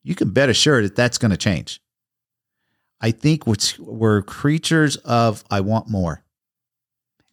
you 0.04 0.14
can 0.14 0.32
bet 0.32 0.50
assured 0.50 0.84
that 0.84 0.98
that's 0.98 1.18
going 1.18 1.32
to 1.32 1.38
change. 1.38 1.82
I 3.00 3.12
think 3.12 3.44
we're 3.80 4.22
creatures 4.22 4.98
of 4.98 5.46
I 5.50 5.62
want 5.62 5.90
more. 5.90 6.24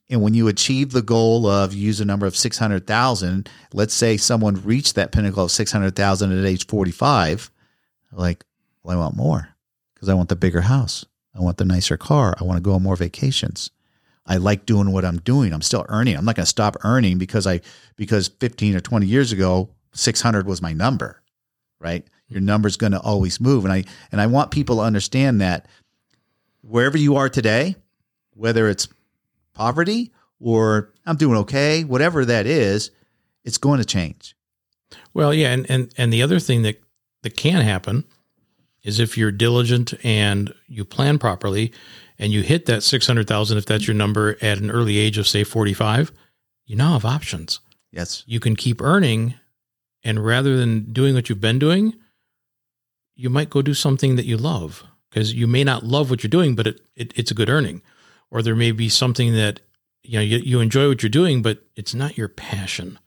And 0.09 0.22
when 0.22 0.35
you 0.35 0.46
achieve 0.46 0.92
the 0.92 1.03
goal 1.03 1.48
of 1.48 1.75
use 1.75 2.01
a 2.01 2.05
number 2.05 2.27
of 2.27 2.37
600,000, 2.37 3.48
let's 3.72 3.94
say 3.94 4.16
someone 4.16 4.62
reached 4.62 4.94
that 4.94 5.11
pinnacle 5.11 5.44
of 5.44 5.51
600,000 5.51 6.38
at 6.38 6.44
age 6.44 6.66
45, 6.68 7.51
like, 8.12 8.44
well, 8.85 8.96
I 8.96 9.01
want 9.01 9.16
more 9.16 9.48
because 9.94 10.09
I 10.09 10.14
want 10.14 10.29
the 10.29 10.37
bigger 10.37 10.61
house. 10.61 11.05
I 11.35 11.40
want 11.40 11.57
the 11.57 11.64
nicer 11.64 11.96
car. 11.96 12.37
I 12.38 12.44
want 12.44 12.59
to 12.59 12.62
go 12.62 12.75
on 12.75 12.83
more 12.85 12.96
vacations. 12.96 13.72
I 14.26 14.37
like 14.37 14.66
doing 14.66 14.92
what 14.92 15.04
I'm 15.04 15.18
doing. 15.18 15.52
I'm 15.52 15.62
still 15.62 15.85
earning. 15.88 16.16
I'm 16.16 16.24
not 16.24 16.37
going 16.37 16.44
to 16.44 16.50
stop 16.50 16.76
earning 16.85 17.18
because 17.18 17.46
I 17.46 17.61
because 17.96 18.28
15 18.28 18.76
or 18.76 18.80
20 18.80 19.06
years 19.06 19.32
ago 19.32 19.70
600 19.94 20.46
was 20.46 20.62
my 20.62 20.72
number, 20.72 21.22
right? 21.80 22.06
Your 22.28 22.40
number's 22.40 22.76
going 22.76 22.92
to 22.92 23.00
always 23.00 23.40
move 23.40 23.64
and 23.64 23.72
I 23.72 23.85
and 24.11 24.20
I 24.20 24.26
want 24.26 24.50
people 24.50 24.76
to 24.76 24.82
understand 24.82 25.40
that 25.40 25.66
wherever 26.62 26.96
you 26.96 27.16
are 27.16 27.28
today, 27.28 27.76
whether 28.35 28.68
it's 28.68 28.88
poverty 29.54 30.12
or 30.40 30.92
I'm 31.04 31.16
doing 31.16 31.38
okay, 31.38 31.85
whatever 31.85 32.24
that 32.24 32.46
is, 32.46 32.90
it's 33.44 33.58
going 33.58 33.78
to 33.78 33.85
change. 33.85 34.37
Well, 35.14 35.35
yeah, 35.35 35.52
and 35.52 35.68
and 35.70 35.92
and 35.96 36.12
the 36.12 36.22
other 36.22 36.38
thing 36.38 36.62
that 36.62 36.80
that 37.22 37.37
can 37.37 37.61
happen 37.62 38.04
is 38.82 38.98
if 38.98 39.16
you're 39.16 39.32
diligent 39.32 39.94
and 40.04 40.52
you 40.66 40.85
plan 40.85 41.18
properly 41.18 41.72
and 42.22 42.32
you 42.32 42.42
hit 42.42 42.66
that 42.66 42.85
600,000 42.85 43.58
if 43.58 43.66
that's 43.66 43.88
your 43.88 43.96
number 43.96 44.37
at 44.40 44.58
an 44.58 44.70
early 44.70 44.96
age 44.96 45.18
of 45.18 45.26
say 45.26 45.42
45, 45.42 46.12
you 46.64 46.76
now 46.76 46.92
have 46.92 47.04
options. 47.04 47.58
Yes. 47.90 48.22
You 48.28 48.38
can 48.38 48.54
keep 48.54 48.80
earning 48.80 49.35
and 50.04 50.24
rather 50.24 50.56
than 50.56 50.92
doing 50.92 51.16
what 51.16 51.28
you've 51.28 51.40
been 51.40 51.58
doing, 51.58 51.94
you 53.16 53.28
might 53.28 53.50
go 53.50 53.61
do 53.61 53.74
something 53.74 54.14
that 54.14 54.24
you 54.24 54.37
love 54.37 54.85
because 55.11 55.35
you 55.35 55.48
may 55.48 55.64
not 55.64 55.85
love 55.85 56.11
what 56.11 56.22
you're 56.22 56.30
doing, 56.30 56.54
but 56.54 56.68
it, 56.68 56.80
it, 56.94 57.12
it's 57.16 57.32
a 57.32 57.35
good 57.35 57.50
earning. 57.50 57.82
Or 58.30 58.40
there 58.40 58.54
may 58.54 58.70
be 58.70 58.88
something 58.88 59.35
that 59.35 59.58
you 60.04 60.14
know 60.18 60.22
you, 60.22 60.38
you 60.38 60.61
enjoy 60.61 60.87
what 60.87 61.02
you're 61.02 61.11
doing, 61.11 61.42
but 61.42 61.64
it's 61.74 61.92
not 61.92 62.16
your 62.16 62.28
passion. 62.28 63.00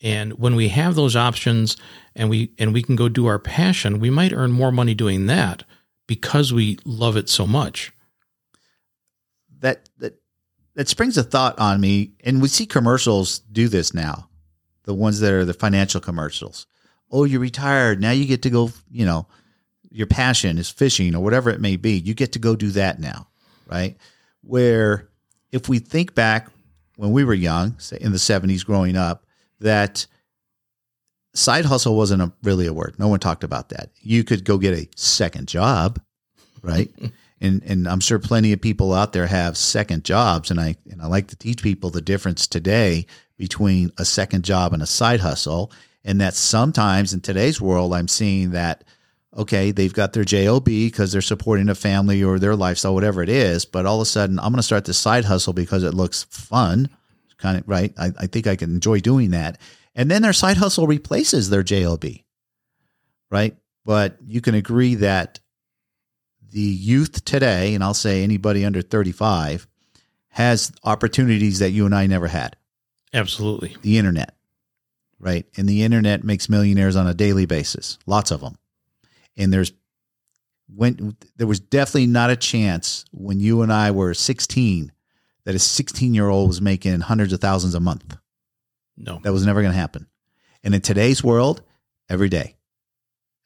And 0.00 0.38
when 0.38 0.56
we 0.56 0.68
have 0.68 0.94
those 0.94 1.14
options 1.14 1.76
and 2.16 2.30
we 2.30 2.52
and 2.58 2.72
we 2.72 2.82
can 2.82 2.96
go 2.96 3.10
do 3.10 3.26
our 3.26 3.38
passion, 3.38 4.00
we 4.00 4.08
might 4.08 4.32
earn 4.32 4.50
more 4.50 4.72
money 4.72 4.94
doing 4.94 5.26
that 5.26 5.62
because 6.06 6.54
we 6.54 6.78
love 6.86 7.18
it 7.18 7.28
so 7.28 7.46
much. 7.46 7.93
That 9.64 9.88
that 9.96 10.20
that 10.74 10.90
springs 10.90 11.16
a 11.16 11.22
thought 11.22 11.58
on 11.58 11.80
me, 11.80 12.12
and 12.22 12.42
we 12.42 12.48
see 12.48 12.66
commercials 12.66 13.38
do 13.38 13.66
this 13.66 13.94
now. 13.94 14.28
The 14.82 14.92
ones 14.92 15.20
that 15.20 15.32
are 15.32 15.46
the 15.46 15.54
financial 15.54 16.02
commercials. 16.02 16.66
Oh, 17.10 17.24
you're 17.24 17.40
retired. 17.40 17.98
Now 17.98 18.10
you 18.10 18.26
get 18.26 18.42
to 18.42 18.50
go, 18.50 18.70
you 18.90 19.06
know, 19.06 19.26
your 19.90 20.06
passion 20.06 20.58
is 20.58 20.68
fishing 20.68 21.14
or 21.14 21.22
whatever 21.22 21.48
it 21.48 21.62
may 21.62 21.76
be. 21.76 21.92
You 21.92 22.12
get 22.12 22.32
to 22.32 22.38
go 22.38 22.56
do 22.56 22.72
that 22.72 23.00
now, 23.00 23.26
right? 23.66 23.96
Where 24.42 25.08
if 25.50 25.66
we 25.66 25.78
think 25.78 26.14
back 26.14 26.50
when 26.96 27.12
we 27.12 27.24
were 27.24 27.32
young, 27.32 27.78
say 27.78 27.96
in 28.02 28.12
the 28.12 28.18
70s 28.18 28.66
growing 28.66 28.96
up, 28.96 29.24
that 29.60 30.06
side 31.32 31.64
hustle 31.64 31.96
wasn't 31.96 32.20
a, 32.20 32.30
really 32.42 32.66
a 32.66 32.74
word. 32.74 32.96
No 32.98 33.08
one 33.08 33.18
talked 33.18 33.44
about 33.44 33.70
that. 33.70 33.88
You 34.02 34.24
could 34.24 34.44
go 34.44 34.58
get 34.58 34.78
a 34.78 34.86
second 34.94 35.48
job, 35.48 36.02
right? 36.60 36.92
and 37.44 37.62
and 37.62 37.86
I'm 37.86 38.00
sure 38.00 38.18
plenty 38.18 38.52
of 38.52 38.60
people 38.60 38.92
out 38.92 39.12
there 39.12 39.26
have 39.26 39.56
second 39.56 40.04
jobs, 40.04 40.50
and 40.50 40.58
I 40.60 40.76
and 40.90 41.02
I 41.02 41.06
like 41.06 41.28
to 41.28 41.36
teach 41.36 41.62
people 41.62 41.90
the 41.90 42.00
difference 42.00 42.46
today 42.46 43.06
between 43.36 43.90
a 43.98 44.04
second 44.04 44.44
job 44.44 44.72
and 44.72 44.82
a 44.82 44.86
side 44.86 45.20
hustle, 45.20 45.70
and 46.04 46.20
that 46.20 46.34
sometimes 46.34 47.12
in 47.12 47.20
today's 47.20 47.60
world, 47.60 47.92
I'm 47.92 48.08
seeing 48.08 48.50
that 48.52 48.84
okay, 49.36 49.72
they've 49.72 49.92
got 49.92 50.12
their 50.12 50.24
job 50.24 50.64
because 50.64 51.10
they're 51.10 51.20
supporting 51.20 51.68
a 51.68 51.74
family 51.74 52.22
or 52.22 52.38
their 52.38 52.54
lifestyle, 52.54 52.94
whatever 52.94 53.20
it 53.20 53.28
is, 53.28 53.64
but 53.64 53.84
all 53.84 53.96
of 53.96 54.02
a 54.02 54.06
sudden, 54.06 54.38
I'm 54.38 54.52
going 54.52 54.58
to 54.58 54.62
start 54.62 54.84
this 54.84 54.96
side 54.96 55.24
hustle 55.24 55.52
because 55.52 55.82
it 55.82 55.92
looks 55.92 56.22
fun, 56.30 56.88
kind 57.38 57.58
of 57.58 57.68
right. 57.68 57.92
I, 57.98 58.12
I 58.16 58.26
think 58.28 58.46
I 58.46 58.54
can 58.54 58.72
enjoy 58.72 59.00
doing 59.00 59.32
that, 59.32 59.60
and 59.94 60.10
then 60.10 60.22
their 60.22 60.32
side 60.32 60.56
hustle 60.56 60.86
replaces 60.86 61.50
their 61.50 61.64
job, 61.64 62.04
right? 63.30 63.56
But 63.84 64.18
you 64.24 64.40
can 64.40 64.54
agree 64.54 64.94
that 64.96 65.40
the 66.54 66.60
youth 66.60 67.24
today, 67.24 67.74
and 67.74 67.82
I'll 67.82 67.94
say 67.94 68.22
anybody 68.22 68.64
under 68.64 68.80
35, 68.80 69.66
has 70.28 70.70
opportunities 70.84 71.58
that 71.58 71.70
you 71.70 71.84
and 71.84 71.92
I 71.92 72.06
never 72.06 72.28
had. 72.28 72.56
Absolutely. 73.12 73.76
The 73.82 73.98
internet, 73.98 74.36
right? 75.18 75.46
And 75.56 75.68
the 75.68 75.82
internet 75.82 76.22
makes 76.22 76.48
millionaires 76.48 76.94
on 76.94 77.08
a 77.08 77.14
daily 77.14 77.44
basis, 77.44 77.98
lots 78.06 78.30
of 78.30 78.40
them. 78.40 78.56
And 79.36 79.52
there's 79.52 79.72
when 80.72 81.16
there 81.36 81.48
was 81.48 81.58
definitely 81.58 82.06
not 82.06 82.30
a 82.30 82.36
chance 82.36 83.04
when 83.12 83.40
you 83.40 83.62
and 83.62 83.72
I 83.72 83.90
were 83.90 84.14
16 84.14 84.92
that 85.44 85.54
a 85.56 85.58
16 85.58 86.14
year 86.14 86.28
old 86.28 86.48
was 86.48 86.60
making 86.60 87.00
hundreds 87.00 87.32
of 87.32 87.40
thousands 87.40 87.74
a 87.74 87.80
month. 87.80 88.16
No. 88.96 89.18
That 89.24 89.32
was 89.32 89.44
never 89.44 89.60
going 89.60 89.72
to 89.72 89.78
happen. 89.78 90.06
And 90.62 90.72
in 90.72 90.80
today's 90.80 91.22
world, 91.22 91.62
every 92.08 92.28
day 92.28 92.54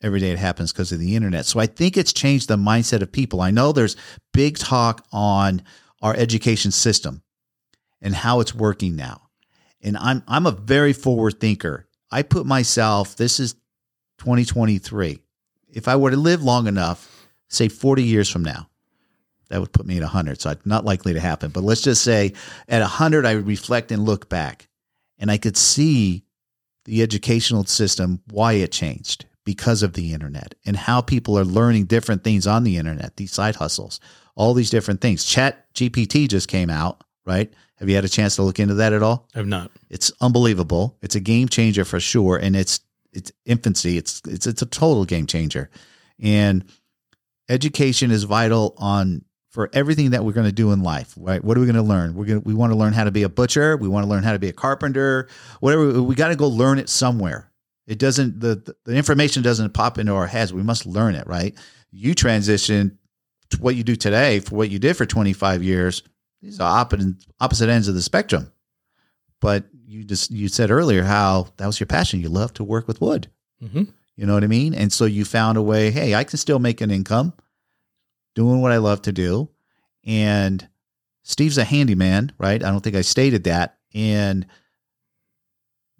every 0.02 0.20
day 0.20 0.30
it 0.30 0.38
happens 0.38 0.72
because 0.72 0.92
of 0.92 1.00
the 1.00 1.16
internet. 1.16 1.46
So 1.46 1.60
I 1.60 1.66
think 1.66 1.96
it's 1.96 2.12
changed 2.12 2.48
the 2.48 2.56
mindset 2.56 3.02
of 3.02 3.12
people. 3.12 3.40
I 3.40 3.50
know 3.50 3.72
there's 3.72 3.96
big 4.32 4.58
talk 4.58 5.04
on 5.12 5.62
our 6.02 6.14
education 6.14 6.70
system 6.70 7.22
and 8.00 8.14
how 8.14 8.40
it's 8.40 8.54
working 8.54 8.96
now. 8.96 9.22
And 9.82 9.96
I'm 9.96 10.22
I'm 10.26 10.46
a 10.46 10.52
very 10.52 10.92
forward 10.92 11.40
thinker. 11.40 11.86
I 12.10 12.22
put 12.22 12.46
myself 12.46 13.16
this 13.16 13.40
is 13.40 13.54
2023. 14.18 15.20
If 15.68 15.88
I 15.88 15.96
were 15.96 16.10
to 16.10 16.16
live 16.16 16.42
long 16.42 16.66
enough, 16.66 17.28
say 17.48 17.68
40 17.68 18.02
years 18.02 18.28
from 18.28 18.42
now, 18.42 18.68
that 19.48 19.60
would 19.60 19.72
put 19.72 19.86
me 19.86 19.96
at 19.96 20.02
100. 20.02 20.40
So 20.40 20.50
it's 20.50 20.66
not 20.66 20.84
likely 20.84 21.14
to 21.14 21.20
happen. 21.20 21.50
But 21.50 21.62
let's 21.62 21.82
just 21.82 22.02
say 22.02 22.32
at 22.68 22.80
100 22.80 23.26
I 23.26 23.36
would 23.36 23.46
reflect 23.46 23.92
and 23.92 24.04
look 24.04 24.28
back 24.28 24.68
and 25.18 25.30
I 25.30 25.38
could 25.38 25.56
see 25.56 26.24
the 26.84 27.02
educational 27.02 27.64
system 27.64 28.20
why 28.30 28.54
it 28.54 28.72
changed 28.72 29.26
because 29.48 29.82
of 29.82 29.94
the 29.94 30.12
internet 30.12 30.54
and 30.66 30.76
how 30.76 31.00
people 31.00 31.38
are 31.38 31.42
learning 31.42 31.86
different 31.86 32.22
things 32.22 32.46
on 32.46 32.64
the 32.64 32.76
internet, 32.76 33.16
these 33.16 33.32
side 33.32 33.56
hustles, 33.56 33.98
all 34.34 34.52
these 34.52 34.68
different 34.68 35.00
things. 35.00 35.24
Chat 35.24 35.72
GPT 35.72 36.28
just 36.28 36.48
came 36.48 36.68
out, 36.68 37.02
right? 37.24 37.50
Have 37.76 37.88
you 37.88 37.94
had 37.94 38.04
a 38.04 38.10
chance 38.10 38.36
to 38.36 38.42
look 38.42 38.60
into 38.60 38.74
that 38.74 38.92
at 38.92 39.02
all? 39.02 39.26
I've 39.34 39.46
not. 39.46 39.70
It's 39.88 40.12
unbelievable. 40.20 40.98
It's 41.00 41.14
a 41.14 41.20
game 41.20 41.48
changer 41.48 41.86
for 41.86 41.98
sure. 41.98 42.36
And 42.36 42.54
it's 42.54 42.80
it's 43.14 43.32
infancy. 43.46 43.96
It's 43.96 44.20
it's 44.28 44.46
it's 44.46 44.60
a 44.60 44.66
total 44.66 45.06
game 45.06 45.24
changer. 45.24 45.70
And 46.20 46.66
education 47.48 48.10
is 48.10 48.24
vital 48.24 48.74
on 48.76 49.24
for 49.48 49.70
everything 49.72 50.10
that 50.10 50.26
we're 50.26 50.32
going 50.32 50.44
to 50.44 50.52
do 50.52 50.72
in 50.72 50.82
life, 50.82 51.14
right? 51.16 51.42
What 51.42 51.56
are 51.56 51.60
we 51.60 51.66
going 51.66 51.76
to 51.76 51.82
learn? 51.82 52.12
We're 52.12 52.26
going 52.26 52.42
to, 52.42 52.46
we 52.46 52.52
want 52.52 52.72
to 52.72 52.76
learn 52.76 52.92
how 52.92 53.04
to 53.04 53.10
be 53.10 53.22
a 53.22 53.30
butcher. 53.30 53.78
We 53.78 53.88
want 53.88 54.04
to 54.04 54.10
learn 54.10 54.24
how 54.24 54.32
to 54.32 54.38
be 54.38 54.50
a 54.50 54.52
carpenter, 54.52 55.26
whatever. 55.60 56.02
We 56.02 56.14
got 56.14 56.28
to 56.28 56.36
go 56.36 56.48
learn 56.48 56.78
it 56.78 56.90
somewhere. 56.90 57.50
It 57.88 57.98
doesn't 57.98 58.38
the 58.38 58.76
the 58.84 58.94
information 58.94 59.42
doesn't 59.42 59.72
pop 59.72 59.98
into 59.98 60.12
our 60.12 60.26
heads. 60.26 60.52
We 60.52 60.62
must 60.62 60.84
learn 60.84 61.14
it, 61.14 61.26
right? 61.26 61.56
You 61.90 62.14
transition 62.14 62.98
to 63.48 63.56
what 63.62 63.76
you 63.76 63.82
do 63.82 63.96
today 63.96 64.40
for 64.40 64.56
what 64.56 64.68
you 64.68 64.78
did 64.78 64.94
for 64.94 65.06
25 65.06 65.62
years. 65.62 66.02
These 66.42 66.60
are 66.60 66.80
opposite 66.80 67.14
opposite 67.40 67.70
ends 67.70 67.88
of 67.88 67.94
the 67.94 68.02
spectrum. 68.02 68.52
But 69.40 69.64
you 69.86 70.04
just 70.04 70.30
you 70.30 70.48
said 70.48 70.70
earlier 70.70 71.02
how 71.02 71.48
that 71.56 71.66
was 71.66 71.80
your 71.80 71.86
passion. 71.86 72.20
You 72.20 72.28
love 72.28 72.52
to 72.54 72.64
work 72.64 72.86
with 72.86 73.00
wood. 73.00 73.30
Mm-hmm. 73.64 73.84
You 74.16 74.26
know 74.26 74.34
what 74.34 74.44
I 74.44 74.48
mean? 74.48 74.74
And 74.74 74.92
so 74.92 75.06
you 75.06 75.24
found 75.24 75.56
a 75.56 75.62
way. 75.62 75.90
Hey, 75.90 76.14
I 76.14 76.24
can 76.24 76.36
still 76.36 76.58
make 76.58 76.82
an 76.82 76.90
income 76.90 77.32
doing 78.34 78.60
what 78.60 78.72
I 78.72 78.76
love 78.76 79.00
to 79.02 79.12
do. 79.12 79.48
And 80.04 80.68
Steve's 81.22 81.56
a 81.56 81.64
handyman, 81.64 82.32
right? 82.36 82.62
I 82.62 82.70
don't 82.70 82.80
think 82.80 82.96
I 82.96 83.00
stated 83.00 83.44
that. 83.44 83.78
And 83.94 84.46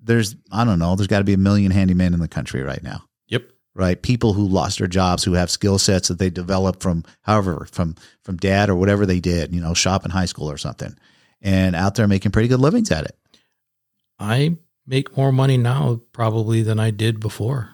there's 0.03 0.37
I 0.51 0.65
don't 0.65 0.79
know, 0.79 0.97
there's 0.97 1.07
got 1.07 1.19
to 1.19 1.25
be 1.25 1.35
a 1.35 1.39
million 1.39 1.73
handymen 1.73 2.15
in 2.15 2.21
the 2.21 2.29
country 2.29 2.63
right 2.63 2.83
now. 2.83 3.05
Yep. 3.29 3.51
Right? 3.75 4.01
People 4.01 4.33
who 4.33 4.47
lost 4.47 4.79
their 4.79 4.89
jobs 4.89 5.25
who 5.25 5.35
have 5.35 5.51
skill 5.51 5.79
sets 5.79 6.09
that 6.09 6.19
they 6.19 6.31
developed 6.31 6.83
from 6.83 7.05
however 7.23 7.67
from 7.71 7.95
from 8.23 8.37
dad 8.37 8.71
or 8.71 8.75
whatever 8.75 9.07
they 9.07 9.21
did, 9.21 9.55
you 9.55 9.61
know, 9.61 9.75
shop 9.75 10.05
in 10.05 10.11
high 10.11 10.27
school 10.27 10.51
or 10.51 10.59
something. 10.59 10.97
And 11.41 11.77
out 11.77 11.95
there 11.95 12.09
making 12.09 12.33
pretty 12.33 12.49
good 12.49 12.61
livings 12.61 12.91
at 12.91 13.05
it. 13.05 13.17
I 14.19 14.57
make 14.87 15.17
more 15.17 15.31
money 15.31 15.57
now 15.57 16.01
probably 16.13 16.63
than 16.63 16.81
I 16.81 16.91
did 16.91 17.21
before. 17.21 17.71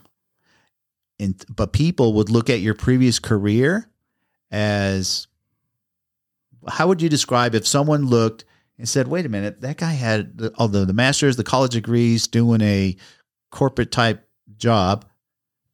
And 1.19 1.43
but 1.49 1.73
people 1.73 2.15
would 2.15 2.29
look 2.29 2.51
at 2.51 2.61
your 2.61 2.75
previous 2.75 3.19
career 3.19 3.89
as 4.51 5.27
how 6.69 6.89
would 6.89 7.01
you 7.01 7.09
describe 7.09 7.55
if 7.55 7.67
someone 7.67 8.07
looked 8.07 8.45
and 8.79 8.89
said, 8.89 9.09
wait 9.09 9.27
a 9.27 9.29
minute, 9.29 9.61
that 9.61 9.77
guy 9.77 9.93
had 9.93 10.39
the, 10.39 10.53
all 10.57 10.69
the, 10.69 10.85
the 10.85 10.93
master's, 10.93 11.37
the 11.37 11.45
college 11.45 11.73
degrees, 11.73 12.27
doing 12.27 12.61
a 12.61 12.97
corporate 13.51 13.93
type 13.93 14.27
job, 14.57 15.05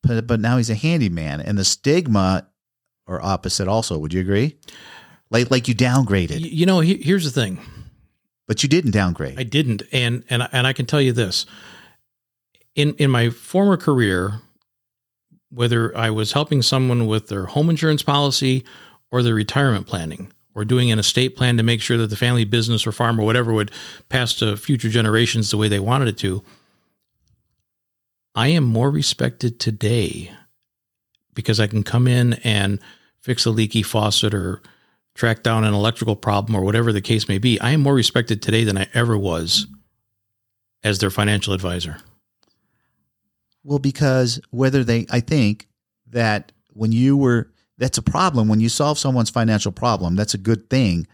but, 0.03 0.27
but 0.27 0.41
now 0.41 0.57
he's 0.57 0.71
a 0.71 0.75
handyman. 0.75 1.41
And 1.41 1.57
the 1.57 1.65
stigma 1.65 2.47
or 3.07 3.25
opposite 3.25 3.69
also, 3.69 3.99
would 3.99 4.13
you 4.13 4.21
agree? 4.21 4.57
Like, 5.31 5.51
like 5.51 5.69
you 5.69 5.75
downgraded. 5.75 6.41
You 6.41 6.67
know, 6.67 6.81
here's 6.81 7.25
the 7.25 7.31
thing. 7.31 7.59
But 8.47 8.63
you 8.63 8.69
didn't 8.69 8.91
downgrade. 8.91 9.39
I 9.39 9.45
didn't. 9.45 9.83
And, 9.93 10.25
and, 10.29 10.49
and 10.51 10.67
I 10.67 10.73
can 10.73 10.85
tell 10.85 11.01
you 11.01 11.13
this 11.13 11.47
in, 12.75 12.95
in 12.95 13.11
my 13.11 13.31
former 13.31 13.77
career, 13.77 14.41
whether 15.51 15.97
I 15.97 16.11
was 16.11 16.33
helping 16.33 16.63
someone 16.63 17.07
with 17.07 17.29
their 17.29 17.47
home 17.47 17.71
insurance 17.71 18.03
policy 18.03 18.65
or 19.11 19.23
their 19.23 19.35
retirement 19.35 19.87
planning, 19.87 20.33
or 20.55 20.65
doing 20.65 20.91
an 20.91 20.99
estate 20.99 21.37
plan 21.37 21.57
to 21.57 21.63
make 21.63 21.81
sure 21.81 21.97
that 21.97 22.09
the 22.09 22.17
family 22.17 22.45
business 22.45 22.87
or 22.87 22.93
farm 22.93 23.21
or 23.21 23.25
whatever 23.25 23.53
would 23.53 23.71
pass 24.09 24.35
to 24.35 24.57
future 24.57 24.89
generations 24.89 25.51
the 25.51 25.57
way 25.57 25.69
they 25.69 25.81
wanted 25.81 26.09
it 26.09 26.19
to. 26.19 26.43
I 28.35 28.49
am 28.49 28.65
more 28.65 28.91
respected 28.91 29.61
today 29.61 30.33
because 31.35 31.61
I 31.61 31.67
can 31.67 31.83
come 31.83 32.07
in 32.07 32.35
and 32.45 32.81
fix 33.21 33.45
a 33.45 33.51
leaky 33.51 33.83
faucet 33.83 34.35
or 34.35 34.63
track 35.15 35.43
down 35.43 35.65
an 35.65 35.75
electrical 35.75 36.17
problem 36.17 36.55
or 36.55 36.63
whatever 36.63 36.93
the 36.93 37.01
case 37.01 37.29
may 37.29 37.39
be. 37.39 37.61
I 37.61 37.71
am 37.71 37.81
more 37.81 37.95
respected 37.95 38.41
today 38.41 38.65
than 38.65 38.79
I 38.79 38.87
ever 38.95 39.19
was 39.19 39.67
as 40.83 40.99
their 40.99 41.11
financial 41.11 41.53
advisor. 41.53 41.99
Well, 43.63 43.79
because 43.79 44.41
whether 44.51 44.85
they, 44.85 45.07
I 45.11 45.21
think 45.21 45.69
that 46.07 46.53
when 46.73 46.93
you 46.93 47.17
were 47.17 47.51
that's 47.81 47.99
a 47.99 48.03
problem 48.03 48.47
when 48.47 48.61
you 48.61 48.69
solve 48.69 48.99
someone's 48.99 49.31
financial 49.31 49.73
problem. 49.73 50.15
That's 50.15 50.35
a 50.35 50.39
good 50.39 50.71
thing. 50.71 51.07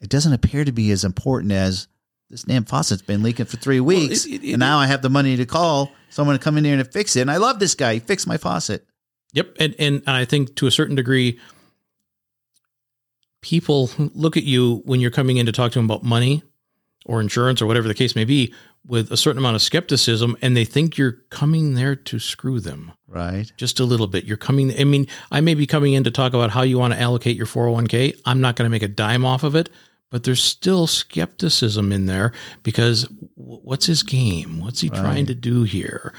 it 0.00 0.08
doesn't 0.08 0.32
appear 0.32 0.64
to 0.64 0.72
be 0.72 0.90
as 0.92 1.04
important 1.04 1.52
as 1.52 1.86
this 2.30 2.44
damn 2.44 2.64
faucet's 2.64 3.02
been 3.02 3.22
leaking 3.22 3.44
for 3.46 3.56
three 3.58 3.80
weeks, 3.80 4.24
it- 4.24 4.42
it- 4.44 4.52
and 4.52 4.60
now 4.60 4.78
I 4.78 4.86
have 4.86 5.02
the 5.02 5.10
money 5.10 5.36
to 5.36 5.44
call 5.44 5.90
someone 6.08 6.38
to 6.38 6.42
come 6.42 6.56
in 6.56 6.64
here 6.64 6.78
and 6.78 6.90
fix 6.92 7.16
it. 7.16 7.20
And 7.22 7.30
I 7.30 7.36
love 7.36 7.58
this 7.58 7.74
guy; 7.74 7.94
he 7.94 8.00
fixed 8.00 8.26
my 8.26 8.36
faucet. 8.38 8.86
Yep, 9.34 9.56
and 9.58 9.74
and 9.78 10.02
I 10.06 10.24
think 10.24 10.54
to 10.56 10.66
a 10.66 10.70
certain 10.70 10.94
degree, 10.96 11.38
people 13.42 13.90
look 14.14 14.36
at 14.36 14.44
you 14.44 14.82
when 14.84 15.00
you're 15.00 15.10
coming 15.10 15.36
in 15.36 15.46
to 15.46 15.52
talk 15.52 15.72
to 15.72 15.78
them 15.78 15.86
about 15.86 16.02
money 16.02 16.42
or 17.06 17.20
insurance 17.20 17.60
or 17.60 17.66
whatever 17.66 17.88
the 17.88 17.94
case 17.94 18.14
may 18.14 18.24
be 18.24 18.54
with 18.86 19.10
a 19.12 19.16
certain 19.16 19.38
amount 19.38 19.56
of 19.56 19.62
skepticism, 19.62 20.36
and 20.40 20.56
they 20.56 20.64
think 20.64 20.96
you're 20.96 21.18
coming 21.30 21.74
there 21.74 21.94
to 21.94 22.18
screw 22.18 22.60
them 22.60 22.92
Right? 23.10 23.50
just 23.56 23.80
a 23.80 23.84
little 23.84 24.06
bit. 24.06 24.24
You're 24.24 24.36
coming. 24.36 24.72
I 24.78 24.84
mean, 24.84 25.08
I 25.32 25.40
may 25.40 25.54
be 25.54 25.66
coming 25.66 25.94
in 25.94 26.04
to 26.04 26.10
talk 26.12 26.32
about 26.32 26.50
how 26.50 26.62
you 26.62 26.78
want 26.78 26.94
to 26.94 27.00
allocate 27.00 27.36
your 27.36 27.46
401k. 27.46 28.20
I'm 28.24 28.40
not 28.40 28.54
going 28.54 28.66
to 28.66 28.70
make 28.70 28.84
a 28.84 28.88
dime 28.88 29.24
off 29.24 29.42
of 29.42 29.56
it, 29.56 29.68
but 30.10 30.22
there's 30.22 30.42
still 30.42 30.86
skepticism 30.86 31.90
in 31.90 32.06
there 32.06 32.32
because 32.62 33.08
what's 33.34 33.86
his 33.86 34.04
game? 34.04 34.60
What's 34.60 34.80
he 34.80 34.90
trying 34.90 35.26
to 35.26 35.34
do 35.34 35.64
here? 35.64 36.14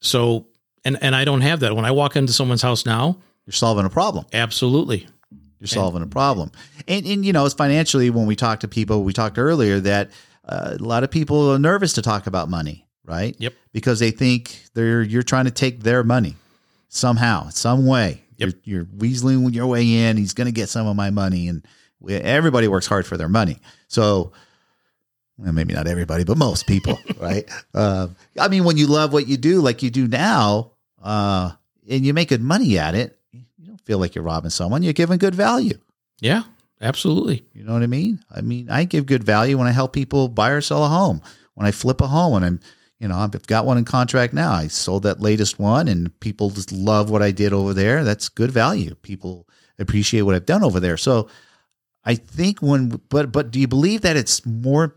So, 0.00 0.46
and 0.84 0.98
and 1.02 1.16
I 1.16 1.24
don't 1.24 1.40
have 1.40 1.60
that 1.60 1.74
when 1.74 1.86
I 1.86 1.90
walk 1.90 2.16
into 2.16 2.32
someone's 2.32 2.62
house 2.62 2.84
now. 2.84 3.18
You're 3.46 3.54
solving 3.54 3.86
a 3.86 3.90
problem. 3.90 4.26
Absolutely. 4.34 5.06
You're 5.58 5.68
solving 5.68 6.02
a 6.02 6.06
problem. 6.06 6.52
And, 6.86 7.04
and 7.06 7.24
you 7.24 7.32
know, 7.32 7.44
it's 7.44 7.54
financially 7.54 8.10
when 8.10 8.26
we 8.26 8.36
talk 8.36 8.60
to 8.60 8.68
people, 8.68 9.02
we 9.02 9.12
talked 9.12 9.38
earlier 9.38 9.80
that 9.80 10.10
uh, 10.44 10.76
a 10.78 10.82
lot 10.82 11.02
of 11.02 11.10
people 11.10 11.50
are 11.50 11.58
nervous 11.58 11.94
to 11.94 12.02
talk 12.02 12.26
about 12.26 12.48
money, 12.48 12.86
right? 13.08 13.34
Yep. 13.38 13.54
Because 13.72 13.98
they 13.98 14.10
think 14.10 14.62
they're 14.74 15.02
you're 15.02 15.22
trying 15.22 15.46
to 15.46 15.50
take 15.50 15.80
their 15.82 16.04
money 16.04 16.36
somehow, 16.88 17.48
some 17.48 17.86
way. 17.86 18.22
Yep. 18.36 18.50
You're, 18.64 18.76
you're 18.76 18.84
weaseling 18.84 19.52
your 19.52 19.66
way 19.66 20.04
in. 20.04 20.16
He's 20.16 20.34
going 20.34 20.46
to 20.46 20.52
get 20.52 20.68
some 20.68 20.86
of 20.86 20.94
my 20.94 21.10
money, 21.10 21.48
and 21.48 21.66
we, 22.00 22.14
everybody 22.14 22.68
works 22.68 22.86
hard 22.86 23.06
for 23.06 23.16
their 23.16 23.28
money. 23.28 23.58
So, 23.88 24.32
well, 25.38 25.52
maybe 25.52 25.74
not 25.74 25.86
everybody, 25.86 26.24
but 26.24 26.36
most 26.36 26.66
people, 26.66 26.98
right? 27.18 27.50
Uh, 27.74 28.08
I 28.38 28.48
mean, 28.48 28.64
when 28.64 28.76
you 28.76 28.86
love 28.86 29.12
what 29.12 29.26
you 29.26 29.36
do, 29.36 29.60
like 29.60 29.82
you 29.82 29.90
do 29.90 30.06
now, 30.06 30.72
uh, 31.02 31.52
and 31.88 32.04
you 32.04 32.12
make 32.12 32.28
good 32.28 32.42
money 32.42 32.78
at 32.78 32.94
it, 32.94 33.18
you 33.32 33.66
don't 33.66 33.80
feel 33.80 33.98
like 33.98 34.14
you're 34.14 34.24
robbing 34.24 34.50
someone. 34.50 34.82
You're 34.82 34.92
giving 34.92 35.18
good 35.18 35.34
value. 35.34 35.78
Yeah, 36.20 36.42
absolutely. 36.80 37.44
You 37.54 37.64
know 37.64 37.72
what 37.72 37.82
I 37.82 37.86
mean? 37.86 38.22
I 38.30 38.40
mean, 38.40 38.68
I 38.70 38.84
give 38.84 39.06
good 39.06 39.24
value 39.24 39.56
when 39.56 39.66
I 39.66 39.72
help 39.72 39.92
people 39.92 40.28
buy 40.28 40.50
or 40.50 40.60
sell 40.60 40.84
a 40.84 40.88
home. 40.88 41.22
When 41.54 41.66
I 41.66 41.72
flip 41.72 42.00
a 42.00 42.06
home, 42.06 42.34
and 42.34 42.44
I'm, 42.44 42.60
you 42.98 43.06
know, 43.06 43.16
I've 43.16 43.46
got 43.46 43.64
one 43.64 43.78
in 43.78 43.84
contract 43.84 44.32
now. 44.32 44.52
I 44.52 44.66
sold 44.66 45.04
that 45.04 45.20
latest 45.20 45.58
one, 45.58 45.86
and 45.88 46.18
people 46.20 46.50
just 46.50 46.72
love 46.72 47.10
what 47.10 47.22
I 47.22 47.30
did 47.30 47.52
over 47.52 47.72
there. 47.72 48.02
That's 48.04 48.28
good 48.28 48.50
value. 48.50 48.94
People 48.96 49.48
appreciate 49.78 50.22
what 50.22 50.34
I've 50.34 50.46
done 50.46 50.64
over 50.64 50.80
there. 50.80 50.96
So, 50.96 51.28
I 52.04 52.14
think 52.16 52.60
when, 52.60 53.00
but 53.08 53.30
but 53.30 53.50
do 53.50 53.60
you 53.60 53.68
believe 53.68 54.00
that 54.02 54.16
it's 54.16 54.44
more? 54.44 54.96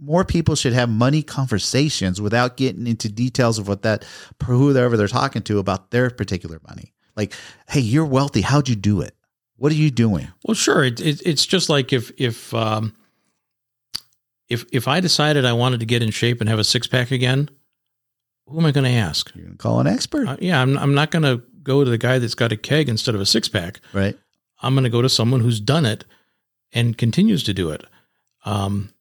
More 0.00 0.24
people 0.24 0.54
should 0.54 0.74
have 0.74 0.88
money 0.88 1.24
conversations 1.24 2.20
without 2.20 2.56
getting 2.56 2.86
into 2.86 3.08
details 3.08 3.58
of 3.58 3.66
what 3.66 3.82
that 3.82 4.04
whoever 4.44 4.96
they're 4.96 5.08
talking 5.08 5.42
to 5.42 5.58
about 5.58 5.90
their 5.90 6.08
particular 6.08 6.60
money. 6.68 6.92
Like, 7.16 7.34
hey, 7.68 7.80
you're 7.80 8.04
wealthy. 8.06 8.42
How'd 8.42 8.68
you 8.68 8.76
do 8.76 9.00
it? 9.00 9.16
What 9.56 9.72
are 9.72 9.74
you 9.74 9.90
doing? 9.90 10.28
Well, 10.44 10.54
sure. 10.54 10.84
It, 10.84 11.00
it, 11.00 11.20
it's 11.26 11.44
just 11.44 11.68
like 11.68 11.92
if 11.92 12.12
if 12.16 12.54
um, 12.54 12.94
if 14.48 14.64
if 14.72 14.88
I 14.88 15.00
decided 15.00 15.44
I 15.44 15.52
wanted 15.52 15.80
to 15.80 15.86
get 15.86 16.02
in 16.02 16.10
shape 16.10 16.40
and 16.40 16.48
have 16.48 16.58
a 16.58 16.64
six 16.64 16.86
pack 16.86 17.10
again, 17.10 17.50
who 18.46 18.58
am 18.58 18.66
I 18.66 18.72
going 18.72 18.84
to 18.90 18.98
ask? 18.98 19.30
You're 19.34 19.44
gonna 19.46 19.56
call 19.56 19.80
an 19.80 19.86
expert, 19.86 20.26
Uh, 20.28 20.36
yeah, 20.40 20.60
I'm 20.62 20.78
I'm 20.78 20.94
not 20.94 21.10
going 21.10 21.22
to 21.24 21.42
go 21.62 21.84
to 21.84 21.90
the 21.90 21.98
guy 21.98 22.18
that's 22.18 22.34
got 22.34 22.50
a 22.52 22.56
keg 22.56 22.88
instead 22.88 23.14
of 23.14 23.20
a 23.20 23.26
six 23.26 23.48
pack. 23.48 23.80
right? 23.92 24.16
I'm 24.62 24.74
going 24.74 24.84
to 24.84 24.90
go 24.90 25.02
to 25.02 25.08
someone 25.08 25.40
who's 25.40 25.60
done 25.60 25.84
it 25.86 26.04
and 26.72 26.96
continues 26.98 27.42
to 27.44 27.52
do 27.54 27.70
it. 27.70 27.84
Um, 28.44 28.92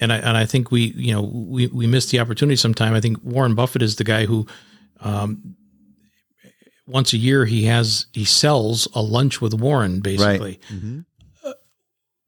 and 0.00 0.12
I 0.12 0.16
and 0.16 0.36
I 0.36 0.46
think 0.46 0.70
we 0.72 0.86
you 0.96 1.12
know 1.14 1.22
we 1.22 1.68
we 1.68 1.86
miss 1.86 2.06
the 2.10 2.18
opportunity 2.18 2.56
sometime. 2.56 2.92
I 2.94 3.00
think 3.00 3.18
Warren 3.22 3.54
Buffett 3.54 3.82
is 3.82 3.96
the 3.96 4.04
guy 4.04 4.26
who 4.26 4.46
um, 5.00 5.56
once 6.86 7.12
a 7.12 7.16
year 7.18 7.44
he 7.44 7.64
has 7.64 8.06
he 8.12 8.24
sells 8.24 8.88
a 8.94 9.00
lunch 9.02 9.40
with 9.40 9.54
Warren 9.54 10.00
basically. 10.00 10.58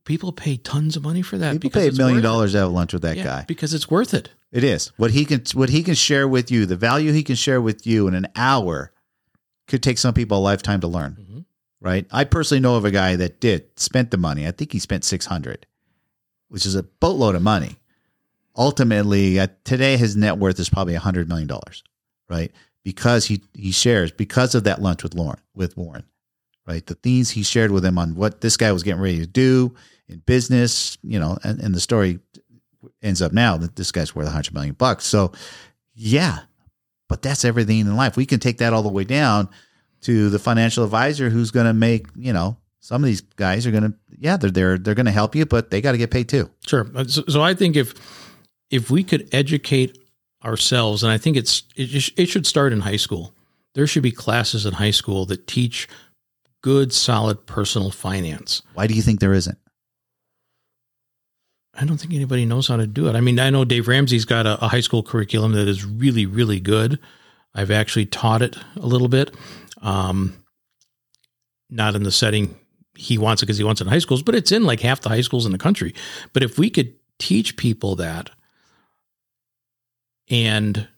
People 0.05 0.32
pay 0.32 0.57
tons 0.59 0.96
of 0.96 1.02
money 1.02 1.22
for 1.22 1.38
that. 1.38 1.52
People 1.52 1.70
pay 1.70 1.88
a 1.88 1.92
million 1.92 2.22
dollars 2.22 2.52
to 2.52 2.59
have 2.59 2.70
lunch 2.72 2.92
with 2.92 3.02
that 3.02 3.16
Yeah, 3.16 3.24
guy. 3.24 3.44
because 3.48 3.72
it's 3.72 3.90
worth 3.90 4.12
it. 4.12 4.30
It 4.52 4.62
is 4.62 4.88
what 4.98 5.11
he 5.12 5.24
can 5.24 5.42
what 5.55 5.70
he 5.70 5.82
can 5.82 5.94
share 5.94 6.28
with 6.28 6.50
you. 6.50 6.66
The 6.66 6.76
value 6.76 7.12
he 7.12 7.22
can 7.22 7.36
share 7.36 7.61
with 7.61 7.86
you 7.86 8.07
in 8.07 8.14
an 8.14 8.28
hour 8.36 8.92
could 9.66 9.82
take 9.82 9.96
some 9.98 10.12
people 10.14 10.38
a 10.38 10.40
lifetime 10.40 10.80
to 10.82 10.86
learn. 10.88 11.16
Mhm. 11.20 11.44
Right? 11.80 12.07
I 12.11 12.24
personally 12.24 12.61
know 12.61 12.76
of 12.76 12.84
a 12.84 12.90
guy 12.90 13.16
that 13.16 13.40
did 13.40 13.64
spent 13.78 14.11
the 14.11 14.16
money. 14.16 14.46
I 14.46 14.50
think 14.52 14.72
he 14.72 14.78
spent 14.78 15.05
six 15.05 15.26
hundred, 15.26 15.66
which 16.48 16.66
is 16.66 16.74
a 16.74 16.82
boatload 16.82 17.34
of 17.34 17.42
money. 17.42 17.78
Ultimately, 18.57 19.40
uh, 19.40 19.48
today 19.64 19.96
his 19.96 20.14
net 20.16 20.38
worth 20.38 20.61
is 20.61 20.68
probably 20.68 20.94
a 20.94 21.00
hundred 21.00 21.28
million 21.28 21.48
dollars, 21.48 21.82
right? 22.28 22.52
Because 22.84 23.24
he 23.26 23.42
he 23.55 23.72
shares 23.72 24.12
because 24.12 24.55
of 24.55 24.64
that 24.64 24.80
lunch 24.80 25.02
with 25.02 25.14
Lauren 25.14 25.40
with 25.55 25.76
Warren, 25.76 26.05
right? 26.66 26.84
The 26.86 26.94
things 26.94 27.30
he 27.30 27.42
shared 27.42 27.70
with 27.72 27.84
him 27.84 27.98
on 27.98 28.14
what 28.14 28.42
this 28.42 28.57
guy 28.57 28.70
was 28.70 28.82
getting 28.84 29.00
ready 29.02 29.18
to 29.18 29.26
do 29.26 29.74
in 30.09 30.18
business, 30.26 30.98
you 31.02 31.18
know, 31.18 31.38
and, 31.42 31.61
and 31.61 31.74
the 31.74 31.80
story 31.80 32.18
ends 33.02 33.22
up 33.22 33.32
now 33.32 33.57
that 33.57 33.76
this 33.76 33.92
guy's 33.92 34.14
worth 34.14 34.26
a 34.26 34.30
hundred 34.30 34.55
million 34.55 34.74
bucks. 34.74 35.07
So, 35.07 35.32
yeah, 35.94 36.40
but 37.09 37.22
that's 37.22 37.44
everything 37.44 37.80
in 37.80 37.96
life. 37.96 38.16
We 38.16 38.26
can 38.26 38.40
take 38.40 38.59
that 38.59 38.72
all 38.72 38.82
the 38.82 38.88
way 38.88 39.05
down 39.05 39.48
to 40.02 40.28
the 40.30 40.38
financial 40.38 40.84
advisor 40.84 41.30
who's 41.30 41.50
going 41.50 41.66
to 41.66 41.72
make, 41.72 42.07
you 42.14 42.32
know, 42.32 42.57
some 42.80 43.02
of 43.02 43.07
these 43.07 43.22
guys 43.22 43.66
are 43.66 43.70
going 43.70 43.84
to, 43.84 43.94
yeah, 44.18 44.36
they're 44.36 44.50
they're 44.50 44.78
they're 44.78 44.94
going 44.94 45.07
to 45.07 45.12
help 45.12 45.34
you, 45.34 45.46
but 45.46 45.70
they 45.70 45.80
got 45.80 45.92
to 45.92 45.98
get 45.98 46.11
paid 46.11 46.28
too. 46.28 46.50
Sure. 46.66 46.86
Uh, 46.94 47.05
So, 47.05 47.24
so 47.28 47.42
I 47.42 47.55
think 47.55 47.76
if 47.76 47.94
if 48.70 48.90
we 48.90 49.02
could 49.02 49.28
educate 49.32 49.98
ourselves, 50.44 51.02
and 51.02 51.11
I 51.11 51.16
think 51.16 51.38
it's 51.38 51.62
it, 51.76 52.12
it 52.18 52.26
should 52.26 52.46
start 52.46 52.72
in 52.72 52.80
high 52.80 52.96
school. 52.96 53.34
There 53.74 53.86
should 53.86 54.02
be 54.02 54.12
classes 54.12 54.66
in 54.66 54.74
high 54.74 54.90
school 54.90 55.24
that 55.26 55.46
teach 55.46 55.88
good, 56.61 56.92
solid 56.92 57.46
personal 57.46 57.90
finance. 57.90 58.62
Why 58.74 58.86
do 58.86 58.94
you 58.94 59.02
think 59.02 59.20
there 59.20 59.32
isn't? 59.32 59.59
I 61.77 61.85
don't 61.85 61.99
think 61.99 62.14
anybody 62.14 62.45
knows 62.45 62.68
how 62.68 62.77
to 62.77 62.87
do 62.87 63.09
it. 63.09 63.16
I 63.16 63.20
mean, 63.20 63.39
I 63.41 63.51
know 63.51 63.64
Dave 63.64 63.89
Ramsey's 63.89 64.25
got 64.25 64.47
a, 64.47 64.62
a 64.64 64.68
high 64.68 64.81
school 64.81 65.03
curriculum 65.03 65.53
that 65.53 65.68
is 65.68 65.85
really, 65.85 66.27
really 66.27 66.61
good. 66.61 66.99
I've 67.55 67.70
actually 67.70 68.07
taught 68.07 68.43
it 68.43 68.57
a 68.77 68.87
little 68.87 69.09
bit, 69.09 69.35
um, 69.83 70.35
not 71.70 71.95
in 71.95 72.03
the 72.03 72.12
setting 72.12 72.57
he 72.97 73.18
wants 73.18 73.43
it 73.43 73.47
because 73.47 73.59
he 73.59 73.64
wants 73.64 73.81
it 73.81 73.85
in 73.85 73.91
high 73.91 73.99
schools, 73.99 74.22
but 74.22 74.35
it's 74.35 74.53
in 74.53 74.64
like 74.64 74.81
half 74.81 75.01
the 75.01 75.09
high 75.09 75.20
schools 75.20 75.47
in 75.47 75.53
the 75.53 75.59
country. 75.59 75.95
But 76.33 76.43
if 76.43 76.59
we 76.59 76.70
could 76.70 76.95
teach 77.18 77.57
people 77.57 77.97
that, 77.97 78.31
and 80.31 80.89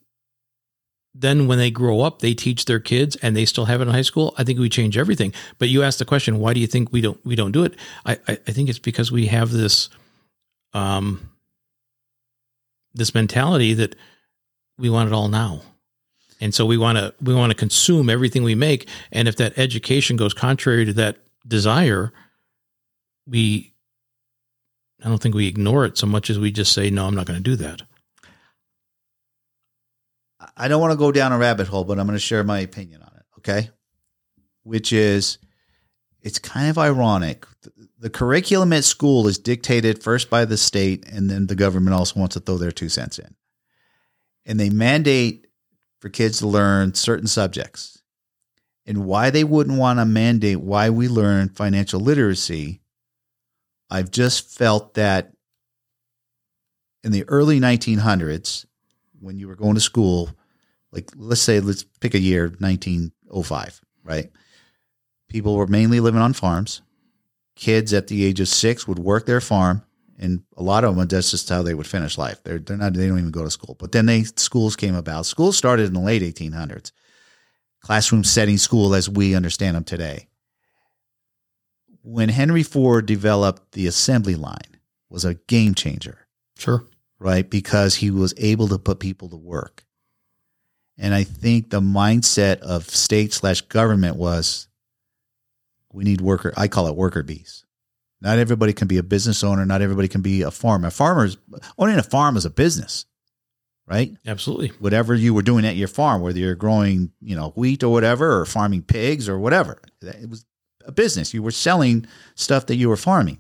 then 1.14 1.47
when 1.47 1.59
they 1.59 1.70
grow 1.70 2.03
up, 2.03 2.20
they 2.20 2.35
teach 2.35 2.66
their 2.66 2.81
kids 2.81 3.16
and 3.16 3.35
they 3.35 3.47
still 3.47 3.64
have 3.64 3.81
it 3.81 3.89
in 3.89 3.95
high 3.95 4.03
school. 4.03 4.35
I 4.37 4.45
think 4.45 4.59
we 4.59 4.68
change 4.68 4.99
everything. 4.99 5.33
But 5.59 5.68
you 5.68 5.83
asked 5.83 5.99
the 5.99 6.05
question, 6.05 6.39
why 6.39 6.53
do 6.53 6.61
you 6.61 6.66
think 6.66 6.93
we 6.93 7.01
don't 7.01 7.24
we 7.24 7.35
don't 7.35 7.53
do 7.53 7.64
it? 7.64 7.74
I 8.05 8.18
I, 8.29 8.33
I 8.33 8.53
think 8.53 8.68
it's 8.68 8.79
because 8.79 9.11
we 9.11 9.27
have 9.27 9.51
this 9.51 9.89
um, 10.73 11.31
this 12.95 13.14
mentality 13.14 13.75
that 13.75 13.95
we 14.79 14.91
want 14.91 15.09
it 15.09 15.12
all 15.12 15.29
now. 15.29 15.62
And 16.41 16.55
so 16.55 16.67
we 16.67 16.77
want 16.77 16.99
to 16.99 17.14
we 17.21 17.35
want 17.35 17.51
to 17.51 17.57
consume 17.57 18.11
everything 18.11 18.43
we 18.43 18.55
make 18.55 18.89
and 19.11 19.27
if 19.27 19.37
that 19.37 19.59
education 19.59 20.17
goes 20.17 20.35
contrary 20.35 20.85
to 20.85 20.93
that 20.93 21.17
desire 21.47 22.12
we 23.27 23.73
I 25.03 25.09
don't 25.09 25.23
think 25.23 25.35
we 25.35 25.47
ignore 25.47 25.87
it 25.87 25.97
so 25.97 26.07
much 26.07 26.29
as 26.29 26.39
we 26.39 26.53
just 26.53 26.73
say 26.73 26.91
no 26.91 27.07
I'm 27.07 27.14
not 27.14 27.25
going 27.25 27.39
to 27.39 27.43
do 27.43 27.57
that. 27.57 27.83
I 30.57 30.69
don't 30.69 30.81
want 30.81 30.93
to 30.93 30.99
go 30.99 31.12
down 31.12 31.33
a 31.33 31.39
rabbit 31.39 31.67
hole, 31.67 31.85
but 31.85 31.99
I'm 31.99 32.07
going 32.07 32.17
to 32.17 32.21
share 32.21 32.45
my 32.45 32.61
opinion 32.61 33.03
on 33.03 33.12
it. 33.17 33.25
Okay. 33.39 33.71
Which 34.62 34.93
is, 34.93 35.39
it's 36.27 36.41
kind 36.41 36.68
of 36.68 36.77
ironic. 36.77 37.47
The, 38.01 38.11
curriculum 38.11 38.72
at 38.72 38.83
school 38.83 39.29
is 39.29 39.39
dictated 39.39 40.03
first 40.03 40.29
by 40.29 40.45
the 40.45 40.57
state, 40.57 41.07
and 41.09 41.31
then 41.31 41.47
the 41.47 41.55
government 41.55 41.95
also 41.95 42.18
wants 42.18 42.35
to 42.35 42.41
throw 42.41 42.59
their 42.59 42.72
two 42.72 42.89
cents 42.89 43.20
in. 43.20 43.37
And 44.45 44.59
they 44.59 44.68
mandate 44.68 45.47
for 46.01 46.09
kids 46.09 46.41
to 46.41 46.49
learn 46.49 46.95
certain 46.95 47.29
subjects. 47.29 48.03
And 48.87 49.07
why 49.07 49.31
they 49.31 49.45
wouldn't 49.45 49.79
want 49.79 50.01
to 50.01 50.05
mandate 50.05 50.61
why 50.61 50.91
we 50.91 51.07
learn 51.07 51.51
financial 51.51 52.01
literacy, 52.01 52.81
I've 53.89 54.11
just 54.11 54.51
felt 54.51 54.95
that 54.95 55.33
in 57.05 57.12
the 57.12 57.24
early 57.29 57.61
1900s, 57.61 58.66
when 59.20 59.39
you 59.39 59.47
were 59.47 59.55
going 59.55 59.74
to 59.74 59.81
school, 59.81 60.31
like 60.91 61.09
let's 61.14 61.41
say 61.41 61.61
let's 61.61 61.85
pick 62.01 62.14
a 62.14 62.20
year 62.20 62.49
1905, 62.59 63.81
right? 64.03 64.33
People 65.29 65.57
were 65.57 65.66
mainly 65.66 66.01
living 66.01 66.20
on 66.20 66.33
farms. 66.33 66.83
Kids 67.57 67.93
at 67.93 68.07
the 68.09 68.24
age 68.24 68.41
of 68.41 68.49
six 68.49 68.87
would 68.87 68.99
work 68.99 69.27
their 69.27 69.41
farm, 69.41 69.83
and 70.18 70.43
a 70.57 70.62
lot 70.62 70.85
of 70.85 70.95
them 70.97 71.09
that's 71.09 71.31
just 71.31 71.49
how 71.49 71.62
they 71.62 71.74
would 71.74 71.87
finish 71.87 72.18
life. 72.18 72.43
They're 72.45 72.59
they're 72.59 72.77
not 72.77 72.93
they 72.95 73.09
don't 73.09 73.18
even 73.18 73.31
go 73.31 73.45
to 73.45 73.51
school. 73.51 73.77
But 73.79 73.93
then 73.93 74.07
they 74.07 74.24
schools 74.24 74.77
came 74.77 74.95
about. 74.95 75.27
Schools 75.27 75.57
started 75.57 75.87
in 75.87 75.95
the 75.95 76.01
late 76.01 76.22
1800s. 76.22 76.93
Classroom 77.81 78.24
setting 78.24 78.59
school 78.59 78.95
as 78.95 79.09
we 79.09 79.35
understand 79.35 79.77
them 79.77 79.85
today. 79.85 80.29
when 82.03 82.29
Henry 82.29 82.62
Ford 82.62 83.05
developed 83.07 83.72
the 83.72 83.87
assembly 83.89 84.37
line 84.37 84.79
was 85.11 85.24
a 85.24 85.35
game 85.35 85.74
changer, 85.74 86.27
Sure. 86.57 86.85
right? 87.18 87.49
Because 87.51 87.97
he 87.97 88.11
was 88.12 88.33
able 88.37 88.68
to 88.68 88.79
put 88.79 89.01
people 89.01 89.29
to 89.29 89.37
work. 89.37 89.85
And 90.97 91.12
I 91.14 91.24
think 91.24 91.70
the 91.70 91.81
mindset 91.81 92.59
of 92.59 92.89
state 92.89 93.33
slash 93.33 93.61
government 93.62 94.16
was 94.16 94.68
we 95.97 96.05
need 96.05 96.20
worker, 96.20 96.53
I 96.57 96.68
call 96.68 96.86
it 96.86 96.94
worker 96.94 97.22
bees. 97.22 97.64
Not 98.20 98.38
everybody 98.38 98.72
can 98.72 98.86
be 98.86 98.99
a 98.99 99.03
business 99.03 99.42
owner. 99.42 99.64
Not 99.64 99.82
everybody 99.82 100.09
can 100.09 100.20
be 100.20 100.42
a 100.42 100.51
farmer. 100.51 100.88
A 100.88 100.90
farmer's 100.90 101.38
owning 101.78 101.99
a 101.99 102.03
farm 102.03 102.36
is 102.36 102.44
a 102.44 102.51
business, 102.51 103.07
right? 103.86 104.14
Absolutely. 104.26 104.68
Whatever 104.78 105.14
you 105.14 105.32
were 105.32 105.42
doing 105.42 105.64
at 105.64 105.76
your 105.76 105.88
farm, 105.88 106.20
whether 106.20 106.38
you're 106.38 106.55
growing, 106.55 107.12
you 107.20 107.34
know, 107.34 107.51
wheat 107.57 107.82
or 107.82 107.90
whatever, 107.90 108.40
or 108.40 108.44
farming 108.44 108.82
pigs 108.82 109.28
or 109.28 109.38
whatever, 109.38 109.80
it 110.03 110.28
was 110.28 110.44
a 110.84 110.92
business. 110.92 111.32
You 111.32 111.42
were 111.42 111.51
selling 111.51 112.07
stuff 112.34 112.66
that 112.66 112.76
you 112.76 112.88
were 112.88 112.97
farming. 112.97 113.38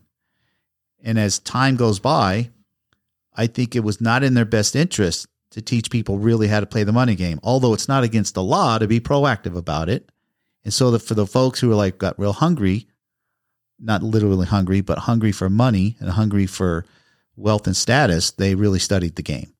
And 1.02 1.18
as 1.18 1.38
time 1.38 1.76
goes 1.76 2.00
by, 2.00 2.50
I 3.34 3.46
think 3.48 3.76
it 3.76 3.84
was 3.84 4.00
not 4.00 4.22
in 4.22 4.34
their 4.34 4.46
best 4.46 4.74
interest 4.74 5.26
to 5.50 5.60
teach 5.60 5.90
people 5.90 6.18
really 6.18 6.48
how 6.48 6.60
to 6.60 6.66
play 6.66 6.84
the 6.84 6.92
money 6.92 7.14
game, 7.14 7.38
although 7.42 7.74
it's 7.74 7.88
not 7.88 8.02
against 8.02 8.34
the 8.34 8.42
law 8.42 8.78
to 8.78 8.86
be 8.86 8.98
proactive 8.98 9.56
about 9.56 9.88
it. 9.88 10.10
And 10.66 10.74
so 10.74 10.90
that 10.90 10.98
for 10.98 11.14
the 11.14 11.28
folks 11.28 11.60
who 11.60 11.70
are 11.70 11.76
like 11.76 11.96
got 11.96 12.18
real 12.18 12.32
hungry, 12.32 12.88
not 13.78 14.02
literally 14.02 14.46
hungry, 14.46 14.80
but 14.80 14.98
hungry 14.98 15.30
for 15.30 15.48
money 15.48 15.96
and 16.00 16.10
hungry 16.10 16.46
for 16.46 16.84
wealth 17.36 17.68
and 17.68 17.76
status, 17.76 18.32
they 18.32 18.56
really 18.56 18.80
studied 18.80 19.14
the 19.14 19.22
game, 19.22 19.54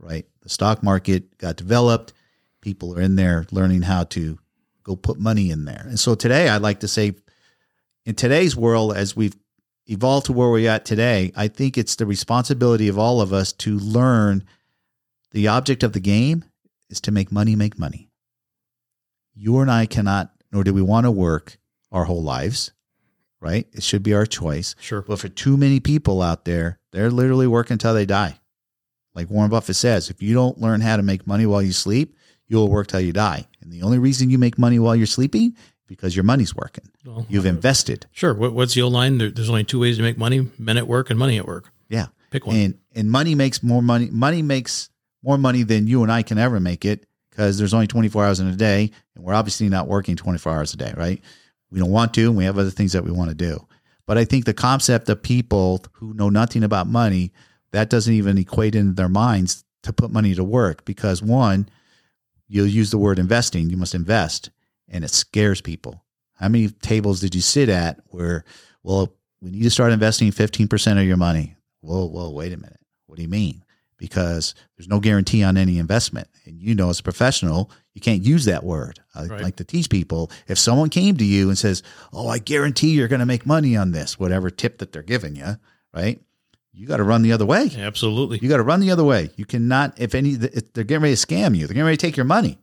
right? 0.00 0.26
The 0.42 0.48
stock 0.48 0.82
market 0.82 1.38
got 1.38 1.54
developed. 1.54 2.14
People 2.62 2.98
are 2.98 3.00
in 3.00 3.14
there 3.14 3.46
learning 3.52 3.82
how 3.82 4.02
to 4.04 4.40
go 4.82 4.96
put 4.96 5.20
money 5.20 5.52
in 5.52 5.66
there. 5.66 5.84
And 5.86 6.00
so 6.00 6.16
today, 6.16 6.48
I'd 6.48 6.62
like 6.62 6.80
to 6.80 6.88
say, 6.88 7.14
in 8.04 8.16
today's 8.16 8.56
world, 8.56 8.96
as 8.96 9.14
we've 9.14 9.36
evolved 9.86 10.26
to 10.26 10.32
where 10.32 10.50
we're 10.50 10.68
at 10.68 10.84
today, 10.84 11.30
I 11.36 11.46
think 11.46 11.78
it's 11.78 11.94
the 11.94 12.06
responsibility 12.06 12.88
of 12.88 12.98
all 12.98 13.20
of 13.20 13.32
us 13.32 13.52
to 13.52 13.78
learn 13.78 14.42
the 15.30 15.46
object 15.46 15.84
of 15.84 15.92
the 15.92 16.00
game 16.00 16.44
is 16.88 17.00
to 17.02 17.12
make 17.12 17.30
money 17.30 17.54
make 17.54 17.78
money. 17.78 18.10
You 19.32 19.60
and 19.60 19.70
I 19.70 19.86
cannot, 19.86 20.32
nor 20.52 20.64
do 20.64 20.74
we 20.74 20.82
want 20.82 21.06
to 21.06 21.10
work 21.10 21.58
our 21.92 22.04
whole 22.04 22.22
lives, 22.22 22.72
right? 23.40 23.66
It 23.72 23.82
should 23.82 24.02
be 24.02 24.14
our 24.14 24.26
choice. 24.26 24.74
Sure. 24.80 25.02
But 25.02 25.18
for 25.18 25.28
too 25.28 25.56
many 25.56 25.80
people 25.80 26.22
out 26.22 26.44
there, 26.44 26.78
they're 26.92 27.10
literally 27.10 27.46
working 27.46 27.74
until 27.74 27.94
they 27.94 28.06
die. 28.06 28.38
Like 29.14 29.30
Warren 29.30 29.50
Buffett 29.50 29.76
says, 29.76 30.08
if 30.10 30.22
you 30.22 30.34
don't 30.34 30.60
learn 30.60 30.80
how 30.80 30.96
to 30.96 31.02
make 31.02 31.26
money 31.26 31.46
while 31.46 31.62
you 31.62 31.72
sleep, 31.72 32.16
you'll 32.46 32.68
work 32.68 32.86
till 32.86 33.00
you 33.00 33.12
die. 33.12 33.46
And 33.60 33.72
the 33.72 33.82
only 33.82 33.98
reason 33.98 34.30
you 34.30 34.38
make 34.38 34.58
money 34.58 34.78
while 34.78 34.94
you're 34.94 35.06
sleeping 35.06 35.56
because 35.86 36.14
your 36.14 36.22
money's 36.22 36.54
working. 36.54 36.88
Well, 37.04 37.26
You've 37.28 37.46
invested. 37.46 38.06
Sure. 38.12 38.32
What, 38.32 38.52
what's 38.52 38.74
the 38.74 38.82
old 38.82 38.92
line? 38.92 39.18
There, 39.18 39.30
there's 39.30 39.48
only 39.50 39.64
two 39.64 39.80
ways 39.80 39.96
to 39.96 40.02
make 40.02 40.16
money: 40.16 40.48
men 40.58 40.78
at 40.78 40.86
work 40.86 41.10
and 41.10 41.18
money 41.18 41.36
at 41.38 41.46
work. 41.46 41.72
Yeah. 41.88 42.06
Pick 42.30 42.46
one. 42.46 42.56
And 42.56 42.78
and 42.94 43.10
money 43.10 43.34
makes 43.34 43.62
more 43.62 43.82
money. 43.82 44.08
Money 44.10 44.42
makes 44.42 44.88
more 45.22 45.36
money 45.36 45.64
than 45.64 45.86
you 45.88 46.02
and 46.02 46.12
I 46.12 46.22
can 46.22 46.38
ever 46.38 46.60
make 46.60 46.84
it 46.84 47.06
because 47.40 47.56
there's 47.56 47.72
only 47.72 47.86
24 47.86 48.26
hours 48.26 48.38
in 48.38 48.48
a 48.48 48.54
day, 48.54 48.90
and 49.16 49.24
we're 49.24 49.32
obviously 49.32 49.70
not 49.70 49.88
working 49.88 50.14
24 50.14 50.52
hours 50.52 50.74
a 50.74 50.76
day, 50.76 50.92
right? 50.94 51.22
We 51.70 51.78
don't 51.78 51.90
want 51.90 52.12
to, 52.12 52.26
and 52.26 52.36
we 52.36 52.44
have 52.44 52.58
other 52.58 52.68
things 52.68 52.92
that 52.92 53.02
we 53.02 53.10
want 53.10 53.30
to 53.30 53.34
do. 53.34 53.66
But 54.06 54.18
I 54.18 54.26
think 54.26 54.44
the 54.44 54.52
concept 54.52 55.08
of 55.08 55.22
people 55.22 55.82
who 55.92 56.12
know 56.12 56.28
nothing 56.28 56.62
about 56.64 56.86
money 56.86 57.32
that 57.72 57.88
doesn't 57.88 58.12
even 58.12 58.36
equate 58.36 58.74
in 58.74 58.94
their 58.94 59.08
minds 59.08 59.64
to 59.84 59.92
put 59.94 60.10
money 60.10 60.34
to 60.34 60.44
work 60.44 60.84
because 60.84 61.22
one, 61.22 61.66
you'll 62.46 62.66
use 62.66 62.90
the 62.90 62.98
word 62.98 63.18
investing. 63.18 63.70
You 63.70 63.78
must 63.78 63.94
invest, 63.94 64.50
and 64.86 65.02
it 65.02 65.08
scares 65.08 65.62
people. 65.62 66.04
How 66.34 66.48
many 66.50 66.68
tables 66.68 67.20
did 67.20 67.34
you 67.34 67.40
sit 67.40 67.70
at 67.70 68.00
where, 68.08 68.44
well, 68.82 69.14
we 69.40 69.50
need 69.50 69.62
to 69.62 69.70
start 69.70 69.92
investing 69.92 70.30
15% 70.30 71.00
of 71.00 71.06
your 71.06 71.16
money? 71.16 71.56
Whoa, 71.80 72.04
whoa, 72.04 72.28
wait 72.28 72.52
a 72.52 72.58
minute. 72.58 72.80
What 73.06 73.16
do 73.16 73.22
you 73.22 73.28
mean? 73.28 73.64
Because 74.00 74.54
there's 74.76 74.88
no 74.88 74.98
guarantee 74.98 75.44
on 75.44 75.58
any 75.58 75.78
investment. 75.78 76.26
And 76.46 76.58
you 76.58 76.74
know, 76.74 76.88
as 76.88 77.00
a 77.00 77.02
professional, 77.02 77.70
you 77.92 78.00
can't 78.00 78.22
use 78.24 78.46
that 78.46 78.64
word. 78.64 78.98
I 79.14 79.26
Right. 79.26 79.42
like 79.42 79.56
to 79.56 79.64
teach 79.64 79.90
people 79.90 80.30
if 80.48 80.58
someone 80.58 80.88
came 80.88 81.18
to 81.18 81.24
you 81.24 81.48
and 81.50 81.58
says, 81.58 81.82
Oh, 82.10 82.26
I 82.26 82.38
guarantee 82.38 82.92
you're 82.92 83.08
going 83.08 83.20
to 83.20 83.26
make 83.26 83.44
money 83.44 83.76
on 83.76 83.92
this, 83.92 84.18
whatever 84.18 84.48
tip 84.48 84.78
that 84.78 84.92
they're 84.92 85.02
giving 85.02 85.36
you, 85.36 85.56
right? 85.94 86.18
You 86.72 86.86
got 86.86 86.96
to 86.96 87.04
run 87.04 87.20
the 87.20 87.32
other 87.32 87.44
way. 87.44 87.70
Absolutely. 87.76 88.38
You 88.40 88.48
got 88.48 88.56
to 88.56 88.62
run 88.62 88.80
the 88.80 88.90
other 88.90 89.04
way. 89.04 89.28
You 89.36 89.44
cannot, 89.44 90.00
if 90.00 90.14
any, 90.14 90.30
if 90.30 90.72
they're 90.72 90.84
getting 90.84 91.02
ready 91.02 91.14
to 91.16 91.26
scam 91.26 91.54
you. 91.54 91.66
They're 91.66 91.74
getting 91.74 91.84
ready 91.84 91.98
to 91.98 92.06
take 92.06 92.16
your 92.16 92.24
money. 92.24 92.58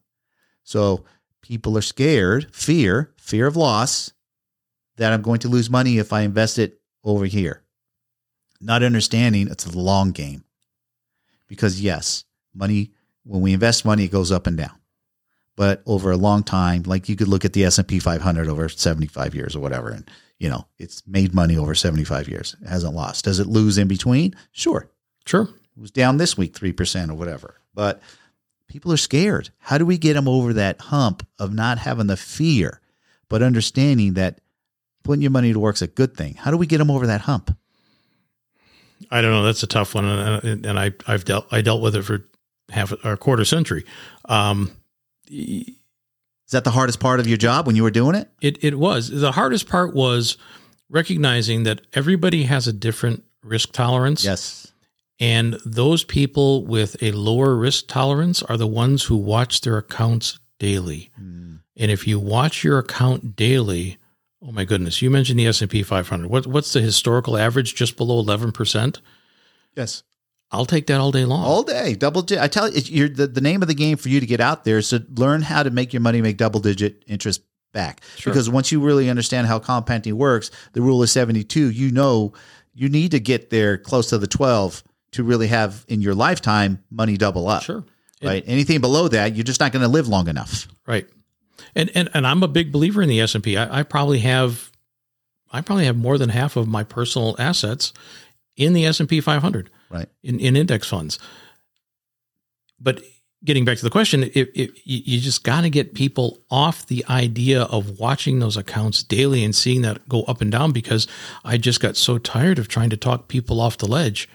So 0.64 1.06
people 1.44 1.78
are 1.78 1.82
scared, 1.84 2.48
fear, 2.52 3.14
fear 3.18 3.46
of 3.46 3.56
loss 3.56 4.12
that 4.96 5.14
I'm 5.14 5.22
going 5.22 5.40
to 5.42 5.50
lose 5.50 5.70
money 5.70 6.00
if 6.00 6.12
I 6.12 6.22
invest 6.22 6.58
it 6.58 6.82
over 7.04 7.26
here. 7.26 7.62
Not 8.60 8.82
understanding 8.82 9.50
it's 9.50 9.68
a 9.68 9.78
long 9.78 10.12
game. 10.14 10.44
Because 11.48 11.82
yes, 11.82 12.26
money, 12.54 12.92
when 13.24 13.42
we 13.42 13.54
invest 13.54 13.86
money, 13.86 14.06
it 14.06 14.12
goes 14.12 14.32
up 14.32 14.48
and 14.48 14.58
down. 14.58 14.78
But 15.56 15.82
over 15.86 16.12
a 16.12 16.18
long 16.18 16.44
time, 16.44 16.84
like 16.84 17.10
you 17.10 17.16
could 17.16 17.28
look 17.28 17.44
at 17.44 17.54
the 17.54 17.66
S&P 17.66 18.00
500 18.00 18.48
over 18.48 18.70
75 18.70 19.34
years 19.34 19.56
or 19.56 19.60
whatever, 19.60 19.90
and 19.90 20.10
you 20.40 20.50
know, 20.50 20.68
it's 20.78 21.02
made 21.08 21.34
money 21.34 21.58
over 21.58 21.74
75 21.74 22.28
years. 22.28 22.56
It 22.62 22.68
hasn't 22.68 22.94
lost. 22.94 23.26
Does 23.26 23.40
it 23.40 23.48
lose 23.48 23.78
in 23.78 23.88
between? 23.88 24.36
Sure. 24.52 24.88
Sure. 25.26 25.44
It 25.44 25.82
was 25.82 25.92
down 25.92 26.18
this 26.18 26.38
week 26.38 26.54
3% 26.54 27.10
or 27.10 27.16
whatever. 27.16 27.56
But 27.74 28.02
people 28.68 28.92
are 28.92 28.98
scared. 28.98 29.50
How 29.58 29.78
do 29.78 29.86
we 29.86 29.98
get 29.98 30.14
them 30.14 30.28
over 30.28 30.54
that 30.54 30.80
hump 30.80 31.26
of 31.40 31.54
not 31.54 31.80
having 31.80 32.08
the 32.08 32.18
fear, 32.18 32.82
but 33.30 33.42
understanding 33.42 34.14
that 34.14 34.42
putting 35.04 35.22
your 35.22 35.32
money 35.32 35.54
to 35.54 35.60
work 35.60 35.76
is 35.76 35.82
a 35.82 35.88
good 35.88 36.16
thing? 36.16 36.36
How 36.36 36.52
do 36.52 36.58
we 36.58 36.68
get 36.68 36.78
them 36.78 36.92
over 36.92 37.08
that 37.08 37.22
hump? 37.22 37.58
I 39.12 39.22
don't 39.22 39.32
know. 39.32 39.44
That's 39.44 39.64
a 39.64 39.68
tough 39.68 39.96
one, 39.96 40.06
and, 40.06 40.66
and 40.66 40.80
I 40.80 40.94
I've 41.08 41.26
dealt 41.26 41.48
I 41.52 41.62
dealt 41.62 41.82
with 41.82 41.96
it 41.96 42.04
for 42.04 42.26
half 42.70 42.92
or 43.04 43.14
a 43.14 43.18
quarter 43.18 43.46
century. 43.46 43.86
Um, 44.26 44.72
Is 45.30 46.52
that 46.52 46.64
the 46.64 46.72
hardest 46.72 47.00
part 47.00 47.20
of 47.20 47.28
your 47.28 47.38
job 47.38 47.68
when 47.68 47.76
you 47.76 47.84
were 47.84 47.92
doing 47.92 48.16
it? 48.16 48.30
It 48.42 48.64
it 48.64 48.80
was 48.80 49.10
the 49.10 49.34
hardest 49.34 49.68
part 49.68 49.94
was 49.94 50.38
recognizing 50.90 51.64
that 51.64 51.82
everybody 51.94 52.44
has 52.44 52.68
a 52.68 52.74
different 52.74 53.24
risk 53.44 53.72
tolerance. 53.72 54.24
Yes. 54.24 54.72
And 55.20 55.60
those 55.66 56.04
people 56.04 56.66
with 56.66 57.02
a 57.02 57.12
lower 57.12 57.56
risk 57.56 57.88
tolerance 57.88 58.44
are 58.44 58.58
the 58.58 58.68
ones 58.68 59.06
who 59.06 59.18
watch 59.18 59.62
their 59.62 59.78
accounts 59.78 60.40
daily. 60.60 61.10
Mm. 61.20 61.60
And 61.76 61.92
if 61.92 62.08
you 62.08 62.20
watch 62.20 62.64
your 62.64 62.78
account 62.78 63.36
daily, 63.36 63.98
oh 64.42 64.52
my 64.52 64.66
goodness, 64.66 65.02
you 65.02 65.10
mentioned 65.10 65.40
the 65.40 65.48
S&P 65.48 65.84
500. 65.84 66.30
What, 66.30 66.48
what's 66.48 66.74
the 66.74 66.82
historical 66.82 67.38
average 67.38 67.76
just 67.76 67.98
below 67.98 68.24
11%? 68.24 69.00
Yes. 69.76 70.04
I'll 70.52 70.66
take 70.66 70.88
that 70.88 71.00
all 71.00 71.12
day 71.12 71.26
long. 71.26 71.44
All 71.44 71.64
day, 71.64 71.94
double 71.96 72.22
digit. 72.22 72.42
I 72.42 72.48
tell 72.48 72.70
you, 72.70 72.78
it's, 72.78 72.90
you're, 72.90 73.10
the, 73.10 73.28
the 73.28 73.42
name 73.42 73.62
of 73.62 73.68
the 73.68 73.74
game 73.74 73.98
for 73.98 74.10
you 74.10 74.20
to 74.20 74.26
get 74.26 74.40
out 74.40 74.64
there 74.64 74.78
is 74.78 74.90
to 74.90 75.06
learn 75.16 75.42
how 75.42 75.64
to 75.64 75.70
make 75.70 75.92
your 75.92 76.02
money 76.02 76.22
make 76.22 76.38
double 76.38 76.62
digit 76.62 77.04
interest 77.06 77.42
back. 77.74 78.02
Sure. 78.16 78.32
Because 78.32 78.50
once 78.50 78.72
you 78.72 78.80
really 78.80 79.10
understand 79.10 79.48
how 79.48 79.60
compounding 79.60 80.18
works, 80.18 80.50
the 80.72 80.82
rule 80.82 81.04
of 81.04 81.10
72, 81.10 81.70
you 81.72 81.92
know 81.92 82.34
you 82.74 82.88
need 82.88 83.12
to 83.12 83.20
get 83.20 83.50
there 83.50 83.78
close 83.78 84.10
to 84.10 84.18
the 84.18 84.28
12 84.28 84.84
to 85.12 85.24
really 85.24 85.48
have 85.48 85.86
in 85.90 86.02
your 86.02 86.16
lifetime 86.16 86.84
money 86.90 87.18
double 87.18 87.48
up. 87.48 87.64
Sure. 87.64 87.84
Right. 88.24 88.44
Anything 88.48 88.82
below 88.82 89.08
that, 89.10 89.36
you're 89.36 89.44
just 89.44 89.60
not 89.60 89.72
going 89.72 89.84
to 89.84 89.88
live 89.88 90.08
long 90.08 90.28
enough. 90.28 90.68
Right. 90.88 91.08
And, 91.78 91.92
and 91.94 92.10
and 92.16 92.26
I'm 92.26 92.42
a 92.42 92.48
big 92.48 92.72
believer 92.72 93.04
in 93.04 93.08
the 93.08 93.22
S&P. 93.22 93.56
I, 93.56 93.80
I 93.80 93.84
probably 93.84 94.20
have 94.20 94.72
I 95.52 95.62
probably 95.62 95.86
have 95.86 95.96
more 95.96 96.18
than 96.18 96.30
half 96.30 96.58
of 96.58 96.68
my 96.68 96.84
personal 96.84 97.36
assets 97.38 97.94
in 98.58 98.74
the 98.74 98.86
S&P 98.86 99.22
500. 99.22 99.70
Right. 99.90 100.10
in, 100.22 100.40
in 100.42 100.58
index 100.58 100.90
funds. 100.90 101.18
But 102.80 103.02
getting 103.46 103.64
back 103.64 103.78
to 103.78 103.84
the 103.84 103.92
question, 103.92 104.24
if, 104.24 104.50
if 104.54 104.86
you 104.86 105.02
you 105.06 105.20
just 105.22 105.44
got 105.44 105.62
to 105.62 105.70
get 105.70 105.94
people 105.94 106.40
off 106.50 106.88
the 106.88 107.06
idea 107.10 107.62
of 107.64 108.00
watching 108.00 108.40
those 108.40 108.58
accounts 108.58 109.04
daily 109.04 109.44
and 109.44 109.56
seeing 109.56 109.84
that 109.84 110.10
go 110.10 110.24
up 110.24 110.42
and 110.42 110.52
down 110.52 110.72
because 110.72 111.08
I 111.46 111.58
just 111.58 111.80
got 111.80 111.96
so 111.96 112.18
tired 112.18 112.58
of 112.58 112.68
trying 112.68 112.90
to 112.90 112.98
talk 112.98 113.28
people 113.28 113.62
off 113.62 113.78
the 113.78 113.88
ledge. 113.88 114.28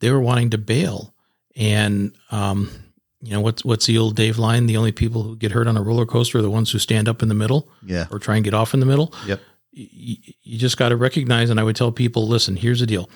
They 0.00 0.10
were 0.10 0.20
wanting 0.20 0.50
to 0.50 0.58
bail. 0.58 1.14
And, 1.54 2.12
um, 2.32 2.70
you 3.26 3.32
know, 3.32 3.40
what's, 3.40 3.64
what's 3.64 3.86
the 3.86 3.98
old 3.98 4.14
Dave 4.16 4.38
line? 4.38 4.66
The 4.66 4.76
only 4.76 4.92
people 4.92 5.22
who 5.22 5.36
get 5.36 5.52
hurt 5.52 5.66
on 5.66 5.76
a 5.76 5.82
roller 5.82 6.06
coaster 6.06 6.38
are 6.38 6.42
the 6.42 6.50
ones 6.50 6.70
who 6.70 6.78
stand 6.78 7.08
up 7.08 7.22
in 7.22 7.28
the 7.28 7.34
middle 7.34 7.68
Yeah. 7.84 8.06
or 8.10 8.18
try 8.18 8.36
and 8.36 8.44
get 8.44 8.54
off 8.54 8.72
in 8.74 8.80
the 8.80 8.86
middle 8.86 9.12
Yep. 9.26 9.40
you, 9.72 10.16
you 10.42 10.58
just 10.58 10.76
got 10.76 10.90
to 10.90 10.96
recognize, 10.96 11.50
and 11.50 11.58
I 11.60 11.62
would 11.64 11.76
tell 11.76 11.92
people, 11.92 12.26
listen, 12.28 12.56
here's 12.56 12.80
the 12.80 12.86
deal. 12.86 13.10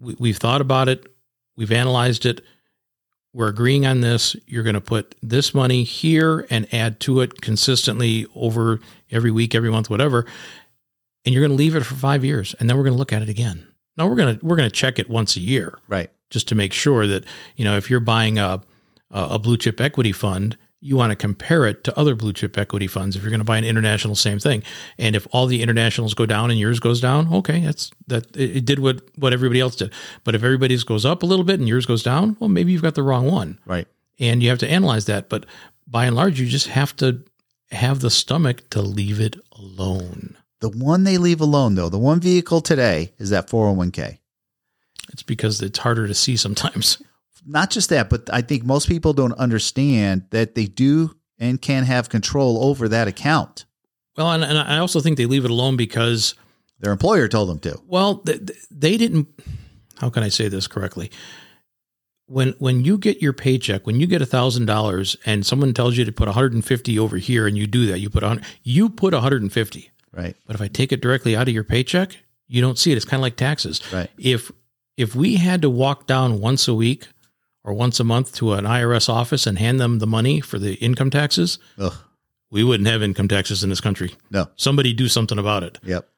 We, 0.00 0.16
we've 0.18 0.36
thought 0.36 0.60
about 0.60 0.88
it. 0.88 1.06
We've 1.56 1.72
analyzed 1.72 2.26
it. 2.26 2.42
We're 3.32 3.48
agreeing 3.48 3.86
on 3.86 4.00
this. 4.00 4.34
You're 4.46 4.64
going 4.64 4.74
to 4.74 4.80
put 4.80 5.14
this 5.22 5.54
money 5.54 5.84
here 5.84 6.46
and 6.50 6.66
add 6.74 6.98
to 7.00 7.20
it 7.20 7.40
consistently 7.40 8.26
over 8.34 8.80
every 9.10 9.30
week, 9.30 9.54
every 9.54 9.70
month, 9.70 9.88
whatever. 9.88 10.26
And 11.24 11.32
you're 11.34 11.42
going 11.46 11.56
to 11.56 11.62
leave 11.62 11.76
it 11.76 11.84
for 11.84 11.94
five 11.94 12.24
years. 12.24 12.54
And 12.58 12.68
then 12.68 12.76
we're 12.76 12.82
going 12.84 12.94
to 12.94 12.98
look 12.98 13.12
at 13.12 13.22
it 13.22 13.28
again. 13.28 13.68
Now 13.96 14.08
we're 14.08 14.16
going 14.16 14.38
to, 14.38 14.44
we're 14.44 14.56
going 14.56 14.68
to 14.68 14.74
check 14.74 14.98
it 14.98 15.08
once 15.08 15.36
a 15.36 15.40
year 15.40 15.78
Right. 15.86 16.10
just 16.30 16.48
to 16.48 16.54
make 16.54 16.72
sure 16.72 17.06
that, 17.06 17.24
you 17.56 17.64
know, 17.64 17.76
if 17.76 17.88
you're 17.90 18.00
buying 18.00 18.38
a, 18.38 18.62
Uh, 19.10 19.28
a 19.32 19.38
blue 19.38 19.56
chip 19.56 19.80
equity 19.80 20.12
fund 20.12 20.56
you 20.82 20.96
want 20.96 21.10
to 21.10 21.16
compare 21.16 21.66
it 21.66 21.84
to 21.84 21.98
other 21.98 22.14
blue 22.14 22.32
chip 22.32 22.56
equity 22.56 22.86
funds. 22.86 23.14
If 23.14 23.22
you're 23.22 23.30
going 23.30 23.40
to 23.40 23.44
buy 23.44 23.58
an 23.58 23.64
international, 23.64 24.14
same 24.14 24.38
thing. 24.38 24.62
And 24.98 25.14
if 25.14 25.26
all 25.30 25.46
the 25.46 25.62
internationals 25.62 26.14
go 26.14 26.24
down 26.24 26.50
and 26.50 26.58
yours 26.58 26.80
goes 26.80 27.02
down, 27.02 27.32
okay, 27.34 27.60
that's 27.60 27.90
that 28.06 28.34
it, 28.34 28.56
it 28.58 28.64
did 28.64 28.78
what 28.78 29.02
what 29.16 29.32
everybody 29.34 29.60
else 29.60 29.76
did. 29.76 29.92
But 30.24 30.34
if 30.34 30.42
everybody's 30.42 30.84
goes 30.84 31.04
up 31.04 31.22
a 31.22 31.26
little 31.26 31.44
bit 31.44 31.60
and 31.60 31.68
yours 31.68 31.84
goes 31.84 32.02
down, 32.02 32.36
well, 32.40 32.48
maybe 32.48 32.72
you've 32.72 32.80
got 32.82 32.94
the 32.94 33.02
wrong 33.02 33.30
one, 33.30 33.58
Right. 33.66 33.86
and 34.18 34.42
you 34.42 34.48
have 34.48 34.58
to 34.60 34.70
analyze 34.70 35.04
that. 35.04 35.28
But 35.28 35.44
by 35.86 36.06
and 36.06 36.16
large, 36.16 36.40
you 36.40 36.46
just 36.46 36.68
have 36.68 36.96
to 36.96 37.24
have 37.72 38.00
the 38.00 38.10
stomach 38.10 38.68
to 38.70 38.80
leave 38.80 39.20
it 39.20 39.36
alone. 39.52 40.36
The 40.60 40.70
one 40.70 41.04
they 41.04 41.18
leave 41.18 41.42
alone, 41.42 41.74
though, 41.74 41.88
the 41.90 41.98
one 41.98 42.20
vehicle 42.20 42.62
today 42.62 43.12
is 43.18 43.28
that 43.30 43.48
401k. 43.48 44.18
It's 45.12 45.22
because 45.22 45.60
it's 45.60 45.78
harder 45.78 46.06
to 46.06 46.14
see 46.14 46.36
sometimes. 46.36 47.02
Not 47.46 47.70
just 47.70 47.88
that, 47.90 48.10
but 48.10 48.28
I 48.32 48.42
think 48.42 48.64
most 48.64 48.88
people 48.88 49.12
don't 49.12 49.32
understand 49.34 50.24
that 50.30 50.54
they 50.54 50.66
do 50.66 51.14
and 51.38 51.60
can 51.60 51.84
have 51.84 52.08
control 52.08 52.64
over 52.64 52.88
that 52.88 53.08
account. 53.08 53.64
Well, 54.16 54.30
and, 54.32 54.44
and 54.44 54.58
I 54.58 54.78
also 54.78 55.00
think 55.00 55.16
they 55.16 55.26
leave 55.26 55.44
it 55.44 55.50
alone 55.50 55.76
because 55.76 56.34
Their 56.80 56.92
employer 56.92 57.28
told 57.28 57.48
them 57.48 57.58
to. 57.60 57.80
Well, 57.86 58.16
th- 58.18 58.46
th- 58.46 58.58
they 58.70 58.96
didn't. 58.96 59.28
How 59.98 60.10
can 60.10 60.22
I 60.22 60.28
say 60.28 60.48
this 60.48 60.66
correctly? 60.66 61.10
When 62.26 62.54
when 62.58 62.84
you 62.84 62.96
get 62.96 63.20
your 63.20 63.32
paycheck, 63.32 63.86
when 63.86 64.00
you 64.00 64.06
get 64.06 64.22
a 64.22 64.26
thousand 64.26 64.66
dollars, 64.66 65.16
and 65.26 65.44
someone 65.44 65.74
tells 65.74 65.96
you 65.96 66.04
to 66.04 66.12
put 66.12 66.26
150 66.26 66.98
over 66.98 67.16
here, 67.18 67.46
and 67.46 67.56
you 67.58 67.66
do 67.66 67.86
that, 67.86 67.98
you 67.98 68.08
put 68.08 68.22
on 68.22 68.40
you 68.62 68.88
put 68.88 69.12
150. 69.12 69.90
Right. 70.12 70.36
But 70.46 70.56
if 70.56 70.62
I 70.62 70.68
take 70.68 70.92
it 70.92 71.00
directly 71.02 71.36
out 71.36 71.48
of 71.48 71.54
your 71.54 71.64
paycheck, 71.64 72.16
you 72.48 72.60
don't 72.60 72.78
see 72.78 72.92
it. 72.92 72.96
It's 72.96 73.04
kind 73.04 73.20
of 73.20 73.22
like 73.22 73.36
taxes. 73.36 73.80
Right. 73.92 74.10
If 74.16 74.50
if 74.96 75.14
we 75.14 75.36
had 75.36 75.62
to 75.62 75.70
walk 75.70 76.06
down 76.06 76.40
once 76.40 76.66
a 76.68 76.74
week 76.74 77.08
or 77.70 77.72
once 77.72 78.00
a 78.00 78.04
month 78.04 78.34
to 78.34 78.52
an 78.54 78.64
IRS 78.64 79.08
office 79.08 79.46
and 79.46 79.56
hand 79.56 79.78
them 79.78 80.00
the 80.00 80.06
money 80.06 80.40
for 80.40 80.58
the 80.58 80.74
income 80.74 81.08
taxes, 81.08 81.60
Ugh. 81.78 81.94
we 82.50 82.64
wouldn't 82.64 82.88
have 82.88 83.00
income 83.00 83.28
taxes 83.28 83.62
in 83.62 83.70
this 83.70 83.80
country. 83.80 84.14
No. 84.28 84.48
Somebody 84.56 84.92
do 84.92 85.06
something 85.06 85.38
about 85.38 85.62
it. 85.62 85.78
Yep. 85.84 86.08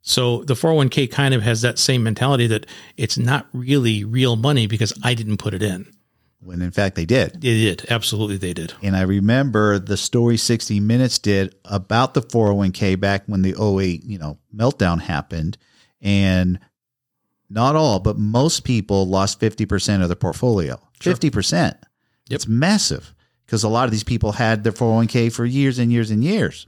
So 0.00 0.42
the 0.44 0.54
401k 0.54 1.10
kind 1.10 1.34
of 1.34 1.42
has 1.42 1.60
that 1.60 1.78
same 1.78 2.02
mentality 2.02 2.46
that 2.46 2.66
it's 2.96 3.18
not 3.18 3.46
really 3.52 4.04
real 4.04 4.36
money 4.36 4.66
because 4.66 4.92
I 5.04 5.12
didn't 5.12 5.36
put 5.36 5.52
it 5.52 5.62
in. 5.62 5.92
When 6.40 6.62
in 6.62 6.72
fact 6.72 6.96
they 6.96 7.04
did. 7.04 7.34
They 7.42 7.60
did. 7.62 7.86
Absolutely, 7.90 8.38
they 8.38 8.54
did. 8.54 8.72
And 8.82 8.96
I 8.96 9.02
remember 9.02 9.78
the 9.78 9.98
story 9.98 10.38
60 10.38 10.80
Minutes 10.80 11.18
did 11.18 11.54
about 11.66 12.14
the 12.14 12.22
401k 12.22 12.98
back 12.98 13.24
when 13.26 13.42
the 13.42 13.54
08, 13.62 14.02
you 14.02 14.18
know, 14.18 14.38
meltdown 14.56 15.00
happened. 15.00 15.58
And 16.00 16.58
not 17.52 17.76
all, 17.76 18.00
but 18.00 18.18
most 18.18 18.64
people 18.64 19.06
lost 19.06 19.38
50% 19.38 20.02
of 20.02 20.08
their 20.08 20.16
portfolio. 20.16 20.80
50%. 21.10 21.76
It's 22.30 22.46
massive 22.46 23.14
because 23.46 23.64
a 23.64 23.68
lot 23.68 23.84
of 23.84 23.90
these 23.90 24.04
people 24.04 24.32
had 24.32 24.64
their 24.64 24.72
401k 24.72 25.32
for 25.32 25.44
years 25.44 25.78
and 25.78 25.92
years 25.92 26.10
and 26.10 26.24
years. 26.24 26.66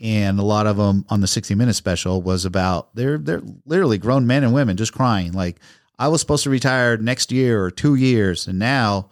And 0.00 0.38
a 0.38 0.44
lot 0.44 0.66
of 0.66 0.76
them 0.76 1.04
on 1.08 1.20
the 1.20 1.26
60 1.26 1.54
Minutes 1.54 1.78
special 1.78 2.22
was 2.22 2.44
about 2.44 2.94
they're 2.94 3.18
they're 3.18 3.42
literally 3.66 3.98
grown 3.98 4.26
men 4.26 4.42
and 4.42 4.52
women 4.52 4.76
just 4.76 4.92
crying 4.92 5.32
like 5.32 5.60
I 5.98 6.08
was 6.08 6.20
supposed 6.20 6.42
to 6.44 6.50
retire 6.50 6.96
next 6.96 7.30
year 7.30 7.62
or 7.62 7.70
2 7.70 7.94
years 7.94 8.48
and 8.48 8.58
now 8.58 9.10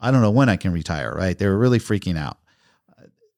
I 0.00 0.10
don't 0.10 0.22
know 0.22 0.30
when 0.30 0.48
I 0.48 0.56
can 0.56 0.72
retire, 0.72 1.12
right? 1.12 1.36
They 1.36 1.46
were 1.46 1.58
really 1.58 1.78
freaking 1.78 2.18
out. 2.18 2.38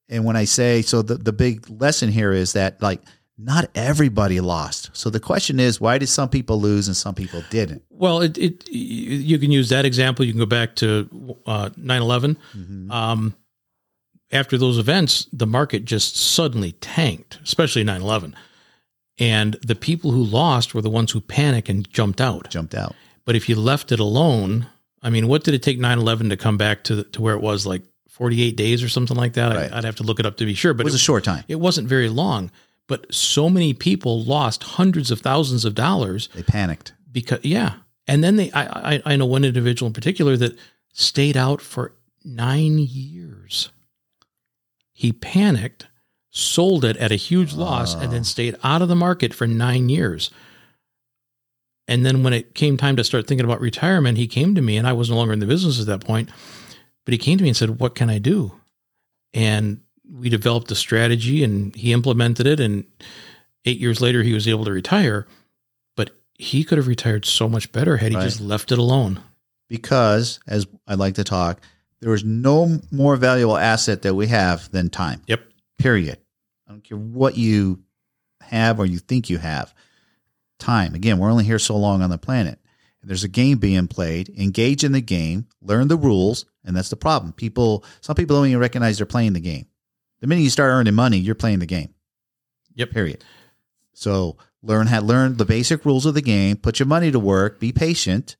And 0.09 0.25
when 0.25 0.35
I 0.35 0.45
say, 0.45 0.81
so 0.81 1.01
the, 1.01 1.15
the 1.15 1.33
big 1.33 1.69
lesson 1.81 2.09
here 2.09 2.31
is 2.31 2.53
that 2.53 2.81
like 2.81 3.01
not 3.37 3.69
everybody 3.75 4.39
lost. 4.39 4.89
So 4.93 5.09
the 5.09 5.19
question 5.19 5.59
is, 5.59 5.81
why 5.81 5.97
did 5.97 6.07
some 6.07 6.29
people 6.29 6.59
lose 6.59 6.87
and 6.87 6.95
some 6.95 7.15
people 7.15 7.43
didn't? 7.49 7.83
Well, 7.89 8.21
it, 8.21 8.37
it 8.37 8.69
you 8.69 9.37
can 9.39 9.51
use 9.51 9.69
that 9.69 9.85
example. 9.85 10.25
You 10.25 10.31
can 10.31 10.39
go 10.39 10.45
back 10.45 10.75
to 10.77 11.37
uh, 11.45 11.69
9/11. 11.77 12.37
Um, 12.91 13.35
after 14.31 14.57
those 14.57 14.77
events, 14.77 15.27
the 15.31 15.45
market 15.47 15.85
just 15.85 16.15
suddenly 16.17 16.73
tanked, 16.73 17.39
especially 17.43 17.83
9/11. 17.83 18.33
And 19.17 19.53
the 19.65 19.75
people 19.75 20.11
who 20.11 20.23
lost 20.23 20.73
were 20.73 20.81
the 20.81 20.89
ones 20.89 21.11
who 21.11 21.21
panicked 21.21 21.69
and 21.69 21.89
jumped 21.89 22.19
out. 22.19 22.49
Jumped 22.49 22.75
out. 22.75 22.95
But 23.25 23.35
if 23.35 23.47
you 23.47 23.55
left 23.55 23.91
it 23.91 23.99
alone, 23.99 24.67
I 25.01 25.09
mean, 25.09 25.27
what 25.27 25.43
did 25.43 25.53
it 25.53 25.63
take 25.63 25.79
9/11 25.79 26.29
to 26.29 26.37
come 26.37 26.57
back 26.57 26.83
to 26.85 27.03
to 27.03 27.21
where 27.21 27.35
it 27.35 27.41
was 27.41 27.65
like 27.65 27.83
48 28.09 28.55
days 28.55 28.81
or 28.83 28.89
something 28.89 29.15
like 29.17 29.33
that? 29.33 29.55
Right. 29.55 29.71
I, 29.71 29.75
would 29.75 29.83
have 29.83 29.95
to 29.97 30.03
look 30.03 30.19
it 30.19 30.25
up 30.25 30.37
to 30.37 30.45
be 30.45 30.53
sure, 30.53 30.73
but 30.73 30.81
It 30.83 30.85
was 30.85 30.95
a 30.95 30.99
short 30.99 31.23
time. 31.25 31.43
it 31.47 31.59
wasn't 31.59 31.87
very 31.87 32.07
long. 32.09 32.51
But 32.87 33.13
so 33.13 33.49
many 33.49 33.73
people 33.73 34.23
lost 34.23 34.63
hundreds 34.63 35.09
of 35.11 35.21
thousands 35.21 35.65
of 35.65 35.73
dollars 35.73 36.29
They 36.35 36.43
panicked. 36.43 36.93
because 37.11 37.43
yeah, 37.43 37.77
and 38.07 38.23
then 38.23 38.35
they 38.35 38.51
I 38.51 38.95
I, 38.95 39.01
I 39.05 39.15
know 39.15 39.25
one 39.25 39.43
individual 39.43 39.87
in 39.87 39.93
particular 39.93 40.37
that 40.37 40.57
stayed 40.93 41.35
out 41.35 41.61
for 41.61 41.93
nine 42.23 42.77
years. 42.79 43.69
He 44.93 45.11
panicked, 45.11 45.87
sold 46.29 46.85
it 46.85 46.95
at 46.97 47.11
a 47.11 47.15
huge 47.15 47.53
loss, 47.53 47.95
and 47.95 48.13
then 48.13 48.21
oh. 48.21 48.23
stayed 48.23 48.55
out 48.63 48.81
of 48.81 48.87
the 48.87 48.95
market 48.95 49.33
for 49.33 49.45
nine 49.47 49.89
years. 49.89 50.31
And 51.87 52.05
then 52.05 52.23
when 52.23 52.33
it 52.33 52.55
came 52.55 52.77
time 52.77 52.95
to 52.95 53.03
start 53.03 53.27
thinking 53.27 53.45
about 53.45 53.61
retirement, 53.61 54.17
he 54.17 54.27
came 54.27 54.55
to 54.55 54.61
me, 54.61 54.77
and 54.77 54.87
I 54.87 54.93
was 54.93 55.09
no 55.09 55.17
longer 55.17 55.33
in 55.33 55.39
the 55.39 55.45
business 55.45 55.79
at 55.79 55.85
that 55.87 56.05
point. 56.05 56.29
But 57.03 57.13
he 57.13 57.17
came 57.17 57.37
to 57.37 57.43
me 57.43 57.49
and 57.49 57.57
said, 57.57 57.79
"What 57.79 57.93
can 57.93 58.09
I 58.09 58.17
do?" 58.19 58.53
And 59.33 59.81
we 60.11 60.29
developed 60.29 60.71
a 60.71 60.75
strategy, 60.75 61.43
and 61.43 61.75
he 61.75 61.93
implemented 61.93 62.47
it. 62.47 62.59
And 62.59 62.85
eight 63.65 63.79
years 63.79 64.01
later, 64.01 64.23
he 64.23 64.33
was 64.33 64.47
able 64.47 64.65
to 64.65 64.71
retire. 64.71 65.27
But 65.95 66.11
he 66.35 66.63
could 66.63 66.77
have 66.77 66.87
retired 66.87 67.25
so 67.25 67.47
much 67.49 67.71
better 67.71 67.97
had 67.97 68.11
he 68.11 68.17
Right. 68.17 68.23
just 68.23 68.41
left 68.41 68.71
it 68.71 68.77
alone. 68.79 69.21
Because, 69.67 70.39
as 70.47 70.67
I 70.87 70.93
like 70.95 71.15
to 71.15 71.23
talk, 71.23 71.59
there 72.01 72.13
is 72.13 72.23
no 72.23 72.79
more 72.91 73.15
valuable 73.15 73.57
asset 73.57 74.03
that 74.03 74.13
we 74.13 74.27
have 74.27 74.69
than 74.71 74.89
time. 74.89 75.21
Yep. 75.27 75.41
Period. 75.79 76.19
I 76.67 76.71
don't 76.71 76.83
care 76.83 76.97
what 76.97 77.37
you 77.37 77.79
have 78.41 78.79
or 78.79 78.85
you 78.85 78.99
think 78.99 79.29
you 79.29 79.39
have. 79.39 79.73
Time. 80.59 80.93
Again, 80.95 81.17
we're 81.17 81.31
only 81.31 81.43
here 81.45 81.59
so 81.59 81.75
long 81.75 82.01
on 82.01 82.09
the 82.09 82.17
planet. 82.17 82.59
There's 83.03 83.23
a 83.23 83.27
game 83.27 83.59
being 83.59 83.87
played. 83.87 84.29
Engage 84.29 84.83
in 84.83 84.91
the 84.91 85.01
game, 85.01 85.45
learn 85.61 85.89
the 85.89 85.97
rules, 85.97 86.45
and 86.63 86.75
that's 86.75 86.89
the 86.89 86.95
problem. 86.95 87.33
People, 87.33 87.83
some 88.01 88.15
people 88.15 88.35
don't 88.37 88.47
even 88.47 88.59
recognize 88.59 88.97
they're 88.97 89.05
playing 89.05 89.33
the 89.33 89.39
game. 89.39 89.67
The 90.25 90.29
minute 90.29 90.41
you 90.41 90.49
start 90.49 90.71
earning 90.71 90.95
money, 90.95 91.19
you're 91.19 91.35
playing 91.35 91.59
the 91.59 91.67
game. 91.67 91.93
Yep. 92.73 92.89
Period. 92.89 93.23
So 93.93 94.37
learn 94.63 94.87
how 94.87 95.01
learn 95.01 95.37
the 95.37 95.45
basic 95.45 95.85
rules 95.85 96.07
of 96.07 96.15
the 96.15 96.21
game. 96.23 96.57
Put 96.57 96.79
your 96.79 96.87
money 96.87 97.11
to 97.11 97.19
work. 97.19 97.59
Be 97.59 97.71
patient, 97.71 98.35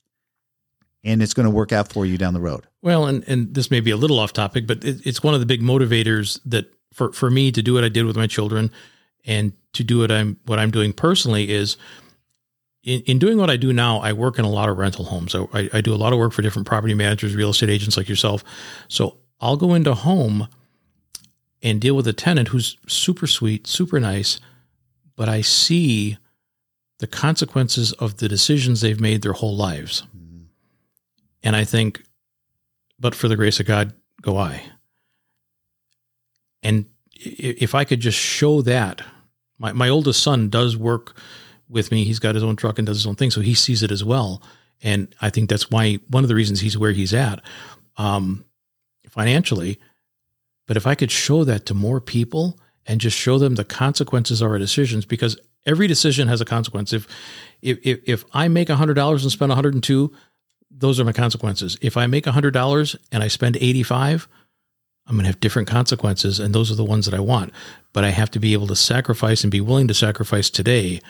and 1.04 1.22
it's 1.22 1.36
going 1.36 1.44
to 1.44 1.52
work 1.52 1.72
out 1.72 1.94
for 1.94 2.04
you 2.04 2.18
down 2.18 2.34
the 2.34 2.40
road. 2.40 2.66
Well, 2.82 3.06
and 3.06 3.24
and 3.28 3.54
this 3.54 3.70
may 3.70 3.82
be 3.82 3.92
a 3.92 3.98
little 3.98 4.18
off 4.18 4.34
topic, 4.34 4.66
but 4.66 4.84
it, 4.84 5.06
it's 5.06 5.22
one 5.22 5.36
of 5.36 5.42
the 5.42 5.46
big 5.46 5.62
motivators 5.62 6.40
that 6.46 6.74
for 6.92 7.14
for 7.14 7.30
me 7.30 7.52
to 7.52 7.62
do 7.62 7.76
what 7.76 7.84
I 7.84 7.90
did 7.90 8.08
with 8.08 8.18
my 8.18 8.26
children, 8.26 8.72
and 9.24 9.54
to 9.74 9.84
do 9.84 10.00
what 10.00 10.12
I'm 10.12 10.40
what 10.46 10.58
I'm 10.58 10.72
doing 10.72 10.92
personally 10.92 11.52
is. 11.52 11.78
In, 12.82 13.02
in 13.02 13.20
doing 13.20 13.38
what 13.38 13.52
I 13.52 13.58
do 13.58 13.72
now, 13.72 14.00
I 14.00 14.14
work 14.14 14.40
in 14.40 14.46
a 14.46 14.50
lot 14.50 14.70
of 14.70 14.80
rental 14.80 15.06
homes. 15.06 15.36
I, 15.36 15.44
I, 15.54 15.70
I 15.72 15.82
do 15.82 15.94
a 15.94 16.02
lot 16.02 16.14
of 16.14 16.20
work 16.20 16.34
for 16.34 16.42
different 16.42 16.68
property 16.68 16.96
managers, 16.96 17.36
real 17.36 17.52
estate 17.52 17.70
agents 17.70 17.96
like 17.96 18.10
yourself. 18.10 18.44
So 18.88 19.18
I'll 19.40 19.58
go 19.58 19.76
into 19.76 19.94
home 19.94 20.48
and 21.62 21.82
deal 21.82 21.96
with 21.96 22.08
a 22.08 22.14
tenant 22.14 22.50
who's 22.50 22.78
super 22.88 23.28
sweet, 23.28 23.68
super 23.68 24.00
nice, 24.00 24.40
but 25.16 25.30
I 25.30 25.42
see 25.42 26.18
the 27.00 27.08
consequences 27.08 27.92
of 27.94 28.18
the 28.18 28.28
decisions 28.28 28.82
they've 28.82 29.00
made 29.00 29.22
their 29.22 29.34
whole 29.34 29.56
lives. 29.56 30.04
And 31.44 31.56
I 31.56 31.64
think, 31.64 32.04
but 33.00 33.14
for 33.14 33.28
the 33.28 33.36
grace 33.36 33.60
of 33.60 33.66
God, 33.66 33.94
go 34.22 34.38
I. 34.38 34.64
And 36.64 36.86
if 37.14 37.76
I 37.76 37.84
could 37.84 38.00
just 38.00 38.18
show 38.18 38.62
that, 38.64 39.02
my, 39.60 39.72
my 39.72 39.90
oldest 39.90 40.24
son 40.24 40.50
does 40.50 40.76
work 40.76 41.16
with 41.70 41.92
me. 41.92 42.04
He's 42.04 42.20
got 42.20 42.36
his 42.36 42.44
own 42.44 42.56
truck 42.56 42.80
and 42.80 42.86
does 42.86 42.98
his 42.98 43.08
own 43.08 43.16
thing. 43.16 43.32
So 43.32 43.42
he 43.42 43.54
sees 43.54 43.84
it 43.84 43.92
as 43.92 44.04
well. 44.04 44.42
And 44.82 45.14
I 45.22 45.30
think 45.30 45.50
that's 45.50 45.70
why 45.70 46.00
one 46.10 46.24
of 46.24 46.28
the 46.28 46.36
reasons 46.36 46.62
he's 46.62 46.78
where 46.78 46.92
he's 46.92 47.14
at 47.14 47.42
um, 47.98 48.46
financially. 49.10 49.80
But 50.68 50.78
if 50.78 50.88
I 50.88 50.96
could 50.96 51.12
show 51.12 51.44
that 51.44 51.66
to 51.68 51.74
more 51.74 52.02
people 52.02 52.60
and 52.86 53.02
just 53.02 53.18
show 53.18 53.38
them 53.38 53.56
the 53.56 53.66
consequences 53.66 54.42
of 54.42 54.50
our 54.50 54.58
decisions, 54.58 55.06
because 55.06 55.38
every 55.66 55.88
decision 55.88 56.28
has 56.28 56.42
a 56.42 56.46
consequence. 56.46 56.94
If 56.94 57.08
if 57.62 57.80
if, 57.84 58.26
I 58.34 58.48
make 58.48 58.70
hundred 58.70 58.94
dollars 58.94 59.24
and 59.24 59.32
spend 59.32 59.50
102, 59.50 60.12
those 60.70 61.00
are 61.00 61.06
my 61.06 61.14
consequences. 61.14 61.78
If 61.82 61.98
I 61.98 62.08
make 62.08 62.26
hundred 62.26 62.52
dollars 62.52 62.96
and 63.12 63.24
I 63.24 63.28
spend 63.28 63.58
85, 63.58 64.28
I'm 65.08 65.16
going 65.16 65.24
to 65.24 65.28
have 65.30 65.40
different 65.40 65.68
consequences, 65.68 66.40
and 66.40 66.54
those 66.54 66.72
are 66.72 66.76
the 66.76 66.84
ones 66.84 67.06
that 67.06 67.14
I 67.14 67.20
want. 67.20 67.54
But 67.94 68.04
I 68.04 68.10
have 68.10 68.32
to 68.32 68.40
be 68.40 68.54
able 68.54 68.68
to 68.68 68.76
sacrifice 68.76 69.44
and 69.44 69.52
be 69.52 69.62
willing 69.62 69.88
to 69.88 69.94
sacrifice 69.94 70.50
today 70.50 71.02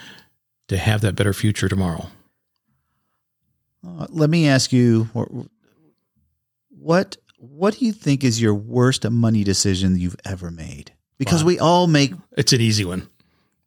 to 0.68 0.78
have 0.78 1.02
that 1.02 1.16
better 1.16 1.34
future 1.34 1.70
tomorrow. 1.70 2.10
Uh, 3.86 4.08
let 4.10 4.30
me 4.30 4.48
ask 4.48 4.74
you 4.74 5.10
what 6.70 7.18
what 7.50 7.78
do 7.78 7.86
you 7.86 7.92
think 7.94 8.24
is 8.24 8.42
your 8.42 8.54
worst 8.54 9.10
money 9.10 9.44
decision 9.44 9.98
you've 10.00 10.16
ever 10.26 10.52
made? 10.52 10.92
Because 11.18 11.44
Wow. 11.44 11.48
we 11.48 11.60
all 11.60 11.88
make 11.88 12.14
It's 12.38 12.54
an 12.54 12.62
easy 12.62 12.86
one. 12.86 13.08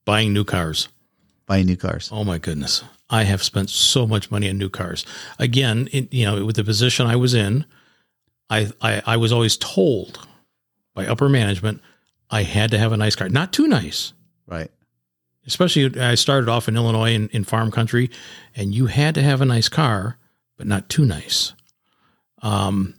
Buying 0.05 0.33
new 0.33 0.45
cars. 0.45 0.89
buying 1.47 1.67
new 1.67 1.77
cars. 1.77 2.11
Oh 2.13 2.25
my 2.25 2.37
goodness. 2.39 2.85
I 3.11 3.23
have 3.25 3.43
spent 3.43 3.71
so 3.71 4.07
much 4.07 4.31
money 4.31 4.51
on 4.51 4.59
new 4.59 4.69
cars. 4.69 5.07
Again, 5.39 5.89
it, 5.93 6.13
you 6.13 6.27
know, 6.27 6.45
with 6.45 6.57
the 6.57 6.65
position 6.65 7.07
I 7.07 7.17
was 7.17 7.33
in, 7.33 7.65
I, 8.51 8.71
I 8.83 9.03
I 9.07 9.17
was 9.17 9.33
always 9.33 9.57
told 9.57 10.27
by 10.95 11.07
upper 11.07 11.29
management 11.29 11.81
I 12.31 12.43
had 12.43 12.71
to 12.73 12.79
have 12.79 12.93
a 12.93 12.97
nice 12.99 13.17
car, 13.17 13.29
not 13.31 13.53
too 13.53 13.67
nice. 13.67 14.13
Right. 14.47 14.71
Especially 15.47 15.99
I 15.99 16.15
started 16.17 16.51
off 16.51 16.69
in 16.69 16.77
Illinois 16.77 17.15
in, 17.15 17.29
in 17.31 17.45
farm 17.45 17.71
country, 17.71 18.11
and 18.55 18.75
you 18.75 18.87
had 18.87 19.15
to 19.15 19.23
have 19.23 19.41
a 19.41 19.47
nice 19.47 19.71
car, 19.71 20.19
but 20.59 20.67
not 20.67 20.91
too 20.91 21.07
nice. 21.07 21.55
Um, 22.43 22.95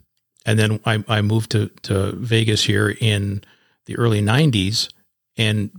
and 0.46 0.58
then 0.58 0.80
I, 0.84 1.04
I 1.08 1.22
moved 1.22 1.50
to, 1.52 1.68
to 1.82 2.12
Vegas 2.12 2.64
here 2.64 2.96
in 3.00 3.42
the 3.86 3.96
early 3.96 4.22
90s, 4.22 4.92
and 5.36 5.70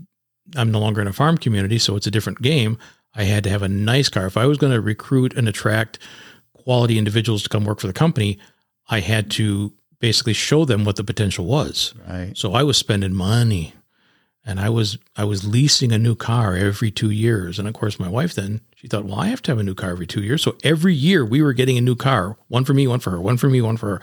I'm 0.56 0.72
no 0.72 0.80
longer 0.80 1.02
in 1.02 1.08
a 1.08 1.14
farm 1.14 1.38
community, 1.38 1.80
so 1.80 1.96
it's 1.96 2.08
a 2.08 2.12
different 2.12 2.42
game. 2.42 2.78
I 3.16 3.24
had 3.24 3.44
to 3.44 3.50
have 3.50 3.64
a 3.64 3.70
nice 3.70 4.10
car. 4.10 4.26
If 4.26 4.38
I 4.38 4.46
was 4.46 4.58
going 4.58 4.74
to 4.74 4.82
recruit 4.82 5.34
and 5.34 5.48
attract 5.48 6.00
quality 6.54 6.98
individuals 6.98 7.44
to 7.44 7.50
come 7.50 7.66
work 7.66 7.80
for 7.80 7.88
the 7.88 7.94
company, 7.94 8.40
I 8.90 9.00
had 9.00 9.32
to 9.32 9.74
basically 10.00 10.34
show 10.34 10.66
them 10.66 10.84
what 10.84 10.96
the 10.96 11.04
potential 11.04 11.46
was. 11.46 11.94
Right. 12.08 12.36
So 12.36 12.54
I 12.54 12.64
was 12.64 12.78
spending 12.78 13.14
money 13.14 13.74
and 14.46 14.60
I 14.60 14.70
was 14.70 14.98
I 15.16 15.24
was 15.24 15.48
leasing 15.48 15.92
a 15.92 16.00
new 16.00 16.16
car 16.16 16.56
every 16.56 16.92
2 16.92 17.10
years. 17.10 17.60
And 17.60 17.68
of 17.68 17.74
course 17.74 18.00
my 18.00 18.10
wife 18.10 18.34
then 18.34 18.62
she 18.76 18.88
thought, 18.88 19.06
"Well, 19.06 19.20
I 19.20 19.28
have 19.28 19.42
to 19.44 19.52
have 19.52 19.60
a 19.60 19.64
new 19.64 19.76
car 19.76 19.92
every 19.92 20.08
2 20.08 20.24
years." 20.24 20.42
So 20.42 20.58
every 20.64 20.96
year 20.96 21.24
we 21.26 21.42
were 21.42 21.54
getting 21.54 21.78
a 21.78 21.82
new 21.82 21.96
car, 21.96 22.38
one 22.48 22.66
for 22.66 22.74
me, 22.74 22.88
one 22.88 23.00
for 23.00 23.12
her, 23.12 23.22
one 23.22 23.38
for 23.38 23.50
me, 23.50 23.62
one 23.62 23.78
for 23.78 23.90
her. 23.90 24.02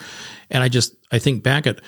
And 0.51 0.63
I 0.63 0.69
just 0.69 0.95
I 1.11 1.19
think 1.19 1.43
back 1.43 1.67
at 1.67 1.81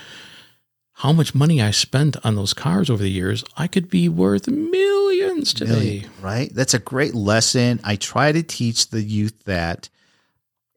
how 0.94 1.12
much 1.12 1.34
money 1.34 1.62
I 1.62 1.70
spent 1.70 2.16
on 2.24 2.34
those 2.34 2.52
cars 2.52 2.90
over 2.90 3.02
the 3.02 3.10
years, 3.10 3.42
I 3.56 3.66
could 3.68 3.88
be 3.88 4.08
worth 4.08 4.48
millions 4.48 5.54
today. 5.54 5.72
Million, 5.72 6.10
right? 6.20 6.54
That's 6.54 6.74
a 6.74 6.78
great 6.78 7.14
lesson. 7.14 7.80
I 7.84 7.96
try 7.96 8.32
to 8.32 8.42
teach 8.42 8.90
the 8.90 9.02
youth 9.02 9.44
that 9.44 9.88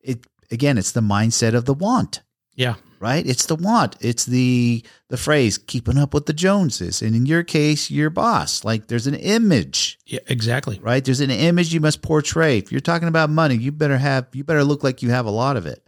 it 0.01 0.25
again, 0.51 0.77
it's 0.77 0.91
the 0.91 1.01
mindset 1.01 1.55
of 1.55 1.65
the 1.65 1.73
want, 1.73 2.21
Yeah. 2.55 2.75
Right? 3.03 3.27
It's 3.27 3.45
the 3.47 3.55
want. 3.55 3.97
It's 3.99 4.25
the 4.25 4.83
the 5.09 5.17
phrase 5.17 5.57
keeping 5.57 5.97
up 5.97 6.13
with 6.13 6.25
the 6.25 6.33
Joneses. 6.33 7.01
And 7.01 7.13
in 7.15 7.25
your 7.25 7.43
case, 7.43 7.91
your 7.91 8.09
boss. 8.09 8.63
Like 8.63 8.87
there's 8.87 9.05
an 9.07 9.15
image, 9.15 9.99
Yeah, 10.05 10.21
exactly. 10.27 10.79
right? 10.81 11.03
There's 11.03 11.19
an 11.19 11.29
image 11.29 11.73
you 11.73 11.81
must 11.81 12.01
portray. 12.01 12.57
If 12.57 12.71
you're 12.71 12.81
talking 12.81 13.09
about 13.09 13.29
money, 13.29 13.55
you 13.55 13.71
better 13.73 13.97
have 13.97 14.27
you 14.33 14.43
better 14.45 14.63
look 14.63 14.83
like 14.83 15.03
you 15.03 15.09
have 15.11 15.25
a 15.25 15.31
lot 15.31 15.57
of 15.57 15.65
it. 15.65 15.85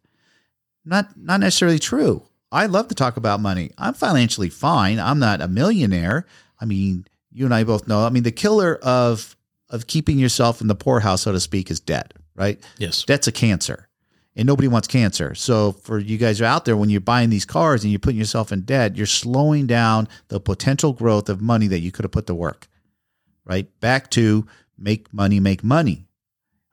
Not 0.83 1.17
not 1.17 1.39
necessarily 1.39 1.79
true. 1.79 2.27
I 2.51 2.67
love 2.67 2.89
to 2.89 2.95
talk 2.95 3.17
about 3.17 3.39
money. 3.39 3.71
I'm 3.77 3.93
financially 3.95 4.49
fine. 4.49 4.99
I'm 4.99 5.19
not 5.19 5.41
a 5.41 5.47
millionaire. 5.47 6.25
I 6.61 6.65
mean, 6.65 7.05
you 7.31 7.45
and 7.45 7.53
I 7.53 7.63
both 7.63 7.87
know. 7.87 8.05
I 8.05 8.09
mean, 8.09 8.23
the 8.23 8.31
killer 8.31 8.75
of 8.83 9.35
of 9.69 9.87
keeping 9.87 10.19
yourself 10.19 10.61
in 10.61 10.67
the 10.67 10.75
poorhouse, 10.75 11.21
so 11.23 11.31
to 11.31 11.39
speak, 11.39 11.71
is 11.71 11.79
debt, 11.79 12.13
right? 12.35 12.61
Yes. 12.77 13.03
Debt's 13.03 13.27
a 13.27 13.31
cancer. 13.31 13.84
And 14.37 14.45
nobody 14.45 14.67
wants 14.67 14.87
cancer. 14.87 15.33
So 15.33 15.71
for 15.71 15.97
you 15.97 16.17
guys 16.17 16.41
out 16.41 16.65
there, 16.65 16.75
when 16.75 16.89
you're 16.89 16.99
buying 16.99 17.29
these 17.29 17.45
cars 17.45 17.83
and 17.83 17.91
you're 17.91 17.99
putting 17.99 18.19
yourself 18.19 18.51
in 18.51 18.61
debt, 18.61 18.97
you're 18.97 19.05
slowing 19.05 19.65
down 19.65 20.09
the 20.27 20.41
potential 20.41 20.91
growth 20.91 21.29
of 21.29 21.39
money 21.41 21.67
that 21.67 21.79
you 21.79 21.91
could 21.91 22.03
have 22.03 22.11
put 22.11 22.27
to 22.27 22.35
work. 22.35 22.67
Right? 23.45 23.67
Back 23.79 24.11
to 24.11 24.45
make 24.77 25.13
money, 25.13 25.39
make 25.39 25.63
money. 25.63 26.07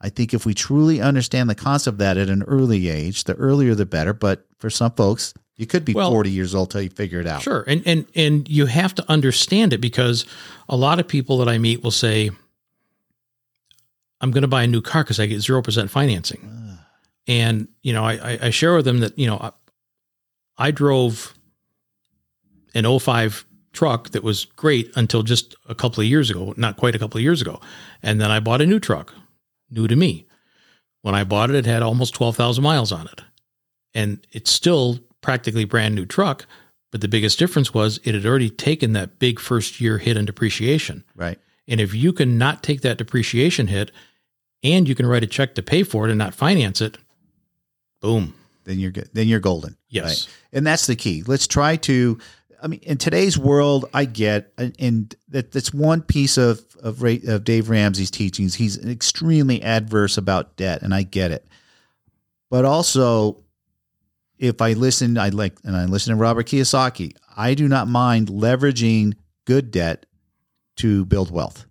I 0.00 0.08
think 0.08 0.34
if 0.34 0.44
we 0.44 0.54
truly 0.54 1.00
understand 1.00 1.48
the 1.48 1.54
concept 1.54 1.94
of 1.94 1.98
that 1.98 2.16
at 2.16 2.28
an 2.28 2.42
early 2.42 2.88
age, 2.88 3.22
the 3.24 3.34
earlier 3.34 3.76
the 3.76 3.86
better. 3.86 4.12
But 4.12 4.44
for 4.58 4.68
some 4.68 4.90
folks, 4.90 5.32
you 5.56 5.66
could 5.66 5.84
be 5.84 5.92
Well- 5.94 6.10
40 6.10 6.30
years 6.32 6.56
old 6.56 6.72
till 6.72 6.82
you 6.82 6.90
figure 6.90 7.20
it 7.20 7.26
out. 7.28 7.42
Sure. 7.42 7.62
And 7.68 7.82
and 7.86 8.06
and 8.16 8.48
you 8.48 8.66
have 8.66 8.96
to 8.96 9.08
understand 9.08 9.72
it 9.72 9.80
because 9.80 10.24
a 10.68 10.76
lot 10.76 10.98
of 10.98 11.06
people 11.06 11.38
that 11.38 11.48
I 11.48 11.58
meet 11.58 11.84
will 11.84 11.92
say 11.92 12.30
I'm 14.20 14.32
going 14.32 14.42
to 14.42 14.48
buy 14.48 14.64
a 14.64 14.66
new 14.66 14.80
car 14.80 15.04
cuz 15.04 15.20
I 15.20 15.26
get 15.26 15.38
0% 15.38 15.90
financing. 15.90 16.61
And 17.26 17.68
you 17.82 17.92
know, 17.92 18.04
I 18.04 18.38
I- 18.42 18.50
share 18.50 18.74
with 18.74 18.84
them 18.84 19.00
that, 19.00 19.18
you 19.18 19.26
know, 19.26 19.36
I, 19.38 19.52
I 20.58 20.70
drove 20.70 21.34
an 22.74 22.98
05 22.98 23.44
truck 23.72 24.10
that 24.10 24.22
was 24.22 24.44
great 24.44 24.90
until 24.96 25.22
just 25.22 25.54
a 25.68 25.74
couple 25.74 26.00
of 26.00 26.06
years 26.06 26.30
ago, 26.30 26.54
not 26.56 26.76
quite 26.76 26.94
a 26.94 26.98
couple 26.98 27.18
of 27.18 27.22
years 27.22 27.40
ago. 27.40 27.60
And 28.02 28.20
then 28.20 28.30
I 28.30 28.40
bought 28.40 28.60
a 28.60 28.66
new 28.66 28.78
truck, 28.78 29.14
new 29.70 29.86
to 29.88 29.96
me. 29.96 30.26
When 31.02 31.14
I 31.14 31.24
bought 31.24 31.50
it, 31.50 31.56
it 31.56 31.66
had 31.66 31.82
almost 31.82 32.14
12,000 32.14 32.62
miles 32.62 32.92
on 32.92 33.08
it. 33.08 33.22
And 33.94 34.26
it's 34.30 34.50
still 34.50 35.00
practically 35.20 35.64
brand 35.64 35.94
new 35.94 36.06
truck, 36.06 36.46
but 36.90 37.00
the 37.00 37.08
biggest 37.08 37.38
difference 37.38 37.72
was 37.74 37.98
it 38.04 38.14
had 38.14 38.26
already 38.26 38.50
taken 38.50 38.92
that 38.92 39.18
big 39.18 39.40
first 39.40 39.80
year 39.80 39.98
hit 39.98 40.16
in 40.16 40.26
depreciation. 40.26 41.04
Right. 41.16 41.38
And 41.66 41.80
if 41.80 41.94
you 41.94 42.12
can 42.12 42.38
not 42.38 42.62
take 42.62 42.82
that 42.82 42.98
depreciation 42.98 43.68
hit 43.68 43.90
and 44.62 44.88
you 44.88 44.94
can 44.94 45.06
write 45.06 45.24
a 45.24 45.28
check 45.28 45.54
to 45.54 45.62
pay 45.62 45.82
for 45.82 46.06
it 46.06 46.10
and 46.10 46.18
not 46.18 46.34
finance 46.34 46.80
it, 46.80 46.98
boom. 48.02 48.34
Then 48.64 48.78
you're 48.78 48.90
good. 48.90 49.08
Then 49.14 49.28
you're 49.28 49.40
golden. 49.40 49.76
Yes. 49.88 50.26
Right? 50.26 50.58
And 50.58 50.66
that's 50.66 50.86
the 50.86 50.96
key. 50.96 51.22
Let's 51.26 51.46
try 51.46 51.76
to. 51.76 52.18
I 52.62 52.68
mean, 52.68 52.80
in 52.82 52.96
today's 52.96 53.36
world, 53.36 53.86
I 53.92 54.04
get, 54.04 54.52
and, 54.56 54.76
and 54.78 55.14
that 55.28 55.50
that's 55.50 55.74
one 55.74 56.02
piece 56.02 56.36
of 56.36 56.60
of, 56.80 57.02
Ray, 57.02 57.20
of 57.26 57.44
Dave 57.44 57.68
Ramsey's 57.68 58.10
teachings. 58.10 58.54
He's 58.54 58.84
extremely 58.84 59.62
adverse 59.62 60.16
about 60.16 60.56
debt, 60.56 60.82
and 60.82 60.94
I 60.94 61.02
get 61.02 61.32
it. 61.32 61.46
But 62.50 62.64
also, 62.64 63.38
if 64.38 64.60
I 64.60 64.74
listen, 64.74 65.18
I 65.18 65.30
like, 65.30 65.58
and 65.64 65.76
I 65.76 65.86
listen 65.86 66.14
to 66.14 66.20
Robert 66.20 66.46
Kiyosaki. 66.46 67.16
I 67.36 67.54
do 67.54 67.66
not 67.66 67.88
mind 67.88 68.28
leveraging 68.28 69.14
good 69.44 69.70
debt 69.70 70.06
to 70.76 71.04
build 71.06 71.30
wealth. 71.30 71.64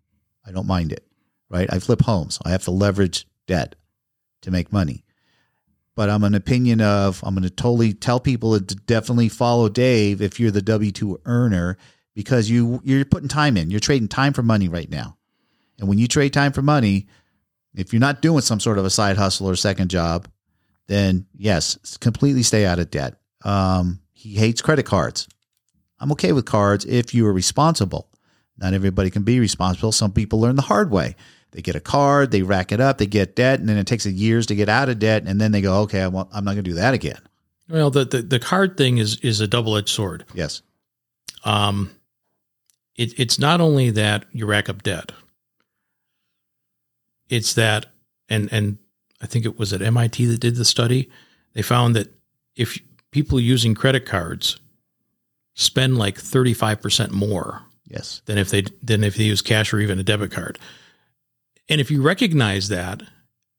I 0.45 0.51
don't 0.51 0.67
mind 0.67 0.91
it. 0.91 1.05
Right? 1.49 1.71
I 1.71 1.79
flip 1.79 2.01
homes. 2.01 2.39
I 2.43 2.51
have 2.51 2.63
to 2.63 2.71
leverage 2.71 3.27
debt 3.45 3.75
to 4.41 4.51
make 4.51 4.73
money 4.73 5.03
but 5.95 6.09
I'm 6.09 6.23
an 6.23 6.35
opinion 6.35 6.81
of 6.81 7.21
I'm 7.23 7.35
going 7.35 7.43
to 7.43 7.49
totally 7.49 7.93
tell 7.93 8.19
people 8.19 8.59
to 8.59 8.75
definitely 8.75 9.29
follow 9.29 9.69
Dave 9.69 10.21
if 10.21 10.39
you're 10.39 10.51
the 10.51 10.61
W 10.61 10.91
two 10.91 11.19
earner 11.25 11.77
because 12.13 12.49
you 12.49 12.81
you're 12.83 13.05
putting 13.05 13.29
time 13.29 13.57
in. 13.57 13.69
You're 13.69 13.79
trading 13.79 14.07
time 14.07 14.33
for 14.33 14.43
money 14.43 14.67
right 14.67 14.89
now, 14.89 15.17
and 15.79 15.87
when 15.87 15.97
you 15.97 16.07
trade 16.07 16.33
time 16.33 16.51
for 16.51 16.61
money, 16.61 17.07
if 17.73 17.93
you're 17.93 17.99
not 17.99 18.21
doing 18.21 18.41
some 18.41 18.59
sort 18.59 18.77
of 18.77 18.85
a 18.85 18.89
side 18.89 19.17
hustle 19.17 19.49
or 19.49 19.55
second 19.55 19.89
job, 19.89 20.27
then 20.87 21.25
yes, 21.35 21.97
completely 21.99 22.43
stay 22.43 22.65
out 22.65 22.79
of 22.79 22.91
debt. 22.91 23.15
Um, 23.43 24.01
he 24.13 24.35
hates 24.35 24.61
credit 24.61 24.85
cards. 24.85 25.27
I'm 25.99 26.11
okay 26.13 26.31
with 26.31 26.45
cards 26.45 26.85
if 26.85 27.13
you 27.13 27.27
are 27.27 27.33
responsible. 27.33 28.09
Not 28.57 28.73
everybody 28.73 29.09
can 29.09 29.23
be 29.23 29.39
responsible. 29.39 29.91
Some 29.91 30.11
people 30.11 30.39
learn 30.39 30.55
the 30.55 30.61
hard 30.61 30.91
way. 30.91 31.15
They 31.51 31.61
get 31.61 31.75
a 31.75 31.81
card, 31.81 32.31
they 32.31 32.43
rack 32.43 32.71
it 32.71 32.79
up, 32.79 32.97
they 32.97 33.05
get 33.05 33.35
debt, 33.35 33.59
and 33.59 33.67
then 33.67 33.77
it 33.77 33.85
takes 33.87 34.05
years 34.05 34.45
to 34.47 34.55
get 34.55 34.69
out 34.69 34.89
of 34.89 34.99
debt, 34.99 35.23
and 35.25 35.39
then 35.39 35.51
they 35.51 35.61
go, 35.61 35.81
"Okay, 35.81 36.01
I 36.01 36.07
want, 36.07 36.29
I'm 36.33 36.45
not 36.45 36.53
going 36.53 36.63
to 36.63 36.69
do 36.69 36.75
that 36.75 36.93
again." 36.93 37.19
Well, 37.69 37.89
the, 37.89 38.05
the, 38.05 38.21
the 38.21 38.39
card 38.39 38.77
thing 38.77 38.97
is, 38.97 39.17
is 39.19 39.39
a 39.39 39.47
double 39.47 39.77
edged 39.77 39.89
sword. 39.89 40.25
Yes, 40.33 40.61
Um, 41.43 41.91
it, 42.95 43.17
it's 43.19 43.39
not 43.39 43.61
only 43.61 43.89
that 43.91 44.25
you 44.33 44.45
rack 44.45 44.69
up 44.69 44.83
debt, 44.83 45.11
it's 47.29 47.53
that, 47.53 47.85
and, 48.27 48.51
and 48.51 48.77
I 49.21 49.25
think 49.25 49.45
it 49.45 49.57
was 49.57 49.71
at 49.71 49.81
MIT 49.81 50.25
that 50.25 50.39
did 50.39 50.55
the 50.55 50.65
study. 50.65 51.09
They 51.53 51.61
found 51.61 51.95
that 51.95 52.13
if 52.55 52.77
people 53.11 53.39
using 53.39 53.73
credit 53.73 54.05
cards 54.05 54.59
spend 55.53 55.97
like 55.97 56.17
35% 56.17 57.11
more 57.11 57.63
yes, 57.87 58.21
than 58.25 58.37
if 58.37 58.49
they 58.49 58.63
than 58.81 59.03
if 59.03 59.15
they 59.15 59.23
use 59.23 59.41
cash 59.41 59.73
or 59.73 59.79
even 59.79 59.99
a 59.99 60.03
debit 60.03 60.31
card. 60.31 60.59
And 61.69 61.79
if 61.81 61.89
you 61.91 62.01
recognize 62.01 62.67
that 62.67 63.01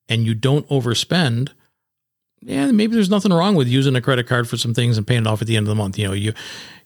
and 0.09 0.25
you 0.27 0.35
don't 0.35 0.69
overspend, 0.69 1.51
yeah, 2.41 2.71
maybe 2.73 2.95
there's 2.95 3.09
nothing 3.11 3.33
wrong 3.33 3.55
with 3.55 3.69
using 3.69 3.95
a 3.97 4.01
credit 4.01 4.27
card 4.27 4.49
for 4.49 4.57
some 4.57 4.75
things 4.75 4.99
and 4.99 5.07
paying 5.07 5.23
it 5.23 5.27
off 5.27 5.41
at 5.41 5.47
the 5.49 5.57
end 5.57 5.65
of 5.67 5.69
the 5.69 5.77
month. 5.77 5.99
You 5.99 6.09
know, 6.09 6.13
you 6.13 6.33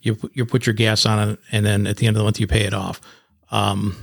you 0.03 0.14
put- 0.14 0.37
you 0.37 0.45
put 0.45 0.67
your 0.67 0.75
gas 0.75 1.07
on 1.07 1.31
it, 1.31 1.39
and 1.51 1.64
then 1.64 1.87
at 1.87 1.97
the 1.97 2.07
end 2.07 2.17
of 2.17 2.19
the 2.21 2.25
month 2.25 2.39
you 2.39 2.47
pay 2.47 2.64
it 2.64 2.75
off. 2.75 3.01
Um, 3.51 3.97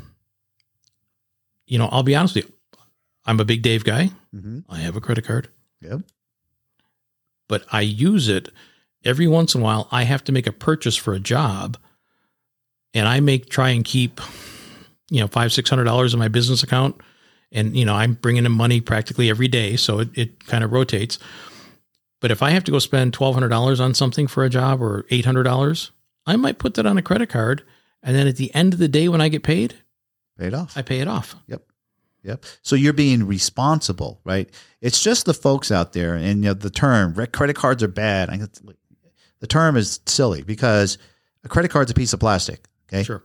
you 1.66 1.78
know, 1.78 1.88
I'll 1.92 2.04
be 2.04 2.16
honest 2.16 2.36
with 2.36 2.46
you. 2.46 2.54
I'm 3.26 3.40
a 3.40 3.46
big 3.46 3.62
Dave 3.62 3.84
guy. 3.84 4.10
mm-hmm. 4.36 4.60
I 4.70 4.80
have 4.80 4.96
a 4.98 5.02
credit 5.02 5.26
card, 5.26 5.48
yep, 5.80 6.02
but 7.48 7.64
I 7.72 7.82
use 7.82 8.28
it 8.28 8.50
every 9.06 9.28
once 9.28 9.54
in 9.56 9.62
a 9.62 9.64
while. 9.64 9.88
I 9.92 10.04
have 10.04 10.24
to 10.26 10.32
make 10.32 10.48
a 10.48 10.52
purchase 10.52 10.96
for 10.98 11.14
a 11.14 11.20
job, 11.20 11.78
and 12.94 13.08
I 13.08 13.20
make 13.22 13.50
try 13.50 13.70
and 13.70 13.86
keep, 13.86 14.20
you 15.14 15.20
know, 15.20 15.28
five 15.28 15.54
six 15.54 15.70
hundred 15.70 15.84
dollars 15.84 16.14
in 16.14 16.20
my 16.20 16.28
business 16.28 16.64
account, 16.64 17.00
and 17.52 17.78
you 17.78 17.86
know 17.86 17.94
I'm 17.94 18.16
bringing 18.16 18.48
in 18.48 18.52
money 18.52 18.82
practically 18.82 19.30
every 19.30 19.48
day, 19.48 19.76
so 19.76 20.00
it, 20.00 20.10
it 20.16 20.46
kind 20.48 20.64
of 20.64 20.72
rotates. 20.72 21.20
But 22.20 22.32
if 22.32 22.42
I 22.42 22.50
have 22.50 22.64
to 22.64 22.72
go 22.72 22.80
spend 22.80 23.14
twelve 23.14 23.36
hundred 23.36 23.50
dollars 23.50 23.80
on 23.80 23.94
something 23.94 24.26
for 24.26 24.44
a 24.44 24.50
job 24.50 24.82
or 24.82 25.06
eight 25.12 25.26
hundred 25.26 25.44
dollars, 25.44 25.92
I 26.26 26.36
might 26.36 26.58
put 26.58 26.74
that 26.74 26.88
on 26.88 26.98
a 26.98 27.04
credit 27.04 27.30
card, 27.30 27.64
and 28.02 28.16
then 28.16 28.26
at 28.28 28.38
the 28.38 28.54
end 28.56 28.74
of 28.74 28.80
the 28.80 28.88
day 28.88 29.08
when 29.08 29.22
I 29.22 29.30
get 29.30 29.44
paid, 29.44 29.76
paid 30.36 30.56
off. 30.56 30.76
I 30.76 30.82
pay 30.82 31.00
it 31.00 31.08
off. 31.08 31.36
Yep. 31.46 31.62
Yep. 32.24 32.46
So 32.64 32.76
you're 32.76 32.94
being 32.94 33.28
responsible, 33.28 34.20
right? 34.24 34.50
It's 34.82 35.04
just 35.04 35.28
the 35.28 35.36
folks 35.36 35.72
out 35.72 35.94
there, 35.94 36.16
and 36.16 36.38
you 36.40 36.50
know 36.50 36.54
the 36.56 36.72
term 36.72 37.14
credit 37.28 37.56
cards 37.56 37.84
are 37.84 37.88
bad. 37.88 38.32
I, 38.32 38.38
the 39.42 39.48
term 39.48 39.78
is 39.78 40.00
silly 40.08 40.42
because 40.42 40.98
a 41.44 41.50
credit 41.50 41.70
card's 41.70 41.92
a 41.92 41.94
piece 41.94 42.14
of 42.14 42.20
plastic. 42.20 42.66
Okay. 42.88 43.04
Sure. 43.04 43.24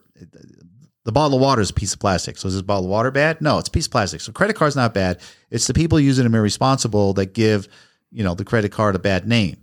The 1.08 1.12
bottle 1.12 1.38
of 1.38 1.40
water 1.40 1.62
is 1.62 1.70
a 1.70 1.72
piece 1.72 1.94
of 1.94 2.00
plastic. 2.00 2.36
So 2.36 2.48
is 2.48 2.52
this 2.52 2.60
bottle 2.60 2.84
of 2.84 2.90
water 2.90 3.10
bad? 3.10 3.40
No, 3.40 3.56
it's 3.56 3.70
a 3.70 3.72
piece 3.72 3.86
of 3.86 3.92
plastic. 3.92 4.20
So 4.20 4.30
credit 4.30 4.56
card's 4.56 4.76
not 4.76 4.92
bad. 4.92 5.22
It's 5.50 5.66
the 5.66 5.72
people 5.72 5.98
using 5.98 6.24
them 6.24 6.34
irresponsible 6.34 7.14
that 7.14 7.32
give, 7.32 7.66
you 8.10 8.22
know, 8.22 8.34
the 8.34 8.44
credit 8.44 8.72
card 8.72 8.94
a 8.94 8.98
bad 8.98 9.26
name. 9.26 9.56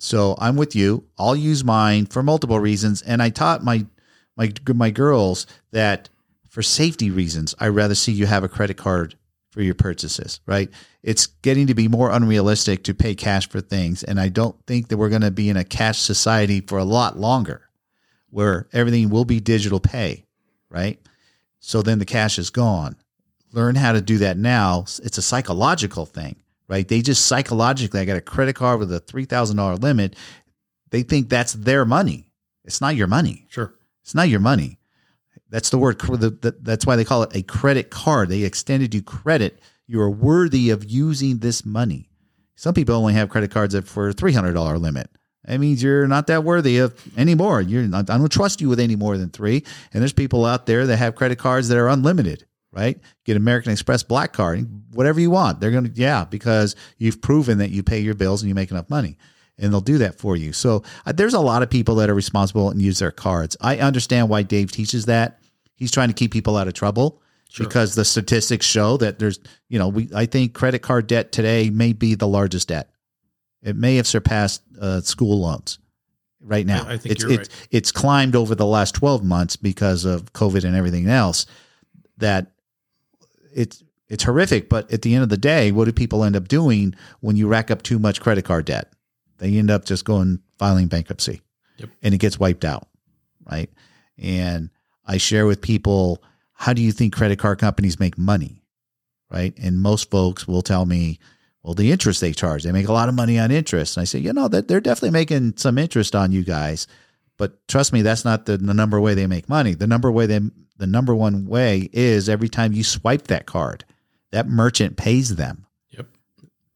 So 0.00 0.34
I'm 0.36 0.56
with 0.56 0.74
you. 0.74 1.04
I'll 1.16 1.36
use 1.36 1.62
mine 1.62 2.06
for 2.06 2.24
multiple 2.24 2.58
reasons, 2.58 3.02
and 3.02 3.22
I 3.22 3.30
taught 3.30 3.62
my 3.62 3.86
my 4.36 4.52
my 4.66 4.90
girls 4.90 5.46
that 5.70 6.08
for 6.48 6.60
safety 6.60 7.08
reasons, 7.08 7.54
I 7.60 7.68
rather 7.68 7.94
see 7.94 8.10
you 8.10 8.26
have 8.26 8.42
a 8.42 8.48
credit 8.48 8.76
card 8.76 9.14
for 9.52 9.62
your 9.62 9.76
purchases. 9.76 10.40
Right? 10.44 10.70
It's 11.04 11.28
getting 11.28 11.68
to 11.68 11.74
be 11.76 11.86
more 11.86 12.10
unrealistic 12.10 12.82
to 12.82 12.94
pay 12.94 13.14
cash 13.14 13.48
for 13.48 13.60
things, 13.60 14.02
and 14.02 14.18
I 14.18 14.28
don't 14.28 14.56
think 14.66 14.88
that 14.88 14.96
we're 14.96 15.08
going 15.08 15.22
to 15.22 15.30
be 15.30 15.48
in 15.48 15.56
a 15.56 15.62
cash 15.62 16.00
society 16.00 16.60
for 16.60 16.78
a 16.78 16.84
lot 16.84 17.16
longer, 17.16 17.68
where 18.30 18.66
everything 18.72 19.08
will 19.08 19.24
be 19.24 19.38
digital 19.38 19.78
pay. 19.78 20.24
Right? 20.74 21.00
So 21.60 21.80
then 21.80 21.98
the 21.98 22.04
cash 22.04 22.38
is 22.38 22.50
gone. 22.50 22.96
Learn 23.52 23.76
how 23.76 23.92
to 23.92 24.00
do 24.00 24.18
that 24.18 24.36
now. 24.36 24.80
It's 24.80 25.18
a 25.18 25.22
psychological 25.22 26.04
thing 26.04 26.36
right? 26.68 26.86
They 26.86 27.02
just 27.02 27.26
psychologically, 27.26 28.00
I 28.00 28.04
got 28.04 28.16
a 28.16 28.22
credit 28.22 28.54
card 28.54 28.80
with 28.80 28.92
a 28.92 29.00
$3,000 29.00 29.82
limit. 29.82 30.16
They 30.90 31.02
think 31.02 31.28
that's 31.28 31.52
their 31.52 31.84
money. 31.84 32.30
It's 32.64 32.80
not 32.80 32.96
your 32.96 33.06
money. 33.06 33.46
Sure. 33.48 33.74
It's 34.02 34.14
not 34.14 34.28
your 34.28 34.40
money. 34.40 34.78
That's 35.50 35.70
the 35.70 35.78
word. 35.78 36.00
That's 36.00 36.86
why 36.86 36.96
they 36.96 37.04
call 37.04 37.22
it 37.22 37.36
a 37.36 37.42
credit 37.42 37.90
card. 37.90 38.28
They 38.28 38.42
extended 38.42 38.94
you 38.94 39.02
credit. 39.02 39.60
You 39.86 40.00
are 40.00 40.10
worthy 40.10 40.70
of 40.70 40.84
using 40.84 41.38
this 41.38 41.64
money. 41.64 42.08
Some 42.56 42.74
people 42.74 42.94
only 42.94 43.14
have 43.14 43.28
credit 43.28 43.50
cards 43.50 43.78
for 43.88 44.08
a 44.08 44.14
$300 44.14 44.80
limit. 44.80 45.10
That 45.44 45.60
means 45.60 45.82
you're 45.82 46.06
not 46.06 46.26
that 46.28 46.44
worthy 46.44 46.78
of 46.78 46.94
anymore. 47.18 47.60
You're 47.60 47.82
not, 47.82 48.08
I 48.08 48.16
don't 48.16 48.32
trust 48.32 48.60
you 48.60 48.68
with 48.68 48.80
any 48.80 48.96
more 48.96 49.18
than 49.18 49.30
three. 49.30 49.64
And 49.92 50.02
there's 50.02 50.12
people 50.12 50.44
out 50.46 50.66
there 50.66 50.86
that 50.86 50.96
have 50.96 51.14
credit 51.14 51.38
cards 51.38 51.68
that 51.68 51.78
are 51.78 51.88
unlimited 51.88 52.46
right? 52.74 52.98
Get 53.24 53.36
American 53.36 53.72
Express 53.72 54.02
Black 54.02 54.32
Card, 54.32 54.68
whatever 54.92 55.20
you 55.20 55.30
want. 55.30 55.60
They're 55.60 55.70
going 55.70 55.84
to, 55.84 55.92
yeah, 55.94 56.24
because 56.24 56.74
you've 56.98 57.22
proven 57.22 57.58
that 57.58 57.70
you 57.70 57.82
pay 57.82 58.00
your 58.00 58.14
bills 58.14 58.42
and 58.42 58.48
you 58.48 58.54
make 58.54 58.70
enough 58.70 58.90
money. 58.90 59.16
And 59.56 59.72
they'll 59.72 59.80
do 59.80 59.98
that 59.98 60.18
for 60.18 60.36
you. 60.36 60.52
So 60.52 60.82
uh, 61.06 61.12
there's 61.12 61.34
a 61.34 61.40
lot 61.40 61.62
of 61.62 61.70
people 61.70 61.94
that 61.96 62.10
are 62.10 62.14
responsible 62.14 62.70
and 62.70 62.82
use 62.82 62.98
their 62.98 63.12
cards. 63.12 63.56
I 63.60 63.78
understand 63.78 64.28
why 64.28 64.42
Dave 64.42 64.72
teaches 64.72 65.06
that. 65.06 65.38
He's 65.76 65.92
trying 65.92 66.08
to 66.08 66.14
keep 66.14 66.32
people 66.32 66.56
out 66.56 66.66
of 66.66 66.74
trouble 66.74 67.22
sure. 67.48 67.64
because 67.64 67.94
the 67.94 68.04
statistics 68.04 68.66
show 68.66 68.96
that 68.96 69.20
there's, 69.20 69.38
you 69.68 69.78
know, 69.78 69.88
we 69.88 70.08
I 70.14 70.26
think 70.26 70.54
credit 70.54 70.80
card 70.80 71.06
debt 71.06 71.30
today 71.30 71.70
may 71.70 71.92
be 71.92 72.16
the 72.16 72.26
largest 72.26 72.68
debt. 72.68 72.90
It 73.64 73.76
may 73.76 73.96
have 73.96 74.06
surpassed 74.06 74.62
uh, 74.80 75.00
school 75.00 75.40
loans 75.40 75.78
right 76.40 76.66
now. 76.66 76.84
I, 76.86 76.92
I 76.92 76.98
think 76.98 77.14
it's, 77.14 77.24
it's, 77.24 77.36
right. 77.36 77.68
it's 77.70 77.92
climbed 77.92 78.36
over 78.36 78.54
the 78.54 78.66
last 78.66 78.94
12 78.94 79.24
months 79.24 79.56
because 79.56 80.04
of 80.04 80.32
COVID 80.32 80.64
and 80.64 80.76
everything 80.76 81.08
else. 81.08 81.46
That 82.18 82.52
it's 83.52 83.82
it's 84.08 84.24
horrific. 84.24 84.68
But 84.68 84.92
at 84.92 85.02
the 85.02 85.14
end 85.14 85.22
of 85.22 85.28
the 85.28 85.36
day, 85.36 85.72
what 85.72 85.86
do 85.86 85.92
people 85.92 86.22
end 86.22 86.36
up 86.36 86.46
doing 86.46 86.94
when 87.20 87.36
you 87.36 87.48
rack 87.48 87.70
up 87.70 87.82
too 87.82 87.98
much 87.98 88.20
credit 88.20 88.44
card 88.44 88.66
debt? 88.66 88.92
They 89.38 89.56
end 89.56 89.70
up 89.70 89.84
just 89.84 90.04
going 90.04 90.40
filing 90.58 90.86
bankruptcy, 90.86 91.40
yep. 91.78 91.90
and 92.02 92.14
it 92.14 92.18
gets 92.18 92.38
wiped 92.38 92.64
out, 92.64 92.86
right? 93.50 93.68
And 94.16 94.70
I 95.06 95.16
share 95.16 95.46
with 95.46 95.60
people, 95.60 96.22
how 96.52 96.72
do 96.72 96.82
you 96.82 96.92
think 96.92 97.14
credit 97.14 97.38
card 97.38 97.58
companies 97.58 97.98
make 97.98 98.16
money, 98.16 98.62
right? 99.30 99.52
And 99.58 99.80
most 99.80 100.10
folks 100.10 100.46
will 100.46 100.62
tell 100.62 100.86
me, 100.86 101.18
well, 101.64 101.74
the 101.74 101.90
interest 101.90 102.20
they 102.20 102.32
charge, 102.32 102.62
they 102.62 102.72
make 102.72 102.88
a 102.88 102.92
lot 102.92 103.08
of 103.08 103.14
money 103.14 103.38
on 103.38 103.50
interest. 103.50 103.96
And 103.96 104.02
I 104.02 104.04
say, 104.04 104.18
you 104.18 104.34
know, 104.34 104.48
they're 104.48 104.80
definitely 104.80 105.10
making 105.10 105.56
some 105.56 105.78
interest 105.78 106.14
on 106.14 106.30
you 106.30 106.44
guys, 106.44 106.86
but 107.38 107.66
trust 107.66 107.92
me, 107.92 108.02
that's 108.02 108.24
not 108.24 108.44
the, 108.44 108.58
the 108.58 108.74
number 108.74 109.00
way 109.00 109.14
they 109.14 109.26
make 109.26 109.48
money. 109.48 109.74
The 109.74 109.86
number 109.86 110.12
way 110.12 110.26
they 110.26 110.40
the 110.76 110.86
number 110.86 111.14
one 111.14 111.46
way 111.46 111.88
is 111.92 112.28
every 112.28 112.48
time 112.48 112.72
you 112.72 112.84
swipe 112.84 113.28
that 113.28 113.46
card, 113.46 113.84
that 114.32 114.48
merchant 114.48 114.96
pays 114.96 115.36
them. 115.36 115.66
Yep. 115.90 116.08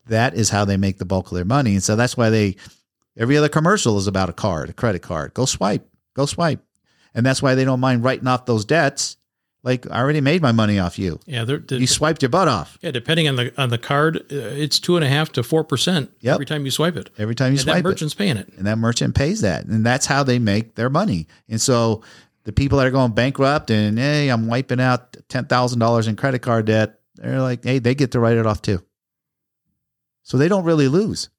That 0.07 0.34
is 0.34 0.51
how 0.51 0.64
they 0.64 0.76
make 0.76 0.99
the 0.99 1.05
bulk 1.05 1.26
of 1.26 1.34
their 1.34 1.45
money. 1.45 1.74
And 1.74 1.82
so 1.82 1.95
that's 1.95 2.16
why 2.16 2.30
they 2.30 2.57
every 3.16 3.36
other 3.36 3.49
commercial 3.49 3.99
is 3.99 4.07
about 4.07 4.30
a 4.30 4.32
card, 4.32 4.70
a 4.70 4.72
credit 4.72 5.03
card. 5.03 5.34
Go 5.34 5.45
swipe, 5.45 5.86
go 6.14 6.24
swipe. 6.24 6.64
And 7.14 7.26
that's 7.26 7.43
why 7.43 7.55
they 7.55 7.64
don't 7.64 7.80
mind 7.80 8.05
writing 8.05 8.28
off 8.28 8.47
those 8.47 8.64
debts. 8.64 9.18
Like 9.64 9.90
I 9.90 9.98
already 10.00 10.20
made 10.20 10.40
my 10.40 10.52
money 10.52 10.78
off 10.78 10.98
you. 10.98 11.18
Yeah, 11.26 11.44
they're, 11.44 11.59
they're, 11.59 11.80
you 11.80 11.86
swiped 11.86 12.22
your 12.22 12.28
butt 12.28 12.46
off. 12.46 12.78
Yeah, 12.80 12.92
depending 12.92 13.28
on 13.28 13.36
the 13.36 13.52
on 13.61 13.70
the 13.70 13.78
card, 13.78 14.18
uh, 14.18 14.22
it's 14.30 14.78
two 14.78 14.96
and 14.96 15.04
a 15.04 15.09
half 15.09 15.32
to 15.32 15.42
four 15.42 15.64
percent 15.64 16.12
yep. 16.20 16.34
every 16.34 16.46
time 16.46 16.64
you 16.64 16.70
swipe 16.70 16.96
it. 16.96 17.11
Every 17.18 17.34
time 17.34 17.52
you 17.52 17.59
and 17.59 17.61
swipe 17.61 17.76
that 17.76 17.84
merchant's 17.84 18.14
it. 18.14 18.18
paying 18.18 18.36
it, 18.36 18.48
and 18.56 18.66
that 18.66 18.78
merchant 18.78 19.14
pays 19.16 19.40
that, 19.40 19.64
and 19.64 19.84
that's 19.84 20.06
how 20.06 20.22
they 20.22 20.38
make 20.38 20.76
their 20.76 20.88
money. 20.88 21.26
And 21.48 21.61
so 21.61 22.02
the 22.44 22.52
people 22.52 22.78
that 22.78 22.86
are 22.86 22.92
going 22.92 23.12
bankrupt 23.12 23.70
and 23.70 23.98
hey, 23.98 24.28
I'm 24.28 24.46
wiping 24.46 24.80
out 24.80 25.16
ten 25.28 25.46
thousand 25.46 25.80
dollars 25.80 26.06
in 26.06 26.16
credit 26.16 26.38
card 26.40 26.66
debt. 26.66 27.00
They're 27.16 27.42
like, 27.42 27.64
hey, 27.64 27.80
they 27.80 27.96
get 27.96 28.12
to 28.12 28.20
write 28.20 28.36
it 28.36 28.46
off 28.46 28.62
too. 28.62 28.82
So 30.22 30.38
they 30.38 30.48
don't 30.48 30.64
really 30.64 30.88
lose. 30.88 31.30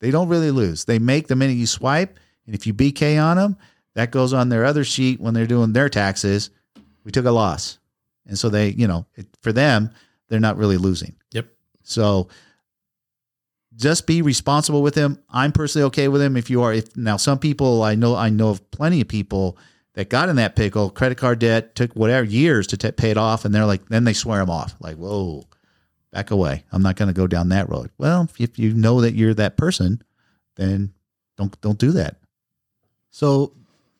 They 0.00 0.10
don't 0.10 0.28
really 0.28 0.50
lose. 0.50 0.86
They 0.86 0.98
make 0.98 1.28
the 1.28 1.36
minute 1.36 1.56
you 1.56 1.66
swipe, 1.66 2.18
and 2.46 2.54
if 2.54 2.66
you 2.66 2.72
BK 2.72 3.22
on 3.22 3.36
them, 3.36 3.58
that 3.94 4.10
goes 4.10 4.32
on 4.32 4.48
their 4.48 4.64
other 4.64 4.82
sheet 4.82 5.20
when 5.20 5.34
they're 5.34 5.46
doing 5.46 5.72
their 5.72 5.88
taxes. 5.90 6.50
We 7.04 7.12
took 7.12 7.26
a 7.26 7.30
loss, 7.30 7.78
and 8.26 8.38
so 8.38 8.48
they, 8.48 8.70
you 8.70 8.86
know, 8.86 9.06
it, 9.16 9.26
for 9.42 9.52
them, 9.52 9.90
they're 10.28 10.40
not 10.40 10.56
really 10.56 10.76
losing. 10.76 11.14
Yep. 11.32 11.48
So 11.82 12.28
just 13.76 14.06
be 14.06 14.22
responsible 14.22 14.82
with 14.82 14.94
them. 14.94 15.18
I'm 15.30 15.52
personally 15.52 15.86
okay 15.86 16.08
with 16.08 16.20
them. 16.20 16.36
If 16.36 16.50
you 16.50 16.62
are, 16.62 16.72
if 16.72 16.96
now 16.96 17.16
some 17.16 17.38
people 17.38 17.82
I 17.82 17.94
know, 17.94 18.16
I 18.16 18.28
know 18.28 18.50
of 18.50 18.70
plenty 18.70 19.00
of 19.00 19.08
people 19.08 19.56
that 19.94 20.08
got 20.10 20.28
in 20.28 20.36
that 20.36 20.56
pickle, 20.56 20.90
credit 20.90 21.18
card 21.18 21.38
debt 21.38 21.74
took 21.74 21.92
whatever 21.94 22.26
years 22.26 22.66
to 22.68 22.76
t- 22.76 22.92
pay 22.92 23.10
it 23.10 23.16
off, 23.16 23.44
and 23.44 23.54
they're 23.54 23.66
like, 23.66 23.88
then 23.88 24.04
they 24.04 24.12
swear 24.12 24.40
them 24.40 24.50
off, 24.50 24.74
like, 24.80 24.96
whoa, 24.96 25.44
back 26.12 26.30
away. 26.30 26.64
I'm 26.72 26.82
not 26.82 26.96
going 26.96 27.08
to 27.08 27.14
go 27.14 27.26
down 27.26 27.48
that 27.48 27.68
road. 27.68 27.90
Well, 27.98 28.28
if 28.38 28.58
you 28.58 28.74
know 28.74 29.00
that 29.00 29.14
you're 29.14 29.34
that 29.34 29.56
person, 29.56 30.02
then 30.56 30.92
don't 31.36 31.58
don't 31.60 31.78
do 31.78 31.92
that. 31.92 32.16
So 33.10 33.54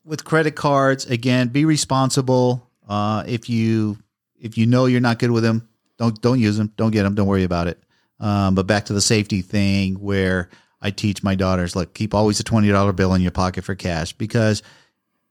with 0.05 0.25
credit 0.25 0.55
cards, 0.55 1.07
again, 1.07 1.49
be 1.49 1.65
responsible. 1.65 2.70
Uh, 2.91 3.23
if 3.29 3.49
you 3.49 3.97
if 4.41 4.59
you 4.59 4.67
know 4.67 4.87
you're 4.87 5.01
not 5.01 5.21
good 5.21 5.31
with 5.31 5.45
them, 5.45 5.69
don't 5.97 6.21
don't 6.21 6.41
use 6.41 6.57
them. 6.57 6.73
Don't 6.77 6.91
get 6.91 7.05
them. 7.05 7.15
Don't 7.15 7.29
worry 7.29 7.45
about 7.45 7.69
it. 7.69 7.81
Um, 8.19 8.57
but 8.57 8.67
back 8.67 8.87
to 8.87 8.93
the 8.93 9.01
safety 9.01 9.43
thing, 9.43 9.95
where 9.95 10.51
I 10.83 10.91
teach 10.91 11.23
my 11.23 11.37
daughters, 11.37 11.77
look, 11.77 11.95
keep 11.95 12.15
always 12.15 12.41
a 12.41 12.45
twenty 12.45 12.69
dollar 12.69 12.93
bill 12.93 13.15
in 13.15 13.23
your 13.23 13.31
pocket 13.31 13.63
for 13.63 13.77
cash 13.77 14.13
because 14.13 14.65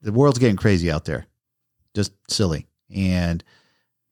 the 0.01 0.13
world's 0.13 0.39
getting 0.39 0.55
crazy 0.55 0.89
out 0.89 1.03
there, 1.03 1.27
just 1.93 2.13
silly, 2.31 2.65
and 2.89 3.43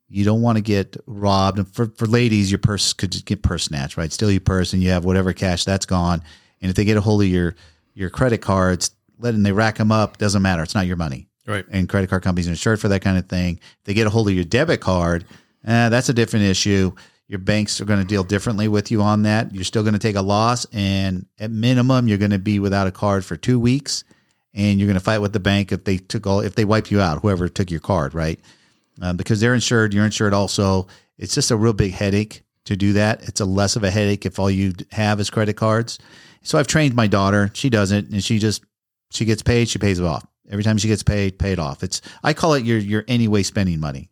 you 0.10 0.26
don't 0.26 0.42
want 0.42 0.58
to 0.58 0.62
get 0.62 0.98
robbed. 1.06 1.60
And 1.60 1.68
for, 1.74 1.88
for 1.96 2.06
ladies, 2.06 2.52
your 2.52 2.60
purse 2.60 2.92
could 2.92 3.26
get 3.26 3.44
purse 3.44 3.66
snatched, 3.66 3.96
right? 3.96 4.12
Steal 4.12 4.30
your 4.32 4.42
purse, 4.42 4.74
and 4.74 4.84
you 4.84 4.90
have 4.90 5.06
whatever 5.06 5.32
cash 5.32 5.64
that's 5.64 5.86
gone. 5.86 6.22
And 6.62 6.70
if 6.70 6.76
they 6.76 6.86
get 6.86 6.98
a 6.98 7.02
hold 7.02 7.22
of 7.22 7.30
your 7.30 7.56
your 7.94 8.10
credit 8.10 8.42
cards, 8.42 8.92
letting 9.18 9.44
they 9.44 9.54
rack 9.54 9.78
them 9.78 9.92
up, 9.92 10.18
doesn't 10.18 10.42
matter. 10.42 10.64
It's 10.64 10.76
not 10.76 10.86
your 10.86 10.98
money, 10.98 11.27
right? 11.48 11.66
And 11.72 11.90
credit 11.90 12.10
card 12.10 12.24
companies 12.24 12.48
are 12.48 12.52
insured 12.52 12.80
for 12.80 12.90
that 12.90 13.02
kind 13.02 13.18
of 13.18 13.28
thing. 13.28 13.60
They 13.86 13.94
get 13.94 14.08
a 14.08 14.10
hold 14.10 14.28
of 14.28 14.36
your 14.36 14.44
debit 14.44 14.82
card, 14.82 15.26
eh, 15.66 15.90
that's 15.90 16.10
a 16.10 16.14
different 16.14 16.46
issue. 16.46 16.92
Your 17.28 17.40
banks 17.40 17.82
are 17.82 17.86
going 17.86 18.00
to 18.00 18.06
deal 18.06 18.24
differently 18.24 18.68
with 18.68 18.90
you 18.90 19.02
on 19.02 19.24
that. 19.24 19.54
You're 19.54 19.66
still 19.66 19.84
going 19.84 19.94
to 19.94 20.00
take 20.00 20.16
a 20.16 20.22
loss, 20.22 20.66
and 20.72 21.26
at 21.40 21.52
minimum, 21.52 22.08
you're 22.08 22.18
going 22.18 22.32
to 22.32 22.40
be 22.40 22.60
without 22.60 22.88
a 22.88 22.92
card 22.92 23.26
for 23.26 23.36
two 23.36 23.60
weeks 23.60 24.04
and 24.58 24.80
you're 24.80 24.88
going 24.88 25.00
to 25.00 25.04
fight 25.04 25.20
with 25.20 25.34
the 25.34 25.40
bank 25.40 25.72
if 25.72 25.84
they 25.84 25.98
took 25.98 26.26
all 26.28 26.40
if 26.40 26.56
they 26.56 26.66
wiped 26.66 26.92
you 26.92 27.00
out, 27.00 27.22
whoever 27.22 27.48
took 27.48 27.72
your 27.72 27.80
card, 27.80 28.14
right? 28.14 28.40
Um, 29.02 29.16
because 29.16 29.40
they're 29.40 29.54
insured, 29.54 29.94
you're 29.94 30.04
insured 30.04 30.34
also. 30.34 30.88
It's 31.18 31.36
just 31.36 31.52
a 31.52 31.56
real 31.56 31.74
big 31.74 31.94
headache 31.94 32.44
to 32.66 32.76
do 32.76 32.94
that. 32.94 33.22
It's 33.28 33.40
a 33.40 33.46
less 33.46 33.76
of 33.76 33.84
a 33.84 33.92
headache 33.92 34.26
if 34.26 34.40
all 34.40 34.50
you 34.50 34.74
have 34.92 35.20
is 35.20 35.30
credit 35.30 35.56
cards. 35.56 36.00
So 36.42 36.58
I've 36.58 36.68
trained 36.68 36.96
my 36.96 37.08
daughter. 37.08 37.52
She 37.54 37.70
doesn't, 37.70 38.10
and 38.10 38.24
she 38.24 38.40
just 38.40 38.64
she 39.12 39.26
gets 39.26 39.44
paid, 39.44 39.70
she 39.70 39.80
pays 39.80 40.00
it 40.00 40.06
off. 40.06 40.26
Every 40.50 40.64
time 40.64 40.78
she 40.78 40.88
gets 40.88 41.04
paid, 41.04 41.38
paid 41.38 41.60
off. 41.60 41.84
It's 41.84 42.02
I 42.24 42.34
call 42.34 42.54
it 42.54 42.64
your 42.64 42.78
your 42.78 43.04
anyway 43.08 43.44
spending 43.44 43.80
money, 43.80 44.10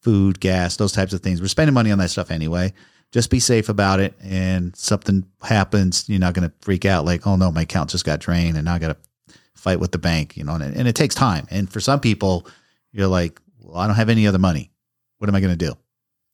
food, 0.00 0.40
gas, 0.40 0.76
those 0.76 0.92
types 0.92 1.12
of 1.12 1.20
things. 1.20 1.40
We're 1.40 1.48
spending 1.48 1.74
money 1.74 1.90
on 1.90 1.98
that 1.98 2.10
stuff 2.10 2.30
anyway. 2.30 2.72
Just 3.10 3.30
be 3.30 3.40
safe 3.40 3.70
about 3.70 4.00
it, 4.00 4.14
and 4.22 4.76
something 4.76 5.24
happens, 5.42 6.06
you're 6.10 6.18
not 6.20 6.34
going 6.34 6.46
to 6.46 6.54
freak 6.60 6.84
out 6.84 7.06
like, 7.06 7.26
oh 7.26 7.36
no, 7.36 7.50
my 7.50 7.62
account 7.62 7.88
just 7.88 8.04
got 8.04 8.20
drained, 8.20 8.56
and 8.56 8.66
now 8.66 8.74
I 8.74 8.78
got 8.78 8.88
to 8.88 9.34
fight 9.54 9.80
with 9.80 9.92
the 9.92 9.98
bank, 9.98 10.36
you 10.36 10.44
know, 10.44 10.56
and, 10.56 10.76
and 10.76 10.86
it 10.86 10.94
takes 10.94 11.14
time. 11.14 11.46
And 11.50 11.72
for 11.72 11.80
some 11.80 12.00
people, 12.00 12.46
you're 12.92 13.06
like, 13.06 13.40
well, 13.60 13.78
I 13.78 13.86
don't 13.86 13.96
have 13.96 14.10
any 14.10 14.26
other 14.26 14.38
money. 14.38 14.70
What 15.16 15.28
am 15.28 15.34
I 15.34 15.40
going 15.40 15.56
to 15.56 15.66
do? 15.66 15.72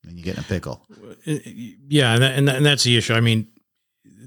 And 0.04 0.18
you 0.18 0.24
get 0.24 0.34
in 0.34 0.40
a 0.40 0.46
pickle. 0.46 0.84
Yeah, 1.24 2.14
and, 2.14 2.22
that, 2.22 2.38
and, 2.38 2.48
that, 2.48 2.56
and 2.56 2.66
that's 2.66 2.82
the 2.82 2.96
issue. 2.96 3.14
I 3.14 3.20
mean, 3.20 3.46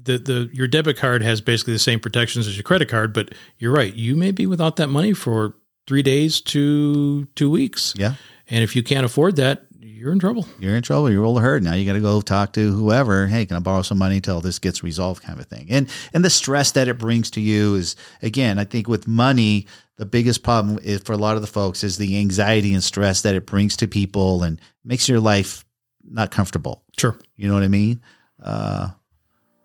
the 0.04 0.18
the 0.18 0.50
your 0.52 0.68
debit 0.68 0.96
card 0.96 1.22
has 1.22 1.40
basically 1.40 1.72
the 1.72 1.78
same 1.78 2.00
protections 2.00 2.46
as 2.46 2.56
your 2.56 2.62
credit 2.62 2.88
card, 2.88 3.12
but 3.12 3.34
you're 3.58 3.72
right. 3.72 3.94
You 3.94 4.16
may 4.16 4.30
be 4.30 4.46
without 4.46 4.76
that 4.76 4.88
money 4.88 5.12
for 5.12 5.54
three 5.86 6.02
days 6.02 6.40
to 6.42 7.26
two 7.34 7.50
weeks. 7.50 7.94
Yeah, 7.96 8.14
and 8.48 8.62
if 8.62 8.76
you 8.76 8.82
can't 8.82 9.04
afford 9.04 9.36
that, 9.36 9.66
you're 9.80 10.12
in 10.12 10.18
trouble. 10.18 10.46
You're 10.60 10.76
in 10.76 10.82
trouble. 10.82 11.10
You're 11.10 11.24
all 11.24 11.34
the 11.34 11.40
hurt. 11.40 11.62
Now 11.62 11.74
you 11.74 11.84
got 11.84 11.94
to 11.94 12.00
go 12.00 12.20
talk 12.20 12.52
to 12.52 12.72
whoever. 12.72 13.26
Hey, 13.26 13.46
can 13.46 13.56
I 13.56 13.60
borrow 13.60 13.82
some 13.82 13.98
money 13.98 14.16
until 14.16 14.40
this 14.40 14.58
gets 14.58 14.82
resolved, 14.82 15.22
kind 15.22 15.40
of 15.40 15.46
thing. 15.46 15.66
And 15.70 15.88
and 16.14 16.24
the 16.24 16.30
stress 16.30 16.72
that 16.72 16.88
it 16.88 16.98
brings 16.98 17.30
to 17.32 17.40
you 17.40 17.74
is 17.74 17.96
again, 18.22 18.58
I 18.58 18.64
think 18.64 18.88
with 18.88 19.08
money, 19.08 19.66
the 19.96 20.06
biggest 20.06 20.44
problem 20.44 20.78
is 20.82 21.00
for 21.02 21.12
a 21.12 21.16
lot 21.16 21.34
of 21.34 21.42
the 21.42 21.48
folks 21.48 21.82
is 21.82 21.98
the 21.98 22.18
anxiety 22.18 22.72
and 22.72 22.82
stress 22.82 23.22
that 23.22 23.34
it 23.34 23.46
brings 23.46 23.76
to 23.78 23.88
people 23.88 24.44
and 24.44 24.60
makes 24.84 25.08
your 25.08 25.20
life 25.20 25.64
not 26.04 26.30
comfortable. 26.30 26.84
Sure. 26.96 27.18
You 27.36 27.48
know 27.48 27.54
what 27.54 27.64
I 27.64 27.68
mean? 27.68 28.00
Uh, 28.40 28.90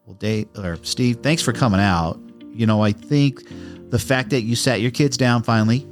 well, 0.05 0.15
Dave 0.15 0.47
or 0.57 0.77
Steve, 0.83 1.17
thanks 1.23 1.41
for 1.41 1.53
coming 1.53 1.79
out. 1.79 2.19
you 2.53 2.65
know, 2.65 2.81
I 2.81 2.91
think 2.91 3.41
the 3.89 3.99
fact 3.99 4.29
that 4.29 4.41
you 4.41 4.55
sat 4.55 4.81
your 4.81 4.91
kids 4.91 5.17
down 5.17 5.43
finally, 5.43 5.87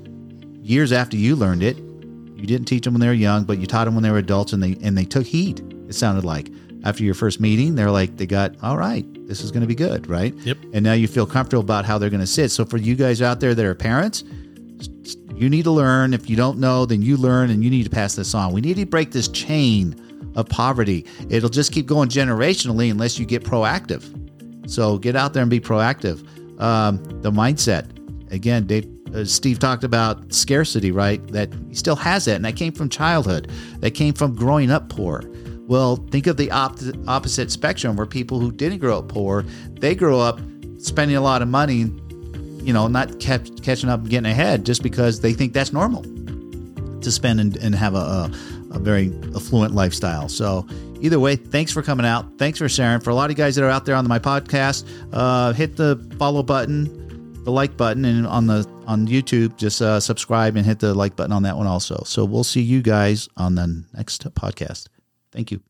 years 0.61 0.91
after 0.91 1.17
you 1.17 1.35
learned 1.35 1.63
it, 1.63 1.77
you 1.77 2.47
didn't 2.47 2.65
teach 2.65 2.83
them 2.83 2.93
when 2.93 3.01
they 3.01 3.07
were 3.07 3.13
young, 3.13 3.43
but 3.43 3.59
you 3.59 3.67
taught 3.67 3.85
them 3.85 3.93
when 3.93 4.03
they 4.03 4.11
were 4.11 4.17
adults, 4.17 4.53
and 4.53 4.61
they 4.61 4.75
and 4.81 4.97
they 4.97 5.05
took 5.05 5.25
heed. 5.25 5.59
It 5.87 5.93
sounded 5.93 6.23
like 6.23 6.49
after 6.83 7.03
your 7.03 7.13
first 7.13 7.39
meeting, 7.39 7.75
they're 7.75 7.91
like 7.91 8.17
they 8.17 8.25
got 8.25 8.55
all 8.63 8.77
right. 8.77 9.05
This 9.27 9.41
is 9.41 9.51
going 9.51 9.61
to 9.61 9.67
be 9.67 9.75
good, 9.75 10.07
right? 10.07 10.33
Yep. 10.33 10.57
And 10.73 10.83
now 10.83 10.93
you 10.93 11.07
feel 11.07 11.27
comfortable 11.27 11.61
about 11.61 11.85
how 11.85 11.97
they're 11.97 12.09
going 12.09 12.21
to 12.21 12.27
sit. 12.27 12.49
So 12.49 12.65
for 12.65 12.77
you 12.77 12.95
guys 12.95 13.21
out 13.21 13.39
there 13.39 13.53
that 13.53 13.65
are 13.65 13.75
parents, 13.75 14.23
you 15.35 15.49
need 15.49 15.63
to 15.63 15.71
learn. 15.71 16.13
If 16.13 16.29
you 16.29 16.35
don't 16.35 16.57
know, 16.59 16.85
then 16.85 17.01
you 17.01 17.17
learn, 17.17 17.51
and 17.51 17.63
you 17.63 17.69
need 17.69 17.83
to 17.83 17.89
pass 17.89 18.15
this 18.15 18.33
on. 18.33 18.51
We 18.53 18.61
need 18.61 18.77
to 18.77 18.85
break 18.85 19.11
this 19.11 19.27
chain 19.27 19.95
of 20.35 20.47
poverty. 20.49 21.05
It'll 21.29 21.49
just 21.49 21.71
keep 21.71 21.85
going 21.85 22.09
generationally 22.09 22.89
unless 22.89 23.19
you 23.19 23.25
get 23.25 23.43
proactive. 23.43 24.17
So 24.69 24.97
get 24.97 25.15
out 25.15 25.33
there 25.33 25.41
and 25.41 25.49
be 25.49 25.59
proactive. 25.59 26.25
Um, 26.61 27.03
the 27.21 27.31
mindset, 27.31 27.89
again, 28.31 28.67
Dave, 28.67 28.87
uh, 29.13 29.25
Steve 29.25 29.59
talked 29.59 29.83
about 29.83 30.31
scarcity, 30.33 30.91
right? 30.91 31.25
That 31.29 31.53
he 31.67 31.75
still 31.75 31.95
has 31.95 32.25
that, 32.25 32.35
and 32.35 32.45
that 32.45 32.55
came 32.55 32.71
from 32.71 32.87
childhood. 32.89 33.51
That 33.79 33.91
came 33.91 34.13
from 34.13 34.35
growing 34.35 34.71
up 34.71 34.89
poor. 34.89 35.23
Well, 35.67 35.97
think 36.11 36.27
of 36.27 36.37
the 36.37 36.51
op- 36.51 36.79
opposite 37.07 37.51
spectrum 37.51 37.95
where 37.95 38.05
people 38.05 38.39
who 38.39 38.51
didn't 38.51 38.79
grow 38.79 38.99
up 38.99 39.07
poor, 39.07 39.43
they 39.79 39.95
grow 39.95 40.19
up 40.19 40.39
spending 40.79 41.17
a 41.17 41.21
lot 41.21 41.41
of 41.41 41.47
money, 41.47 41.91
you 42.63 42.73
know, 42.73 42.87
not 42.87 43.19
kept, 43.19 43.63
catching 43.63 43.89
up 43.89 44.01
and 44.01 44.09
getting 44.09 44.31
ahead 44.31 44.65
just 44.65 44.83
because 44.83 45.21
they 45.21 45.33
think 45.33 45.53
that's 45.53 45.71
normal 45.71 46.03
to 47.01 47.11
spend 47.11 47.39
and, 47.39 47.57
and 47.57 47.75
have 47.75 47.95
a, 47.95 47.97
a, 47.97 48.31
a 48.71 48.79
very 48.79 49.11
affluent 49.35 49.73
lifestyle. 49.73 50.29
So 50.29 50.65
either 51.01 51.19
way, 51.19 51.35
thanks 51.35 51.71
for 51.71 51.81
coming 51.81 52.05
out. 52.05 52.37
Thanks 52.37 52.59
for 52.59 52.69
sharing. 52.69 52.99
For 53.01 53.09
a 53.09 53.15
lot 53.15 53.25
of 53.25 53.37
you 53.37 53.43
guys 53.43 53.55
that 53.55 53.63
are 53.63 53.69
out 53.69 53.85
there 53.85 53.95
on 53.95 54.07
my 54.07 54.19
podcast, 54.19 54.87
uh, 55.13 55.53
hit 55.53 55.75
the 55.77 55.97
follow 56.17 56.43
button, 56.43 57.43
the 57.43 57.51
like 57.51 57.77
button, 57.77 58.05
and 58.05 58.27
on 58.27 58.47
the 58.47 58.67
on 58.87 59.07
YouTube, 59.07 59.55
just 59.57 59.81
uh, 59.81 59.99
subscribe 59.99 60.55
and 60.55 60.65
hit 60.65 60.79
the 60.79 60.93
like 60.93 61.15
button 61.15 61.31
on 61.31 61.43
that 61.43 61.57
one 61.57 61.67
also. 61.67 62.03
So 62.05 62.25
we'll 62.25 62.43
see 62.43 62.61
you 62.61 62.81
guys 62.81 63.29
on 63.37 63.55
the 63.55 63.83
next 63.93 64.23
podcast. 64.33 64.87
Thank 65.31 65.51
you. 65.51 65.61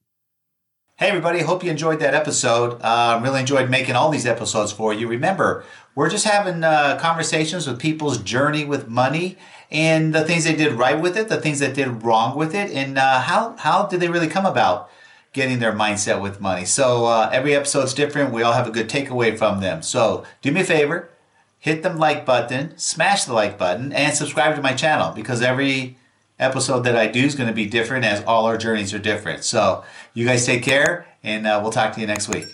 Hey, 0.97 1.08
everybody. 1.08 1.39
Hope 1.39 1.64
you 1.64 1.72
enjoyed 1.72 1.99
that 2.02 2.14
episode. 2.14 2.80
Uh, 2.80 3.20
really 3.24 3.39
enjoyed 3.39 3.72
making 3.72 3.95
all 3.95 4.10
these 4.10 4.28
episodes 4.28 4.72
for 4.72 4.93
you. 4.93 5.08
Remember, 5.08 5.66
we're 5.95 6.12
just 6.12 6.26
having 6.26 6.64
uh, 6.64 6.99
conversations 7.02 7.66
with 7.66 7.80
people's 7.80 8.20
journey 8.20 8.66
with 8.66 8.88
money 8.88 9.36
and 9.72 10.13
the 10.13 10.24
things 10.24 10.43
they 10.43 10.55
did 10.55 10.74
right 10.74 10.99
with 10.99 11.17
it, 11.17 11.30
the 11.30 11.39
things 11.39 11.59
that 11.59 11.74
did 11.74 12.03
wrong 12.03 12.38
with 12.38 12.53
it, 12.53 12.72
and 12.72 12.97
uh, 12.97 13.22
how, 13.22 13.55
how 13.57 13.86
did 13.86 13.99
they 13.99 14.09
really 14.09 14.28
come 14.28 14.45
about 14.45 14.89
getting 15.34 15.59
their 15.59 15.72
mindset 15.74 16.22
with 16.22 16.41
money. 16.41 16.65
So 16.65 17.05
uh, 17.05 17.30
every 17.32 17.55
episode's 17.55 17.93
different. 17.93 18.34
We 18.34 18.43
all 18.43 18.53
have 18.53 18.67
a 18.67 18.72
good 18.72 18.89
takeaway 18.89 19.38
from 19.38 19.61
them. 19.61 19.82
So 19.82 20.26
do 20.41 20.51
me 20.51 20.61
a 20.61 20.65
favor, 20.65 21.09
hit 21.57 21.84
the 21.84 21.93
like 21.93 22.26
button, 22.26 22.78
smash 22.78 23.26
the 23.26 23.34
like 23.34 23.57
button, 23.57 23.93
and 23.93 24.13
subscribe 24.13 24.55
to 24.55 24.61
my 24.61 24.74
channel 24.74 25.13
because 25.13 25.41
every 25.41 25.97
episode 26.38 26.82
that 26.82 26.97
I 26.97 27.07
do 27.07 27.24
is 27.24 27.36
going 27.36 27.47
to 27.47 27.53
be 27.53 27.65
different 27.65 28.03
as 28.03 28.24
all 28.26 28.45
our 28.45 28.57
journeys 28.57 28.93
are 28.93 28.99
different. 28.99 29.43
So 29.43 29.84
you 30.13 30.26
guys 30.26 30.45
take 30.45 30.63
care, 30.63 31.05
and 31.24 31.47
uh, 31.47 31.59
we'll 31.61 31.72
talk 31.72 31.93
to 31.93 32.01
you 32.01 32.07
next 32.07 32.28
week. 32.28 32.47